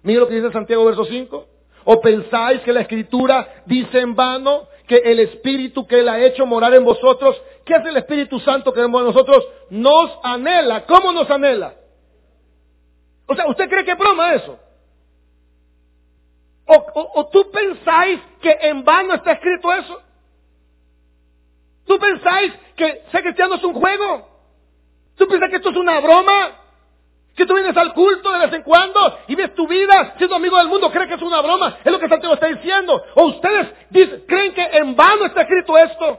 Mira 0.02 0.20
lo 0.20 0.28
que 0.28 0.34
dice 0.34 0.52
Santiago, 0.52 0.84
verso 0.84 1.04
5. 1.04 1.46
¿O 1.84 2.00
pensáis 2.00 2.60
que 2.62 2.72
la 2.72 2.82
Escritura 2.82 3.62
dice 3.64 4.00
en 4.00 4.14
vano 4.14 4.68
que 4.86 4.96
el 4.96 5.20
Espíritu 5.20 5.86
que 5.86 6.00
Él 6.00 6.08
ha 6.08 6.20
hecho 6.20 6.44
morar 6.44 6.74
en 6.74 6.84
vosotros, 6.84 7.40
¿qué 7.64 7.74
hace 7.74 7.88
el 7.88 7.96
Espíritu 7.96 8.38
Santo 8.40 8.72
que 8.72 8.80
vemos 8.80 9.00
en 9.00 9.06
nosotros? 9.06 9.48
Nos 9.70 10.18
anhela. 10.22 10.84
¿Cómo 10.84 11.12
nos 11.12 11.30
anhela? 11.30 11.74
O 13.26 13.34
sea, 13.34 13.46
¿usted 13.48 13.68
cree 13.68 13.84
que 13.84 13.92
es 13.92 13.98
broma 13.98 14.34
eso? 14.34 14.58
¿O, 16.66 17.10
o 17.14 17.26
tú 17.28 17.50
pensáis 17.50 18.20
que 18.40 18.50
en 18.60 18.84
vano 18.84 19.14
está 19.14 19.32
escrito 19.32 19.72
eso? 19.72 20.02
¿Tú 21.86 21.98
pensáis 21.98 22.52
que 22.76 23.04
ser 23.12 23.22
cristiano 23.22 23.54
es 23.54 23.64
un 23.64 23.74
juego? 23.74 24.28
¿Tú 25.16 25.26
piensas 25.26 25.50
que 25.50 25.56
esto 25.56 25.70
es 25.70 25.76
una 25.76 26.00
broma? 26.00 26.62
Que 27.34 27.46
tú 27.46 27.54
vienes 27.54 27.76
al 27.76 27.92
culto 27.92 28.32
de 28.32 28.38
vez 28.38 28.52
en 28.52 28.62
cuando 28.62 29.18
y 29.28 29.34
ves 29.34 29.54
tu 29.54 29.68
vida 29.68 30.14
siendo 30.16 30.36
amigo 30.36 30.56
del 30.58 30.68
mundo, 30.68 30.90
¿crees 30.90 31.08
que 31.08 31.14
es 31.14 31.22
una 31.22 31.40
broma? 31.40 31.78
Es 31.84 31.92
lo 31.92 31.98
que 31.98 32.08
Santiago 32.08 32.34
está 32.34 32.46
diciendo. 32.46 33.02
¿O 33.14 33.26
ustedes 33.26 33.68
creen 34.26 34.54
que 34.54 34.62
en 34.72 34.96
vano 34.96 35.26
está 35.26 35.42
escrito 35.42 35.76
esto? 35.78 36.18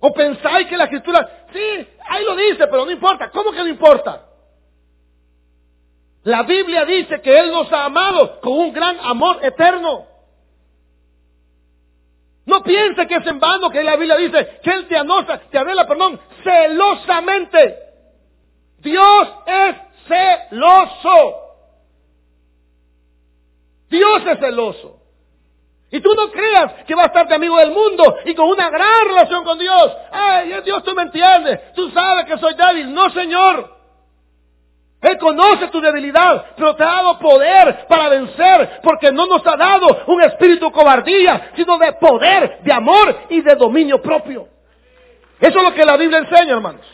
¿O 0.00 0.12
pensáis 0.12 0.68
que 0.68 0.76
la 0.76 0.84
escritura, 0.84 1.46
sí, 1.52 1.88
ahí 2.06 2.24
lo 2.24 2.36
dice, 2.36 2.66
pero 2.66 2.84
no 2.84 2.90
importa? 2.90 3.30
¿Cómo 3.30 3.52
que 3.52 3.60
no 3.60 3.68
importa? 3.68 4.26
La 6.24 6.42
Biblia 6.42 6.84
dice 6.84 7.20
que 7.22 7.38
Él 7.38 7.50
nos 7.50 7.72
ha 7.72 7.86
amado 7.86 8.40
con 8.40 8.52
un 8.52 8.72
gran 8.72 8.98
amor 9.00 9.38
eterno. 9.42 10.13
No 12.46 12.62
piense 12.62 13.06
que 13.06 13.16
es 13.16 13.26
en 13.26 13.40
vano 13.40 13.70
que 13.70 13.82
la 13.82 13.96
Biblia 13.96 14.16
dice 14.16 14.60
que 14.62 14.70
Él 14.70 14.86
te 14.86 14.96
anosa, 14.96 15.38
te 15.50 15.58
anhela, 15.58 15.86
perdón, 15.86 16.20
celosamente. 16.42 17.78
Dios 18.78 19.28
es 19.46 19.76
celoso. 20.06 21.40
Dios 23.88 24.22
es 24.26 24.38
celoso. 24.38 25.00
Y 25.90 26.00
tú 26.00 26.12
no 26.14 26.30
creas 26.30 26.84
que 26.86 26.94
va 26.94 27.04
a 27.04 27.06
estar 27.06 27.28
de 27.28 27.36
amigo 27.36 27.56
del 27.56 27.70
mundo 27.70 28.16
y 28.24 28.34
con 28.34 28.48
una 28.48 28.68
gran 28.68 29.06
relación 29.06 29.44
con 29.44 29.58
Dios. 29.58 29.92
Ay, 30.10 30.52
Dios 30.64 30.82
tú 30.82 30.92
me 30.92 31.02
entiendes. 31.02 31.72
Tú 31.74 31.88
sabes 31.90 32.26
que 32.26 32.36
soy 32.38 32.54
débil. 32.54 32.92
No, 32.92 33.08
Señor. 33.10 33.74
Él 35.04 35.18
conoce 35.18 35.68
tu 35.68 35.82
debilidad, 35.82 36.46
pero 36.56 36.74
te 36.76 36.82
ha 36.82 36.86
dado 36.86 37.18
poder 37.18 37.86
para 37.86 38.08
vencer, 38.08 38.80
porque 38.82 39.12
no 39.12 39.26
nos 39.26 39.46
ha 39.46 39.54
dado 39.54 40.02
un 40.06 40.22
espíritu 40.22 40.72
cobardía, 40.72 41.52
sino 41.54 41.76
de 41.76 41.92
poder, 41.92 42.60
de 42.62 42.72
amor 42.72 43.14
y 43.28 43.42
de 43.42 43.54
dominio 43.54 44.00
propio. 44.00 44.48
Eso 45.38 45.58
es 45.58 45.62
lo 45.62 45.74
que 45.74 45.84
la 45.84 45.98
Biblia 45.98 46.20
enseña, 46.20 46.54
hermanos. 46.54 46.86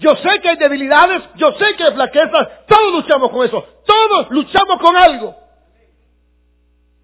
Yo 0.00 0.16
sé 0.16 0.38
que 0.40 0.50
hay 0.50 0.56
debilidades, 0.56 1.22
yo 1.36 1.52
sé 1.52 1.74
que 1.76 1.84
hay 1.84 1.94
flaquezas, 1.94 2.66
todos 2.66 2.92
luchamos 2.92 3.30
con 3.30 3.46
eso, 3.46 3.64
todos 3.86 4.30
luchamos 4.30 4.78
con 4.80 4.96
algo. 4.96 5.34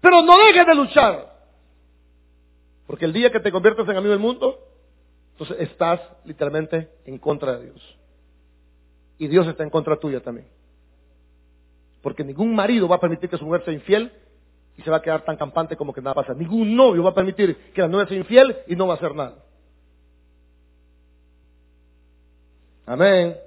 Pero 0.01 0.21
no 0.21 0.37
dejes 0.37 0.67
de 0.67 0.75
luchar. 0.75 1.33
Porque 2.85 3.05
el 3.05 3.13
día 3.13 3.31
que 3.31 3.39
te 3.39 3.51
conviertes 3.51 3.89
en 3.89 3.97
amigo 3.97 4.11
del 4.11 4.19
mundo, 4.19 4.59
entonces 5.31 5.57
estás 5.61 5.99
literalmente 6.25 6.91
en 7.05 7.17
contra 7.17 7.53
de 7.53 7.71
Dios. 7.71 7.97
Y 9.17 9.27
Dios 9.27 9.47
está 9.47 9.63
en 9.63 9.69
contra 9.69 9.97
tuya 9.97 10.21
también. 10.21 10.47
Porque 12.01 12.23
ningún 12.23 12.53
marido 12.53 12.87
va 12.87 12.97
a 12.97 12.99
permitir 12.99 13.29
que 13.29 13.37
su 13.37 13.45
mujer 13.45 13.63
sea 13.63 13.73
infiel 13.73 14.11
y 14.77 14.81
se 14.81 14.89
va 14.89 14.97
a 14.97 15.01
quedar 15.01 15.23
tan 15.23 15.37
campante 15.37 15.77
como 15.77 15.93
que 15.93 16.01
nada 16.01 16.13
pasa. 16.13 16.33
Ningún 16.33 16.75
novio 16.75 17.03
va 17.03 17.11
a 17.11 17.15
permitir 17.15 17.55
que 17.73 17.81
la 17.81 17.87
novia 17.87 18.07
sea 18.07 18.17
infiel 18.17 18.57
y 18.67 18.75
no 18.75 18.87
va 18.87 18.93
a 18.93 18.97
hacer 18.97 19.15
nada. 19.15 19.35
Amén. 22.85 23.37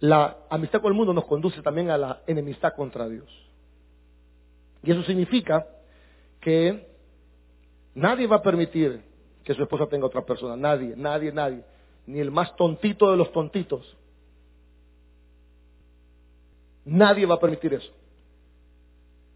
La 0.00 0.36
amistad 0.48 0.80
con 0.80 0.92
el 0.92 0.96
mundo 0.96 1.12
nos 1.12 1.24
conduce 1.24 1.60
también 1.62 1.90
a 1.90 1.98
la 1.98 2.22
enemistad 2.26 2.74
contra 2.76 3.08
Dios. 3.08 3.28
Y 4.84 4.92
eso 4.92 5.02
significa 5.02 5.66
que 6.40 6.86
nadie 7.94 8.28
va 8.28 8.36
a 8.36 8.42
permitir 8.42 9.02
que 9.42 9.54
su 9.54 9.62
esposa 9.62 9.86
tenga 9.86 10.06
otra 10.06 10.24
persona. 10.24 10.54
Nadie, 10.54 10.94
nadie, 10.96 11.32
nadie 11.32 11.64
ni 12.08 12.20
el 12.20 12.30
más 12.30 12.56
tontito 12.56 13.10
de 13.10 13.18
los 13.18 13.30
tontitos. 13.32 13.94
Nadie 16.86 17.26
va 17.26 17.34
a 17.34 17.38
permitir 17.38 17.74
eso. 17.74 17.92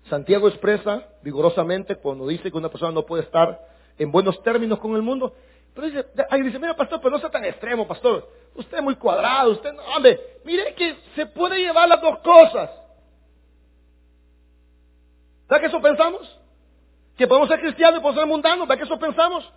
Santiago 0.09 0.49
expresa 0.49 1.07
vigorosamente 1.23 1.97
cuando 1.97 2.27
dice 2.27 2.51
que 2.51 2.57
una 2.57 2.71
persona 2.71 2.91
no 2.91 3.05
puede 3.05 3.25
estar 3.25 3.61
en 3.99 4.11
buenos 4.11 4.43
términos 4.43 4.79
con 4.79 4.97
el 4.97 5.03
mundo. 5.03 5.35
Pero 5.75 5.87
dice, 5.87 6.07
ahí 6.31 6.41
dice, 6.41 6.59
mira 6.59 6.75
pastor, 6.75 6.99
pero 7.03 7.11
no 7.11 7.19
sea 7.19 7.31
tan 7.31 7.45
extremo, 7.45 7.87
pastor. 7.87 8.27
Usted 8.55 8.79
es 8.79 8.83
muy 8.83 8.97
cuadrado, 8.97 9.51
usted 9.51 9.75
no, 9.75 9.83
hombre, 9.95 10.39
mire 10.43 10.75
que 10.75 10.97
se 11.15 11.27
puede 11.27 11.59
llevar 11.59 11.87
las 11.87 12.01
dos 12.01 12.21
cosas. 12.21 12.71
¿Verdad 15.47 15.61
que 15.61 15.67
eso 15.67 15.83
pensamos? 15.83 16.41
Que 17.19 17.27
podemos 17.27 17.51
ser 17.51 17.61
cristianos 17.61 17.99
y 17.99 18.03
podemos 18.03 18.19
ser 18.19 18.29
mundanos, 18.29 18.67
¿verdad 18.67 18.83
que 18.83 18.89
eso 18.89 18.99
pensamos? 18.99 19.53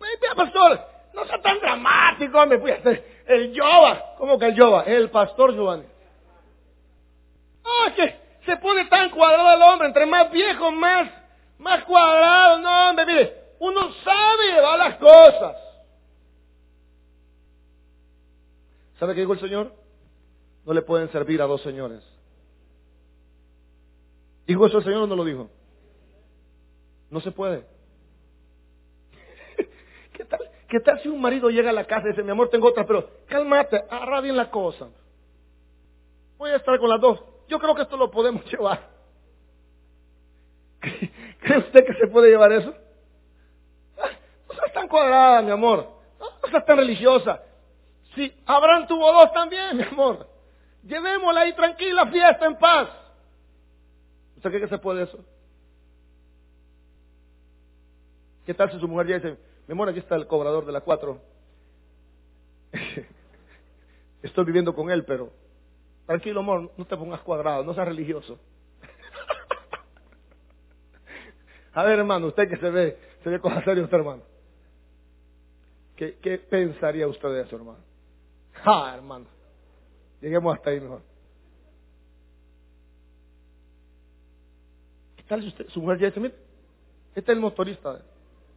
Mira, 0.00 0.34
pastor, 0.34 0.95
no 1.16 1.24
sea 1.26 1.40
tan 1.40 1.58
dramático, 1.58 2.38
hacer 2.38 3.22
el 3.26 3.52
Yoba. 3.52 4.14
¿Cómo 4.18 4.38
que 4.38 4.46
el 4.46 4.54
Yoba? 4.54 4.82
El 4.82 5.10
pastor 5.10 5.54
Giovanni. 5.54 5.86
Ah, 7.64 7.92
que 7.96 8.20
se 8.44 8.56
pone 8.58 8.84
tan 8.84 9.10
cuadrado 9.10 9.56
el 9.56 9.62
hombre, 9.62 9.88
entre 9.88 10.04
más 10.04 10.30
viejo, 10.30 10.70
más, 10.70 11.10
más 11.58 11.84
cuadrado. 11.84 12.58
No, 12.58 12.90
hombre, 12.90 13.06
mire, 13.06 13.34
uno 13.58 13.92
sabe 14.04 14.52
llevar 14.52 14.78
las 14.78 14.96
cosas. 14.96 15.56
¿Sabe 19.00 19.14
qué 19.14 19.20
dijo 19.20 19.32
el 19.32 19.40
Señor? 19.40 19.72
No 20.66 20.74
le 20.74 20.82
pueden 20.82 21.10
servir 21.10 21.40
a 21.40 21.46
dos 21.46 21.62
señores. 21.62 22.02
¿Dijo 24.46 24.66
eso 24.66 24.78
el 24.78 24.84
Señor 24.84 25.02
o 25.02 25.06
no 25.06 25.16
lo 25.16 25.24
dijo? 25.24 25.48
No 27.10 27.20
se 27.20 27.32
puede. 27.32 27.64
¿Qué 30.68 30.80
tal? 30.80 30.80
¿Qué 30.80 30.80
tal 30.80 31.00
si 31.00 31.08
un 31.08 31.20
marido 31.20 31.48
llega 31.50 31.70
a 31.70 31.72
la 31.72 31.84
casa 31.84 32.06
y 32.06 32.10
dice, 32.10 32.22
mi 32.22 32.30
amor, 32.30 32.48
tengo 32.48 32.68
otra, 32.68 32.86
pero 32.86 33.08
cálmate, 33.26 33.84
agarra 33.90 34.20
bien 34.20 34.36
la 34.36 34.50
cosa. 34.50 34.88
Voy 36.38 36.50
a 36.50 36.56
estar 36.56 36.78
con 36.78 36.88
las 36.88 37.00
dos. 37.00 37.22
Yo 37.48 37.58
creo 37.58 37.74
que 37.74 37.82
esto 37.82 37.96
lo 37.96 38.10
podemos 38.10 38.44
llevar. 38.50 38.88
¿Cree 41.40 41.58
usted 41.58 41.84
que 41.84 41.94
se 41.94 42.06
puede 42.08 42.30
llevar 42.30 42.52
eso? 42.52 42.74
Ah, 43.98 44.10
no 44.48 44.54
seas 44.54 44.72
tan 44.72 44.88
cuadrada, 44.88 45.42
mi 45.42 45.50
amor. 45.50 45.88
No 46.20 46.50
seas 46.50 46.64
tan 46.64 46.76
religiosa. 46.78 47.42
Si 48.14 48.32
Abraham 48.46 48.86
tuvo 48.86 49.12
dos 49.12 49.32
también, 49.32 49.76
mi 49.76 49.82
amor. 49.82 50.28
Llevémosla 50.82 51.40
ahí 51.40 51.52
tranquila, 51.54 52.06
fiesta, 52.06 52.46
en 52.46 52.58
paz. 52.58 52.88
¿Usted 54.36 54.50
cree 54.50 54.62
que 54.62 54.68
se 54.68 54.78
puede 54.78 55.02
eso? 55.04 55.18
¿Qué 58.44 58.54
tal 58.54 58.70
si 58.70 58.78
su 58.78 58.86
mujer 58.86 59.08
ya 59.08 59.14
dice, 59.16 59.36
amor, 59.72 59.88
aquí 59.88 59.98
está 59.98 60.16
el 60.16 60.26
cobrador 60.26 60.64
de 60.64 60.72
la 60.72 60.80
cuatro. 60.80 61.20
Estoy 64.22 64.44
viviendo 64.44 64.74
con 64.74 64.90
él, 64.90 65.04
pero 65.04 65.30
tranquilo, 66.06 66.40
amor, 66.40 66.72
no 66.76 66.84
te 66.84 66.96
pongas 66.96 67.20
cuadrado, 67.20 67.64
no 67.64 67.74
seas 67.74 67.88
religioso. 67.88 68.38
A 71.74 71.84
ver, 71.84 71.98
hermano, 71.98 72.28
usted 72.28 72.48
que 72.48 72.56
se 72.56 72.70
ve, 72.70 72.98
se 73.22 73.30
ve 73.30 73.40
cosas 73.40 73.64
serias, 73.64 73.92
hermano. 73.92 74.22
¿Qué, 75.96 76.18
¿Qué 76.18 76.38
pensaría 76.38 77.08
usted 77.08 77.28
de 77.28 77.42
eso, 77.42 77.56
hermano? 77.56 77.78
Ah, 78.64 78.92
hermano. 78.94 79.26
Lleguemos 80.20 80.54
hasta 80.54 80.70
ahí 80.70 80.80
mejor. 80.80 81.02
¿Qué 85.16 85.22
tal 85.22 85.42
si 85.42 85.48
usted, 85.48 85.68
su 85.68 85.80
mujer 85.80 85.98
ya 85.98 86.06
dice, 86.06 86.20
mire, 86.20 86.34
este 87.14 87.32
es 87.32 87.36
el 87.36 87.40
motorista 87.40 88.02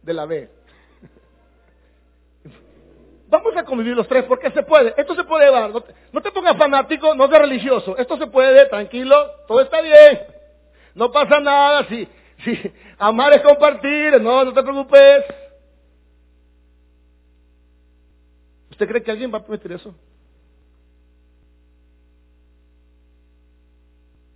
de 0.02 0.14
la 0.14 0.26
B. 0.26 0.50
Vamos 3.30 3.56
a 3.56 3.64
convivir 3.64 3.94
los 3.94 4.08
tres 4.08 4.24
porque 4.24 4.50
se 4.50 4.64
puede. 4.64 4.92
Esto 4.96 5.14
se 5.14 5.22
puede. 5.22 5.50
No 6.12 6.20
te, 6.20 6.32
pongas 6.32 6.56
fanático, 6.56 7.14
no 7.14 7.28
seas 7.28 7.42
religioso. 7.42 7.96
Esto 7.96 8.18
se 8.18 8.26
puede, 8.26 8.66
tranquilo, 8.66 9.16
todo 9.46 9.60
está 9.60 9.80
bien. 9.80 10.20
No 10.96 11.12
pasa 11.12 11.38
nada 11.38 11.86
si, 11.88 12.08
Sí, 12.44 12.58
amar 12.98 13.32
es 13.34 13.42
compartir, 13.42 14.20
no, 14.20 14.44
no 14.44 14.52
te 14.52 14.62
preocupes. 14.62 15.24
¿Usted 18.70 18.88
cree 18.88 19.02
que 19.02 19.10
alguien 19.10 19.32
va 19.32 19.38
a 19.38 19.42
permitir 19.42 19.72
eso? 19.72 19.94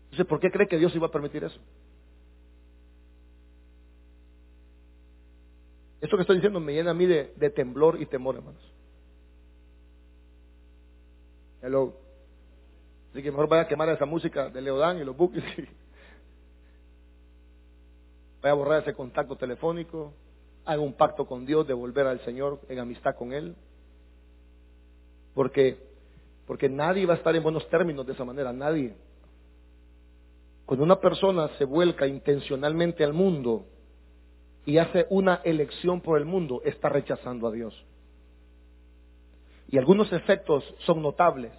Entonces, 0.04 0.26
¿por 0.26 0.38
qué 0.38 0.50
cree 0.50 0.68
que 0.68 0.78
Dios 0.78 0.94
iba 0.94 1.06
a 1.06 1.10
permitir 1.10 1.42
eso? 1.42 1.58
Esto 6.00 6.16
que 6.16 6.20
estoy 6.20 6.36
diciendo 6.36 6.60
me 6.60 6.74
llena 6.74 6.90
a 6.90 6.94
mí 6.94 7.06
de 7.06 7.50
temblor 7.50 8.00
y 8.00 8.06
temor, 8.06 8.36
hermanos. 8.36 8.73
Hello. 11.64 11.94
Así 13.10 13.22
que 13.22 13.30
mejor 13.30 13.48
vaya 13.48 13.62
a 13.62 13.68
quemar 13.68 13.88
esa 13.88 14.04
música 14.04 14.50
de 14.50 14.60
Leodán 14.60 14.98
y 14.98 15.04
los 15.04 15.16
buques. 15.16 15.42
Vaya 18.42 18.52
a 18.52 18.54
borrar 18.54 18.82
ese 18.82 18.92
contacto 18.92 19.34
telefónico. 19.36 20.12
Haga 20.66 20.82
un 20.82 20.92
pacto 20.92 21.24
con 21.24 21.46
Dios 21.46 21.66
de 21.66 21.72
volver 21.72 22.06
al 22.06 22.20
Señor 22.20 22.60
en 22.68 22.80
amistad 22.80 23.14
con 23.14 23.32
Él. 23.32 23.56
Porque, 25.32 25.78
porque 26.46 26.68
nadie 26.68 27.06
va 27.06 27.14
a 27.14 27.16
estar 27.16 27.34
en 27.34 27.42
buenos 27.42 27.66
términos 27.70 28.06
de 28.06 28.12
esa 28.12 28.26
manera, 28.26 28.52
nadie. 28.52 28.94
Cuando 30.66 30.84
una 30.84 31.00
persona 31.00 31.48
se 31.56 31.64
vuelca 31.64 32.06
intencionalmente 32.06 33.04
al 33.04 33.14
mundo 33.14 33.64
y 34.66 34.76
hace 34.76 35.06
una 35.08 35.40
elección 35.44 36.02
por 36.02 36.18
el 36.18 36.26
mundo, 36.26 36.60
está 36.62 36.90
rechazando 36.90 37.48
a 37.48 37.52
Dios. 37.52 37.74
Y 39.74 39.78
algunos 39.78 40.12
efectos 40.12 40.62
son 40.86 41.02
notables. 41.02 41.50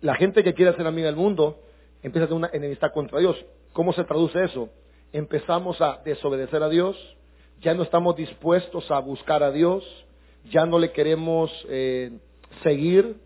La 0.00 0.16
gente 0.16 0.42
que 0.42 0.54
quiere 0.54 0.74
ser 0.74 0.88
amiga 0.88 1.06
del 1.06 1.14
mundo 1.14 1.60
empieza 2.02 2.24
a 2.24 2.26
tener 2.26 2.38
una 2.38 2.50
enemistad 2.52 2.92
contra 2.92 3.20
Dios. 3.20 3.36
¿Cómo 3.72 3.92
se 3.92 4.02
traduce 4.02 4.42
eso? 4.42 4.70
Empezamos 5.12 5.80
a 5.80 6.00
desobedecer 6.04 6.64
a 6.64 6.68
Dios, 6.68 6.96
ya 7.60 7.74
no 7.74 7.84
estamos 7.84 8.16
dispuestos 8.16 8.90
a 8.90 8.98
buscar 8.98 9.44
a 9.44 9.52
Dios, 9.52 9.84
ya 10.50 10.66
no 10.66 10.80
le 10.80 10.90
queremos 10.90 11.52
eh, 11.68 12.10
seguir. 12.64 13.16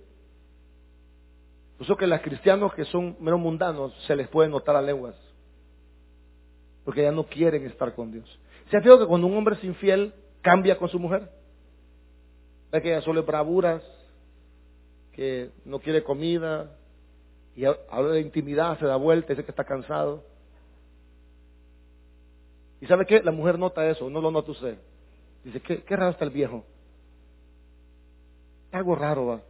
Por 1.78 1.86
eso 1.86 1.97
que 1.97 2.07
los 2.07 2.20
cristianos 2.20 2.74
que 2.74 2.84
son 2.84 3.16
menos 3.18 3.40
mundanos 3.40 3.94
se 4.07 4.14
les 4.14 4.28
puede 4.28 4.51
notar 4.51 4.76
a 4.76 4.82
lenguas, 4.82 5.16
porque 6.84 7.01
ya 7.01 7.12
no 7.12 7.24
quieren 7.24 7.64
estar 7.64 7.94
con 7.94 8.12
Dios. 8.12 8.28
¿Se 8.70 8.76
ha 8.76 8.82
fijado 8.82 8.99
que 8.99 9.07
cuando 9.07 9.26
un 9.26 9.38
hombre 9.38 9.55
es 9.55 9.64
infiel 9.64 10.12
cambia 10.42 10.76
con 10.76 10.90
su 10.90 10.99
mujer? 10.99 11.30
Ve 12.73 12.83
que 12.83 12.93
ella 12.93 13.03
solo 13.03 13.23
bravuras, 13.23 13.83
que 15.12 15.51
no 15.64 15.79
quiere 15.81 16.03
comida, 16.03 16.77
y 17.55 17.64
habla 17.64 18.12
de 18.12 18.21
intimidad, 18.21 18.79
se 18.79 18.87
da 18.87 18.97
vuelta, 18.97 19.29
dice 19.29 19.45
que 19.45 19.51
está 19.51 19.64
cansado. 19.64 20.23
¿Y 22.81 22.87
sabe 22.87 23.07
qué? 23.07 23.23
La 23.23 23.33
mujer 23.33 23.59
nota 23.59 23.89
eso, 23.89 24.11
no 24.11 24.21
lo 24.21 24.31
nota 24.31 24.51
usted. 24.51 24.79
Dice, 25.45 25.61
qué, 25.61 25.83
qué 25.83 25.97
raro 25.97 26.11
está 26.11 26.25
el 26.25 26.31
viejo. 26.31 26.64
Algo 28.73 28.95
raro 28.95 29.27
va. 29.27 29.41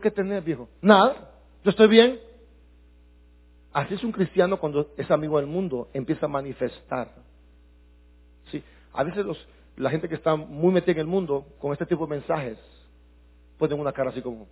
¿qué 0.00 0.10
tenés, 0.10 0.44
viejo? 0.44 0.68
Nada, 0.80 1.30
yo 1.62 1.70
estoy 1.70 1.86
bien. 1.86 2.18
Así 3.72 3.94
es 3.94 4.02
un 4.02 4.10
cristiano 4.10 4.58
cuando 4.58 4.90
es 4.96 5.10
amigo 5.10 5.36
del 5.36 5.46
mundo, 5.46 5.88
empieza 5.92 6.26
a 6.26 6.28
manifestar. 6.28 7.12
Sí, 8.50 8.62
a 8.92 9.04
veces 9.04 9.24
los, 9.24 9.38
la 9.76 9.90
gente 9.90 10.08
que 10.08 10.14
está 10.14 10.36
muy 10.36 10.72
metida 10.72 10.92
en 10.92 11.00
el 11.00 11.06
mundo 11.06 11.46
con 11.60 11.72
este 11.72 11.86
tipo 11.86 12.06
de 12.06 12.16
mensajes 12.16 12.58
ponen 13.58 13.78
una 13.78 13.92
cara 13.92 14.10
así 14.10 14.22
como. 14.22 14.46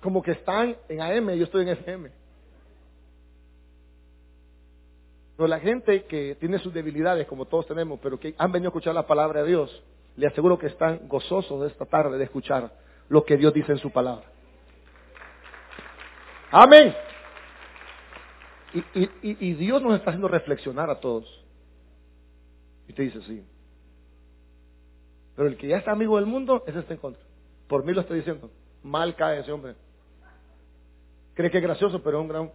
Como 0.00 0.22
que 0.22 0.32
están 0.32 0.76
en 0.88 1.00
AM 1.00 1.30
y 1.30 1.38
yo 1.38 1.44
estoy 1.44 1.62
en 1.62 1.68
FM. 1.70 2.10
Pero 5.36 5.48
la 5.48 5.58
gente 5.58 6.04
que 6.04 6.36
tiene 6.36 6.58
sus 6.58 6.72
debilidades, 6.72 7.26
como 7.26 7.46
todos 7.46 7.66
tenemos, 7.66 7.98
pero 8.00 8.20
que 8.20 8.34
han 8.38 8.52
venido 8.52 8.68
a 8.68 8.70
escuchar 8.70 8.94
la 8.94 9.06
palabra 9.06 9.42
de 9.42 9.48
Dios, 9.48 9.82
le 10.16 10.28
aseguro 10.28 10.58
que 10.58 10.66
están 10.66 11.08
gozosos 11.08 11.60
de 11.62 11.68
esta 11.68 11.86
tarde 11.86 12.18
de 12.18 12.24
escuchar 12.24 12.70
lo 13.08 13.24
que 13.24 13.36
Dios 13.36 13.52
dice 13.52 13.72
en 13.72 13.78
su 13.78 13.90
palabra. 13.90 14.24
Amén. 16.52 16.94
Y, 19.22 19.54
Dios 19.54 19.80
nos 19.82 19.94
está 19.94 20.10
haciendo 20.10 20.26
reflexionar 20.26 20.90
a 20.90 20.98
todos. 20.98 21.24
Y 22.88 22.92
te 22.92 23.02
dice, 23.02 23.22
sí. 23.22 23.44
Pero 25.36 25.48
el 25.48 25.56
que 25.56 25.68
ya 25.68 25.76
está 25.76 25.92
amigo 25.92 26.16
del 26.16 26.26
mundo, 26.26 26.64
ese 26.66 26.80
está 26.80 26.94
en 26.94 27.00
contra. 27.00 27.22
Por 27.68 27.84
mí 27.84 27.92
lo 27.92 28.00
estoy 28.00 28.18
diciendo. 28.18 28.50
Mal 28.82 29.14
cae 29.14 29.40
ese 29.40 29.52
hombre. 29.52 29.76
Cree 31.34 31.50
que 31.50 31.58
es 31.58 31.62
gracioso, 31.62 32.02
pero 32.02 32.18
es 32.18 32.22
un 32.22 32.28
gran, 32.28 32.50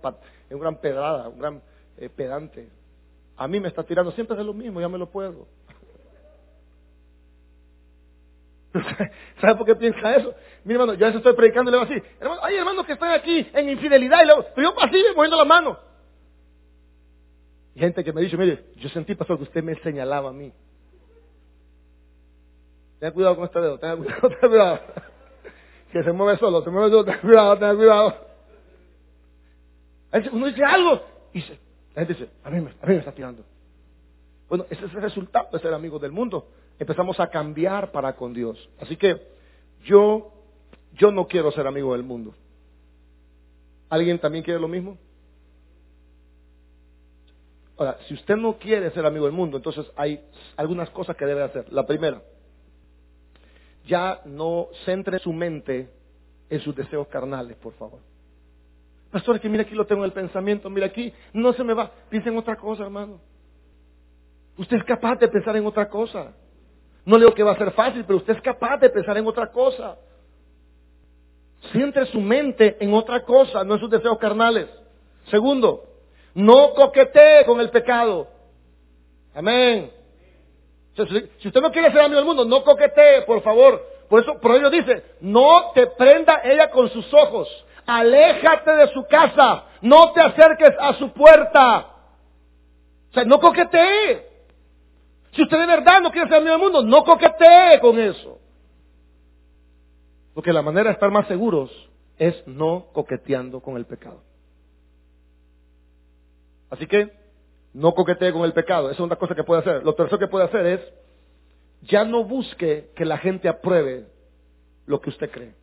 es 0.50 0.54
un 0.54 0.60
gran 0.60 0.80
pedrada, 0.80 1.30
un 1.30 1.40
gran 1.40 1.62
eh, 1.98 2.10
pedante. 2.10 2.70
A 3.38 3.48
mí 3.48 3.60
me 3.60 3.70
está 3.70 3.84
tirando 3.84 4.12
siempre 4.12 4.36
de 4.36 4.44
lo 4.44 4.54
mismo, 4.54 4.82
ya 4.82 4.90
me 4.90 4.98
lo 4.98 5.10
puedo. 5.10 5.48
¿Sabe 9.42 9.56
por 9.56 9.66
qué 9.66 9.76
piensa 9.76 10.16
eso? 10.16 10.34
Mi 10.64 10.74
hermano, 10.74 10.94
yo 10.94 11.06
a 11.06 11.10
veces 11.10 11.20
estoy 11.20 11.34
predicando 11.34 11.72
y 11.72 11.74
le 11.74 11.80
digo 11.80 11.92
así, 11.92 12.04
hermano, 12.20 12.42
hay 12.44 12.56
hermanos 12.56 12.86
que 12.86 12.94
están 12.94 13.12
aquí 13.12 13.48
en 13.54 13.70
infidelidad 13.70 14.22
y 14.22 14.26
luego, 14.26 14.46
yo 14.58 14.74
así, 14.82 15.04
moviendo 15.16 15.38
la 15.38 15.46
mano. 15.46 15.80
Gente 17.76 18.04
que 18.04 18.12
me 18.14 18.22
dice, 18.22 18.38
mire, 18.38 18.66
yo 18.78 18.90
sentí, 18.90 19.16
pastor, 19.16 19.38
que 19.38 19.44
usted 19.44 19.64
me 19.64 19.76
señalaba 19.82 20.30
a 20.30 20.34
mí. 20.34 20.52
Tenga 23.00 23.14
cuidado 23.14 23.36
con 23.36 23.46
este 23.46 23.62
dedo, 23.62 23.80
tenga 23.80 23.96
cuidado, 23.96 24.30
tenga 24.30 24.50
cuidado. 24.50 24.80
Que 25.92 26.04
se 26.04 26.12
mueve 26.12 26.38
solo, 26.38 26.64
se 26.64 26.70
mueve 26.70 26.90
solo, 26.90 27.06
tenga 27.06 27.22
cuidado, 27.22 27.58
tenga 27.58 27.76
cuidado. 27.76 28.16
Uno 30.32 30.48
dice 30.48 30.64
algo 30.64 31.02
y 31.34 31.42
se, 31.42 31.60
la 31.94 32.06
gente 32.06 32.14
dice, 32.14 32.30
a 32.44 32.50
mí, 32.50 32.62
me, 32.62 32.72
a 32.72 32.86
mí 32.86 32.94
me 32.94 32.98
está 32.98 33.12
tirando. 33.12 33.44
Bueno, 34.50 34.66
ese 34.70 34.86
es 34.86 34.94
el 34.94 35.02
resultado 35.02 35.48
de 35.52 35.60
ser 35.60 35.74
amigos 35.74 36.02
del 36.02 36.12
mundo. 36.12 36.48
Empezamos 36.80 37.20
a 37.20 37.30
cambiar 37.30 37.92
para 37.92 38.16
con 38.16 38.34
Dios. 38.34 38.70
Así 38.82 38.96
que 38.98 39.22
yo, 39.84 40.34
yo 40.94 41.12
no 41.12 41.28
quiero 41.28 41.52
ser 41.52 41.68
amigo 41.68 41.94
del 41.94 42.04
mundo. 42.04 42.34
¿Alguien 43.90 44.20
también 44.20 44.44
quiere 44.44 44.60
lo 44.60 44.68
mismo? 44.68 44.98
Ahora, 47.80 47.98
si 48.10 48.14
usted 48.14 48.36
no 48.36 48.58
quiere 48.58 48.92
ser 48.92 49.06
amigo 49.06 49.24
del 49.24 49.34
mundo, 49.34 49.56
entonces 49.56 49.90
hay 49.96 50.22
algunas 50.58 50.90
cosas 50.90 51.16
que 51.16 51.26
debe 51.26 51.44
hacer. 51.44 51.72
La 51.72 51.88
primera, 51.88 52.22
ya 53.88 54.20
no 54.26 54.68
centre 54.84 55.18
su 55.20 55.32
mente 55.32 55.90
en 56.50 56.60
sus 56.60 56.76
deseos 56.76 57.08
carnales, 57.08 57.56
por 57.56 57.72
favor. 57.76 58.00
Pastor, 59.10 59.40
que 59.40 59.48
mira 59.48 59.64
aquí 59.64 59.76
lo 59.76 59.88
tengo 59.88 60.02
en 60.02 60.08
el 60.08 60.12
pensamiento, 60.12 60.70
mira 60.70 60.88
aquí, 60.88 61.14
no 61.32 61.54
se 61.54 61.64
me 61.64 61.74
va. 61.74 61.90
Piensa 62.10 62.28
en 62.28 62.38
otra 62.38 62.58
cosa, 62.58 62.84
hermano. 62.84 63.22
Usted 64.58 64.76
es 64.76 64.84
capaz 64.84 65.18
de 65.18 65.30
pensar 65.30 65.56
en 65.56 65.66
otra 65.66 65.88
cosa. 65.88 66.34
No 67.06 67.18
le 67.18 67.24
digo 67.24 67.34
que 67.34 67.44
va 67.44 67.54
a 67.54 67.58
ser 67.58 67.72
fácil, 67.72 68.04
pero 68.04 68.18
usted 68.18 68.36
es 68.36 68.42
capaz 68.42 68.78
de 68.80 68.90
pensar 68.90 69.18
en 69.18 69.26
otra 69.26 69.54
cosa. 69.54 69.98
Centre 71.72 72.08
su 72.08 72.20
mente 72.20 72.76
en 72.82 72.94
otra 72.94 73.24
cosa, 73.24 73.64
no 73.64 73.76
en 73.76 73.80
sus 73.80 73.90
deseos 73.90 74.18
carnales. 74.18 74.68
Segundo, 75.32 75.86
no 76.34 76.74
coquetee 76.74 77.46
con 77.46 77.60
el 77.60 77.70
pecado. 77.70 78.28
Amén. 79.34 79.92
Si 80.96 81.48
usted 81.48 81.62
no 81.62 81.72
quiere 81.72 81.92
ser 81.92 82.02
amigo 82.02 82.18
del 82.18 82.26
mundo, 82.26 82.46
no 82.46 82.64
coquetee, 82.64 83.22
por 83.22 83.42
favor. 83.42 83.88
Por 84.10 84.22
eso, 84.22 84.40
por 84.40 84.56
ello 84.56 84.70
dice, 84.70 85.04
no 85.22 85.72
te 85.74 85.88
prenda 85.88 86.42
ella 86.44 86.72
con 86.72 86.90
sus 86.90 87.14
ojos 87.14 87.48
aléjate 87.90 88.72
de 88.72 88.88
su 88.94 89.04
casa, 89.08 89.64
no 89.82 90.12
te 90.14 90.22
acerques 90.22 90.76
a 90.80 90.94
su 90.94 91.12
puerta. 91.12 91.88
O 93.10 93.14
sea, 93.14 93.26
no 93.26 93.40
coquetee. 93.40 94.28
Si 95.32 95.42
usted 95.42 95.60
de 95.60 95.66
verdad 95.66 96.02
no 96.02 96.12
quiere 96.12 96.28
ser 96.28 96.38
amigo 96.38 96.54
del 96.54 96.62
mundo, 96.62 96.84
no 96.84 97.04
coquetee 97.04 97.80
con 97.80 98.00
eso. 98.00 98.40
Porque 100.34 100.54
la 100.54 100.62
manera 100.62 100.86
de 100.86 100.94
estar 100.94 101.10
más 101.10 101.28
seguros 101.28 101.72
es 102.18 102.48
no 102.48 102.88
coqueteando 102.94 103.60
con 103.62 103.76
el 103.78 103.86
pecado. 103.86 104.22
Así 106.70 106.88
que 106.88 107.12
no 107.74 107.94
coquetee 107.94 108.34
con 108.34 108.44
el 108.44 108.54
pecado. 108.54 108.90
Esa 108.90 108.96
es 108.96 109.06
una 109.06 109.16
cosa 109.16 109.36
que 109.36 109.44
puede 109.44 109.62
hacer. 109.62 109.84
Lo 109.84 109.96
tercero 109.96 110.20
que 110.20 110.28
puede 110.28 110.46
hacer 110.46 110.66
es 110.66 110.82
ya 111.82 112.04
no 112.04 112.24
busque 112.24 112.92
que 112.96 113.06
la 113.06 113.18
gente 113.18 113.48
apruebe 113.48 114.08
lo 114.86 115.00
que 115.00 115.10
usted 115.10 115.30
cree. 115.32 115.54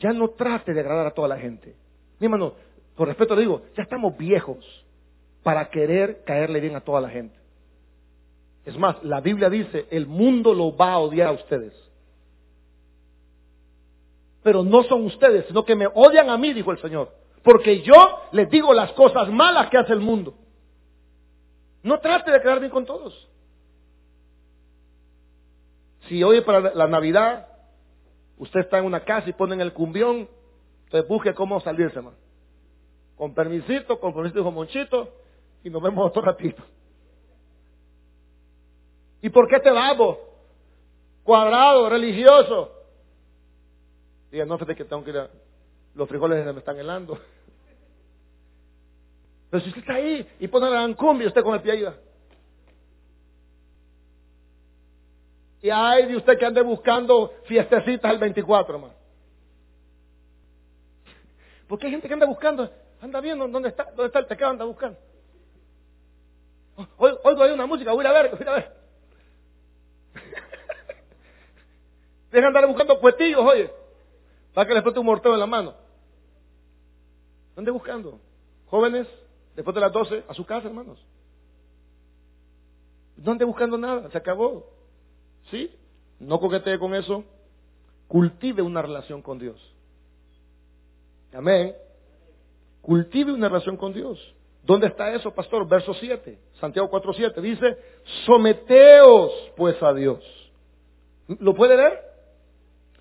Ya 0.00 0.12
no 0.12 0.30
trate 0.30 0.72
de 0.72 0.80
agradar 0.80 1.06
a 1.06 1.14
toda 1.14 1.28
la 1.28 1.38
gente. 1.38 1.74
Mi 2.20 2.26
hermano, 2.26 2.54
por 2.94 3.08
respeto 3.08 3.34
le 3.34 3.42
digo, 3.42 3.62
ya 3.76 3.82
estamos 3.82 4.16
viejos 4.16 4.64
para 5.42 5.68
querer 5.70 6.22
caerle 6.24 6.60
bien 6.60 6.76
a 6.76 6.80
toda 6.80 7.00
la 7.00 7.08
gente. 7.08 7.36
Es 8.64 8.76
más, 8.76 9.02
la 9.02 9.20
Biblia 9.20 9.48
dice, 9.48 9.86
el 9.90 10.06
mundo 10.06 10.52
lo 10.52 10.76
va 10.76 10.92
a 10.92 10.98
odiar 10.98 11.28
a 11.28 11.32
ustedes. 11.32 11.72
Pero 14.42 14.62
no 14.62 14.82
son 14.84 15.04
ustedes, 15.06 15.46
sino 15.46 15.64
que 15.64 15.74
me 15.74 15.86
odian 15.86 16.28
a 16.28 16.36
mí, 16.36 16.52
dijo 16.52 16.70
el 16.70 16.78
Señor. 16.78 17.10
Porque 17.42 17.82
yo 17.82 18.20
les 18.32 18.50
digo 18.50 18.72
las 18.72 18.92
cosas 18.92 19.28
malas 19.30 19.68
que 19.70 19.78
hace 19.78 19.92
el 19.92 20.00
mundo. 20.00 20.34
No 21.82 22.00
trate 22.00 22.30
de 22.30 22.40
quedar 22.40 22.60
bien 22.60 22.70
con 22.70 22.84
todos. 22.84 23.28
Si 26.08 26.22
hoy 26.22 26.40
para 26.40 26.74
la 26.74 26.86
Navidad 26.86 27.46
usted 28.38 28.60
está 28.60 28.78
en 28.78 28.84
una 28.84 29.00
casa 29.00 29.28
y 29.28 29.32
ponen 29.32 29.60
el 29.60 29.72
cumbión 29.72 30.28
Entonces 30.84 31.08
busque 31.08 31.34
cómo 31.34 31.60
salirse, 31.60 31.98
hermano. 31.98 32.16
Con 33.16 33.34
permisito, 33.34 33.98
con 34.00 34.14
permisito 34.14 34.44
con 34.44 34.54
Monchito, 34.54 35.12
y 35.62 35.70
nos 35.70 35.82
vemos 35.82 36.06
otro 36.06 36.22
ratito. 36.22 36.62
¿Y 39.20 39.28
por 39.28 39.48
qué 39.48 39.58
te 39.60 39.70
vamos? 39.70 40.18
Cuadrado, 41.24 41.90
religioso. 41.90 42.72
Diga, 44.30 44.44
no, 44.44 44.56
fíjate 44.56 44.76
que 44.76 44.84
tengo 44.84 45.04
que 45.04 45.10
ir 45.10 45.18
a... 45.18 45.28
Los 45.94 46.08
frijoles 46.08 46.44
me 46.44 46.58
están 46.58 46.78
helando. 46.78 47.18
Pero 49.50 49.62
si 49.62 49.68
usted 49.68 49.80
está 49.80 49.94
ahí 49.94 50.26
y 50.38 50.48
pone 50.48 50.70
la 50.70 50.94
cumbia, 50.94 51.28
usted 51.28 51.42
con 51.42 51.54
el 51.54 51.62
pie 51.62 51.82
va. 51.82 51.94
Y 55.60 55.70
hay 55.70 56.06
de 56.06 56.16
usted 56.16 56.38
que 56.38 56.46
ande 56.46 56.62
buscando 56.62 57.34
fiestecitas 57.44 58.12
el 58.12 58.18
24, 58.18 58.74
hermano. 58.74 58.94
Porque 61.66 61.86
hay 61.86 61.92
gente 61.92 62.06
que 62.06 62.14
anda 62.14 62.26
buscando, 62.26 62.70
anda 63.00 63.20
viendo 63.20 63.48
dónde 63.48 63.70
está, 63.70 63.84
dónde 63.84 64.06
está 64.06 64.20
el 64.20 64.26
pecado, 64.26 64.52
anda 64.52 64.64
buscando. 64.64 64.98
Hoy, 66.96 67.12
hoy 67.24 67.42
hay 67.42 67.50
una 67.50 67.66
música, 67.66 67.92
voy 67.92 68.06
a 68.06 68.12
ver, 68.12 68.36
voy 68.36 68.46
a 68.46 68.52
ver. 68.52 68.72
Deja 72.30 72.46
andar 72.46 72.66
buscando 72.68 73.00
puestillos, 73.00 73.40
oye, 73.40 73.68
para 74.58 74.66
que 74.66 74.74
les 74.74 74.80
explote 74.80 74.98
un 74.98 75.06
morteo 75.06 75.34
en 75.34 75.38
la 75.38 75.46
mano. 75.46 75.72
Ande 77.54 77.70
buscando. 77.70 78.18
Jóvenes, 78.66 79.06
después 79.54 79.72
de 79.72 79.80
las 79.80 79.92
12, 79.92 80.24
a 80.26 80.34
su 80.34 80.44
casa, 80.44 80.66
hermanos. 80.66 80.98
No 83.18 83.30
ande 83.30 83.44
buscando 83.44 83.78
nada, 83.78 84.10
se 84.10 84.18
acabó. 84.18 84.66
¿Sí? 85.48 85.70
No 86.18 86.40
coquetee 86.40 86.76
con 86.76 86.92
eso. 86.92 87.22
Cultive 88.08 88.60
una 88.60 88.82
relación 88.82 89.22
con 89.22 89.38
Dios. 89.38 89.60
Amén. 91.32 91.76
Cultive 92.82 93.32
una 93.32 93.48
relación 93.48 93.76
con 93.76 93.92
Dios. 93.92 94.18
¿Dónde 94.64 94.88
está 94.88 95.14
eso, 95.14 95.32
pastor? 95.32 95.68
Verso 95.68 95.94
7, 95.94 96.36
Santiago 96.58 96.90
4, 96.90 97.12
7. 97.12 97.40
Dice, 97.40 97.78
someteos 98.26 99.30
pues 99.56 99.80
a 99.80 99.94
Dios. 99.94 100.20
¿Lo 101.28 101.54
puede 101.54 101.76
ver? 101.76 102.07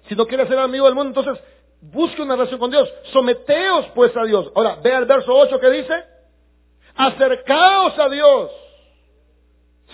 Si 0.07 0.15
no 0.15 0.25
quiere 0.25 0.47
ser 0.47 0.57
amigo 0.59 0.85
del 0.85 0.95
mundo, 0.95 1.19
entonces 1.19 1.43
busque 1.81 2.21
una 2.21 2.35
relación 2.35 2.59
con 2.59 2.71
Dios. 2.71 2.91
Someteos 3.11 3.87
pues 3.93 4.15
a 4.15 4.23
Dios. 4.23 4.51
Ahora, 4.55 4.75
vea 4.83 4.99
el 4.99 5.05
verso 5.05 5.33
8 5.33 5.59
que 5.59 5.69
dice, 5.69 6.03
acercaos 6.95 7.97
a 7.99 8.09
Dios. 8.09 8.51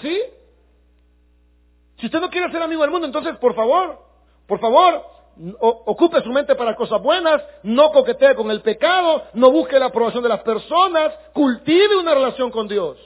¿Sí? 0.01 0.21
Si 1.99 2.07
usted 2.07 2.19
no 2.19 2.29
quiere 2.29 2.51
ser 2.51 2.61
amigo 2.61 2.81
del 2.81 2.91
mundo, 2.91 3.07
entonces 3.07 3.37
por 3.37 3.55
favor, 3.55 3.99
por 4.47 4.59
favor, 4.59 5.03
ocupe 5.59 6.21
su 6.21 6.31
mente 6.31 6.55
para 6.55 6.75
cosas 6.75 7.01
buenas, 7.01 7.41
no 7.63 7.91
coquetee 7.91 8.35
con 8.35 8.51
el 8.51 8.61
pecado, 8.61 9.23
no 9.33 9.51
busque 9.51 9.79
la 9.79 9.85
aprobación 9.87 10.21
de 10.21 10.29
las 10.29 10.41
personas, 10.41 11.13
cultive 11.33 11.97
una 11.97 12.13
relación 12.13 12.51
con 12.51 12.67
Dios. 12.67 12.97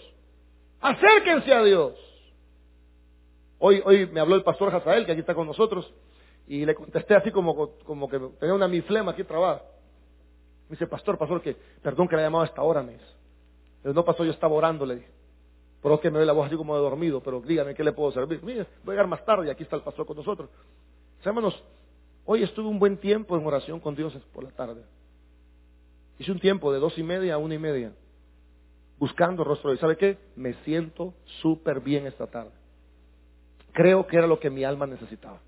Acérquense 0.81 1.53
a 1.53 1.63
Dios. 1.63 1.93
Hoy, 3.59 3.81
hoy 3.85 4.07
me 4.07 4.19
habló 4.19 4.35
el 4.35 4.43
pastor 4.43 4.73
Hazael, 4.73 5.05
que 5.05 5.13
aquí 5.13 5.21
está 5.21 5.33
con 5.33 5.47
nosotros, 5.47 5.91
y 6.47 6.65
le 6.65 6.73
contesté 6.73 7.15
así 7.15 7.31
como, 7.31 7.73
como 7.83 8.09
que 8.09 8.19
tenía 8.39 8.55
una 8.55 8.67
miflema 8.67 9.11
aquí 9.11 9.23
trabajo. 9.23 9.65
Me 10.69 10.75
dice, 10.75 10.87
pastor, 10.87 11.17
pastor, 11.17 11.41
que 11.41 11.55
perdón 11.81 12.07
que 12.07 12.15
le 12.15 12.23
llamado 12.23 12.43
a 12.43 12.47
esta 12.47 12.61
hora, 12.61 12.81
me 12.81 12.93
dice. 12.93 13.05
Pero 13.81 13.93
no 13.93 14.03
pasó, 14.03 14.23
yo 14.23 14.31
estaba 14.31 14.53
orando, 14.53 14.85
le 14.85 14.95
dije. 14.95 15.09
Pero 15.81 15.99
que 15.99 16.09
me 16.09 16.19
ve 16.19 16.25
la 16.25 16.33
voz 16.33 16.47
así 16.47 16.55
como 16.55 16.75
de 16.75 16.81
dormido, 16.81 17.21
pero 17.21 17.41
dígame 17.41 17.75
qué 17.75 17.83
le 17.83 17.91
puedo 17.91 18.11
servir. 18.11 18.41
Mire, 18.43 18.65
voy 18.83 18.93
a 18.93 18.95
llegar 18.95 19.07
más 19.07 19.23
tarde 19.23 19.47
y 19.47 19.49
aquí 19.49 19.63
está 19.63 19.75
el 19.75 19.83
pastor 19.83 20.05
con 20.05 20.17
nosotros. 20.17 20.49
Hermanos, 21.23 21.61
hoy 22.25 22.43
estuve 22.43 22.67
un 22.67 22.79
buen 22.79 22.97
tiempo 22.97 23.37
en 23.37 23.45
oración 23.45 23.79
con 23.79 23.95
Dios 23.95 24.17
por 24.33 24.43
la 24.43 24.51
tarde. 24.51 24.83
Hice 26.19 26.31
un 26.31 26.39
tiempo 26.39 26.73
de 26.73 26.79
dos 26.79 26.97
y 26.97 27.03
media 27.03 27.35
a 27.35 27.37
una 27.37 27.55
y 27.55 27.59
media, 27.59 27.93
buscando 28.97 29.43
el 29.43 29.47
rostro 29.47 29.71
de 29.71 29.77
¿Sabe 29.77 29.97
qué? 29.97 30.17
Me 30.35 30.53
siento 30.63 31.13
súper 31.41 31.81
bien 31.81 32.07
esta 32.07 32.27
tarde. 32.27 32.51
Creo 33.73 34.07
que 34.07 34.17
era 34.17 34.25
lo 34.25 34.39
que 34.39 34.49
mi 34.49 34.63
alma 34.63 34.87
necesitaba. 34.87 35.39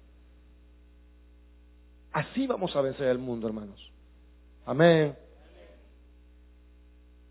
Así 2.12 2.48
vamos 2.48 2.76
a 2.76 2.82
vencer 2.82 3.08
el 3.08 3.20
mundo, 3.20 3.48
hermanos. 3.48 3.92
Amén. 4.66 5.16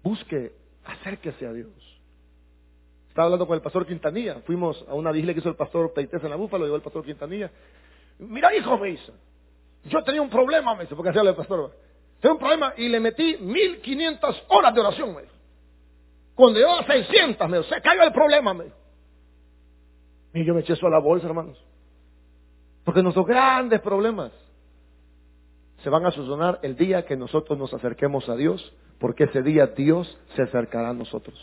Busque, 0.02 0.52
acérquese 0.84 1.46
a 1.46 1.52
Dios. 1.52 1.70
Estaba 3.08 3.26
hablando 3.26 3.46
con 3.46 3.56
el 3.56 3.62
pastor 3.62 3.86
Quintanilla. 3.86 4.40
Fuimos 4.46 4.84
a 4.88 4.94
una 4.94 5.10
vigila 5.10 5.32
que 5.34 5.40
hizo 5.40 5.48
el 5.48 5.56
pastor 5.56 5.92
Peites 5.92 6.22
en 6.22 6.30
la 6.30 6.36
Búfalo, 6.36 6.64
llegó 6.64 6.76
el 6.76 6.82
pastor 6.82 7.04
Quintanilla. 7.04 7.50
Mira, 8.20 8.54
hijo, 8.54 8.78
me 8.78 8.88
dice. 8.88 9.12
Yo 9.84 10.02
tenía 10.04 10.22
un 10.22 10.30
problema, 10.30 10.74
me 10.74 10.82
dice, 10.82 10.94
porque 10.94 11.10
hacía 11.10 11.22
el 11.22 11.34
pastor. 11.34 11.74
Tenía 12.20 12.34
un 12.34 12.38
problema 12.38 12.74
y 12.76 12.88
le 12.88 13.00
metí 13.00 13.36
1500 13.38 14.44
horas 14.48 14.74
de 14.74 14.80
oración, 14.80 15.14
me 15.14 15.22
dijo. 15.22 15.34
Cuando 16.34 16.58
llegó 16.60 16.74
a 16.74 16.86
600, 16.86 17.48
me 17.48 17.58
dijo, 17.58 17.68
se 17.68 17.80
cayó 17.80 18.02
el 18.02 18.12
problema, 18.12 18.54
me 18.54 18.64
dijo. 18.64 18.76
Y 20.34 20.44
yo 20.44 20.54
me 20.54 20.60
eché 20.60 20.74
eso 20.74 20.86
a 20.86 20.90
la 20.90 21.00
bolsa, 21.00 21.26
hermanos. 21.26 21.58
Porque 22.84 23.02
nuestros 23.02 23.26
grandes 23.26 23.80
problemas 23.80 24.30
se 25.82 25.90
van 25.90 26.06
a 26.06 26.10
solucionar 26.10 26.58
el 26.62 26.76
día 26.76 27.04
que 27.04 27.16
nosotros 27.16 27.58
nos 27.58 27.72
acerquemos 27.72 28.28
a 28.28 28.36
Dios, 28.36 28.72
porque 28.98 29.24
ese 29.24 29.42
día 29.42 29.66
Dios 29.68 30.18
se 30.34 30.42
acercará 30.42 30.90
a 30.90 30.94
nosotros. 30.94 31.38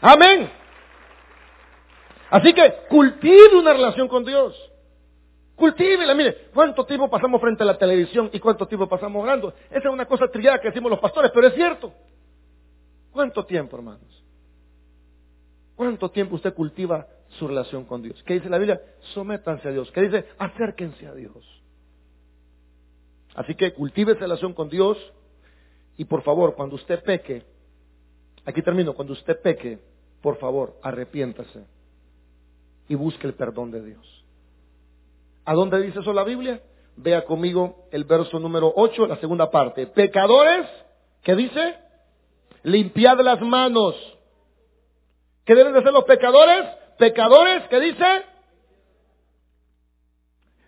Amén. 0.00 0.50
Así 2.30 2.52
que 2.52 2.74
cultive 2.88 3.56
una 3.56 3.72
relación 3.72 4.08
con 4.08 4.24
Dios. 4.24 4.56
Cultívela, 5.54 6.14
mire, 6.14 6.48
¿cuánto 6.54 6.86
tiempo 6.86 7.10
pasamos 7.10 7.40
frente 7.40 7.62
a 7.62 7.66
la 7.66 7.76
televisión 7.76 8.30
y 8.32 8.38
cuánto 8.38 8.66
tiempo 8.66 8.88
pasamos 8.88 9.22
orando? 9.22 9.52
Esa 9.68 9.88
es 9.88 9.92
una 9.92 10.06
cosa 10.06 10.26
trillada 10.28 10.58
que 10.58 10.68
decimos 10.68 10.90
los 10.90 11.00
pastores, 11.00 11.30
pero 11.34 11.48
es 11.48 11.54
cierto. 11.54 11.92
¿Cuánto 13.12 13.44
tiempo, 13.44 13.76
hermanos? 13.76 14.24
¿Cuánto 15.76 16.10
tiempo 16.10 16.36
usted 16.36 16.54
cultiva 16.54 17.06
su 17.38 17.46
relación 17.46 17.84
con 17.84 18.02
Dios? 18.02 18.22
¿Qué 18.22 18.34
dice 18.34 18.48
la 18.48 18.58
Biblia? 18.58 18.80
Sométanse 19.12 19.68
a 19.68 19.72
Dios. 19.72 19.90
¿Qué 19.92 20.02
dice? 20.02 20.26
Acérquense 20.38 21.06
a 21.06 21.14
Dios. 21.14 21.59
Así 23.34 23.54
que 23.54 23.72
cultive 23.72 24.12
esa 24.12 24.22
relación 24.22 24.52
con 24.52 24.68
Dios 24.68 24.96
y 25.96 26.04
por 26.04 26.22
favor, 26.22 26.54
cuando 26.54 26.76
usted 26.76 27.02
peque, 27.02 27.42
aquí 28.44 28.62
termino, 28.62 28.94
cuando 28.94 29.12
usted 29.12 29.40
peque, 29.40 29.78
por 30.22 30.38
favor, 30.38 30.78
arrepiéntase 30.82 31.64
y 32.88 32.94
busque 32.94 33.26
el 33.26 33.34
perdón 33.34 33.70
de 33.70 33.84
Dios. 33.84 34.24
¿A 35.44 35.54
dónde 35.54 35.80
dice 35.80 36.00
eso 36.00 36.12
la 36.12 36.24
Biblia? 36.24 36.62
Vea 36.96 37.24
conmigo 37.24 37.86
el 37.92 38.04
verso 38.04 38.38
número 38.38 38.72
8, 38.74 39.06
la 39.06 39.16
segunda 39.16 39.50
parte. 39.50 39.86
Pecadores, 39.86 40.66
¿qué 41.22 41.36
dice? 41.36 41.76
Limpiad 42.62 43.20
las 43.20 43.40
manos. 43.40 43.94
¿Qué 45.44 45.54
deben 45.54 45.72
de 45.72 45.82
ser 45.82 45.92
los 45.92 46.04
pecadores? 46.04 46.66
Pecadores, 46.98 47.62
¿qué 47.68 47.80
dice? 47.80 48.24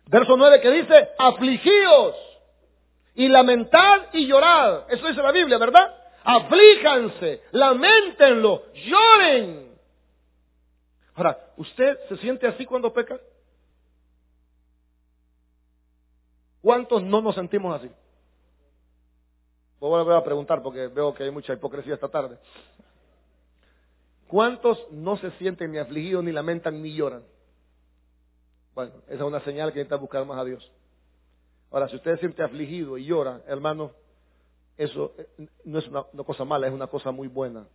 Verso 0.07 0.37
9, 0.37 0.61
¿qué 0.61 0.71
dice? 0.71 1.09
Afligíos 1.19 2.32
y 3.15 3.29
lamentad 3.29 4.07
y 4.13 4.27
llorad. 4.27 4.91
Eso 4.91 5.07
dice 5.07 5.23
la 5.23 5.33
Biblia, 5.33 5.59
¿verdad? 5.59 5.95
Aflíjanse, 6.25 7.43
lamentenlo, 7.53 8.65
lloren. 8.75 9.73
Ahora, 11.15 11.39
¿usted 11.57 11.99
se 12.09 12.17
siente 12.19 12.47
así 12.47 12.65
cuando 12.65 12.93
peca? 12.93 13.19
¿Cuántos 16.63 17.03
no 17.03 17.21
nos 17.21 17.35
sentimos 17.35 17.75
así? 17.77 17.91
Voy 19.81 20.15
a 20.15 20.25
preguntar 20.25 20.63
porque 20.63 20.87
veo 20.87 21.13
que 21.13 21.25
hay 21.25 21.31
mucha 21.31 21.53
hipocresía 21.53 21.95
esta 21.95 22.09
tarde. 22.09 22.39
¿Cuántos 24.29 24.79
no 24.93 25.17
se 25.17 25.33
sienten 25.33 25.73
ni 25.73 25.79
afligidos, 25.79 26.23
ni 26.23 26.31
lamentan, 26.31 26.81
ni 26.81 26.95
lloran? 26.95 27.25
Bueno, 28.75 28.93
esa 29.07 29.17
es 29.17 29.21
una 29.21 29.41
señal 29.41 29.73
que 29.73 29.81
necesita 29.81 29.97
buscar 29.97 30.25
más 30.25 30.39
a 30.39 30.45
Dios. 30.45 30.71
Ahora, 31.73 31.89
si 31.89 31.97
usted 31.97 32.15
se 32.15 32.21
siente 32.21 32.43
afligido 32.43 32.99
y 32.99 33.07
llora, 33.07 33.41
hermano, 33.47 33.93
eso 34.77 35.15
eh, 35.17 35.47
no 35.65 35.79
es 35.79 35.89
una, 35.89 36.05
cosa 36.25 36.45
mala, 36.45 36.67
es 36.67 36.73
una 36.73 36.87
cosa 36.87 37.11
muy 37.11 37.29
buena. 37.29 37.67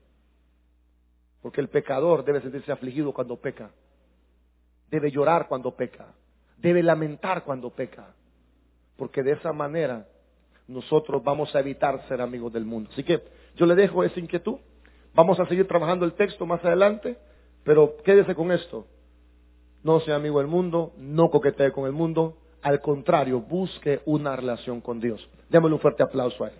Porque 1.41 1.61
el 1.61 1.69
pecador 1.69 2.23
debe 2.23 2.41
sentirse 2.41 2.71
afligido 2.71 3.11
cuando 3.11 3.37
peca. 3.37 3.71
Debe 4.91 5.09
llorar 5.09 5.47
cuando 5.47 5.75
peca. 5.75 6.13
Debe 6.57 6.83
lamentar 6.83 7.43
cuando 7.43 7.71
peca. 7.71 8.13
Porque 8.97 9.23
de 9.23 9.31
esa 9.31 9.51
manera 9.51 10.07
nosotros 10.67 11.23
vamos 11.23 11.55
a 11.55 11.59
evitar 11.59 12.07
ser 12.07 12.21
amigos 12.21 12.53
del 12.53 12.65
mundo. 12.65 12.89
Así 12.93 13.03
que 13.03 13.23
yo 13.55 13.65
le 13.65 13.73
dejo 13.73 14.03
esa 14.03 14.19
inquietud. 14.19 14.57
Vamos 15.15 15.39
a 15.39 15.47
seguir 15.47 15.67
trabajando 15.67 16.05
el 16.05 16.13
texto 16.13 16.45
más 16.45 16.63
adelante, 16.63 17.17
pero 17.63 17.97
quédese 18.03 18.35
con 18.35 18.51
esto. 18.51 18.85
No 19.83 19.99
sea 20.01 20.15
amigo 20.15 20.37
del 20.37 20.47
mundo, 20.47 20.93
no 20.97 21.31
coquetee 21.31 21.71
con 21.71 21.85
el 21.85 21.93
mundo, 21.93 22.37
al 22.61 22.81
contrario, 22.81 23.39
busque 23.39 24.01
una 24.05 24.35
relación 24.35 24.81
con 24.81 24.99
Dios. 24.99 25.27
Démosle 25.49 25.75
un 25.75 25.81
fuerte 25.81 26.03
aplauso 26.03 26.43
a 26.43 26.47
él. 26.47 26.53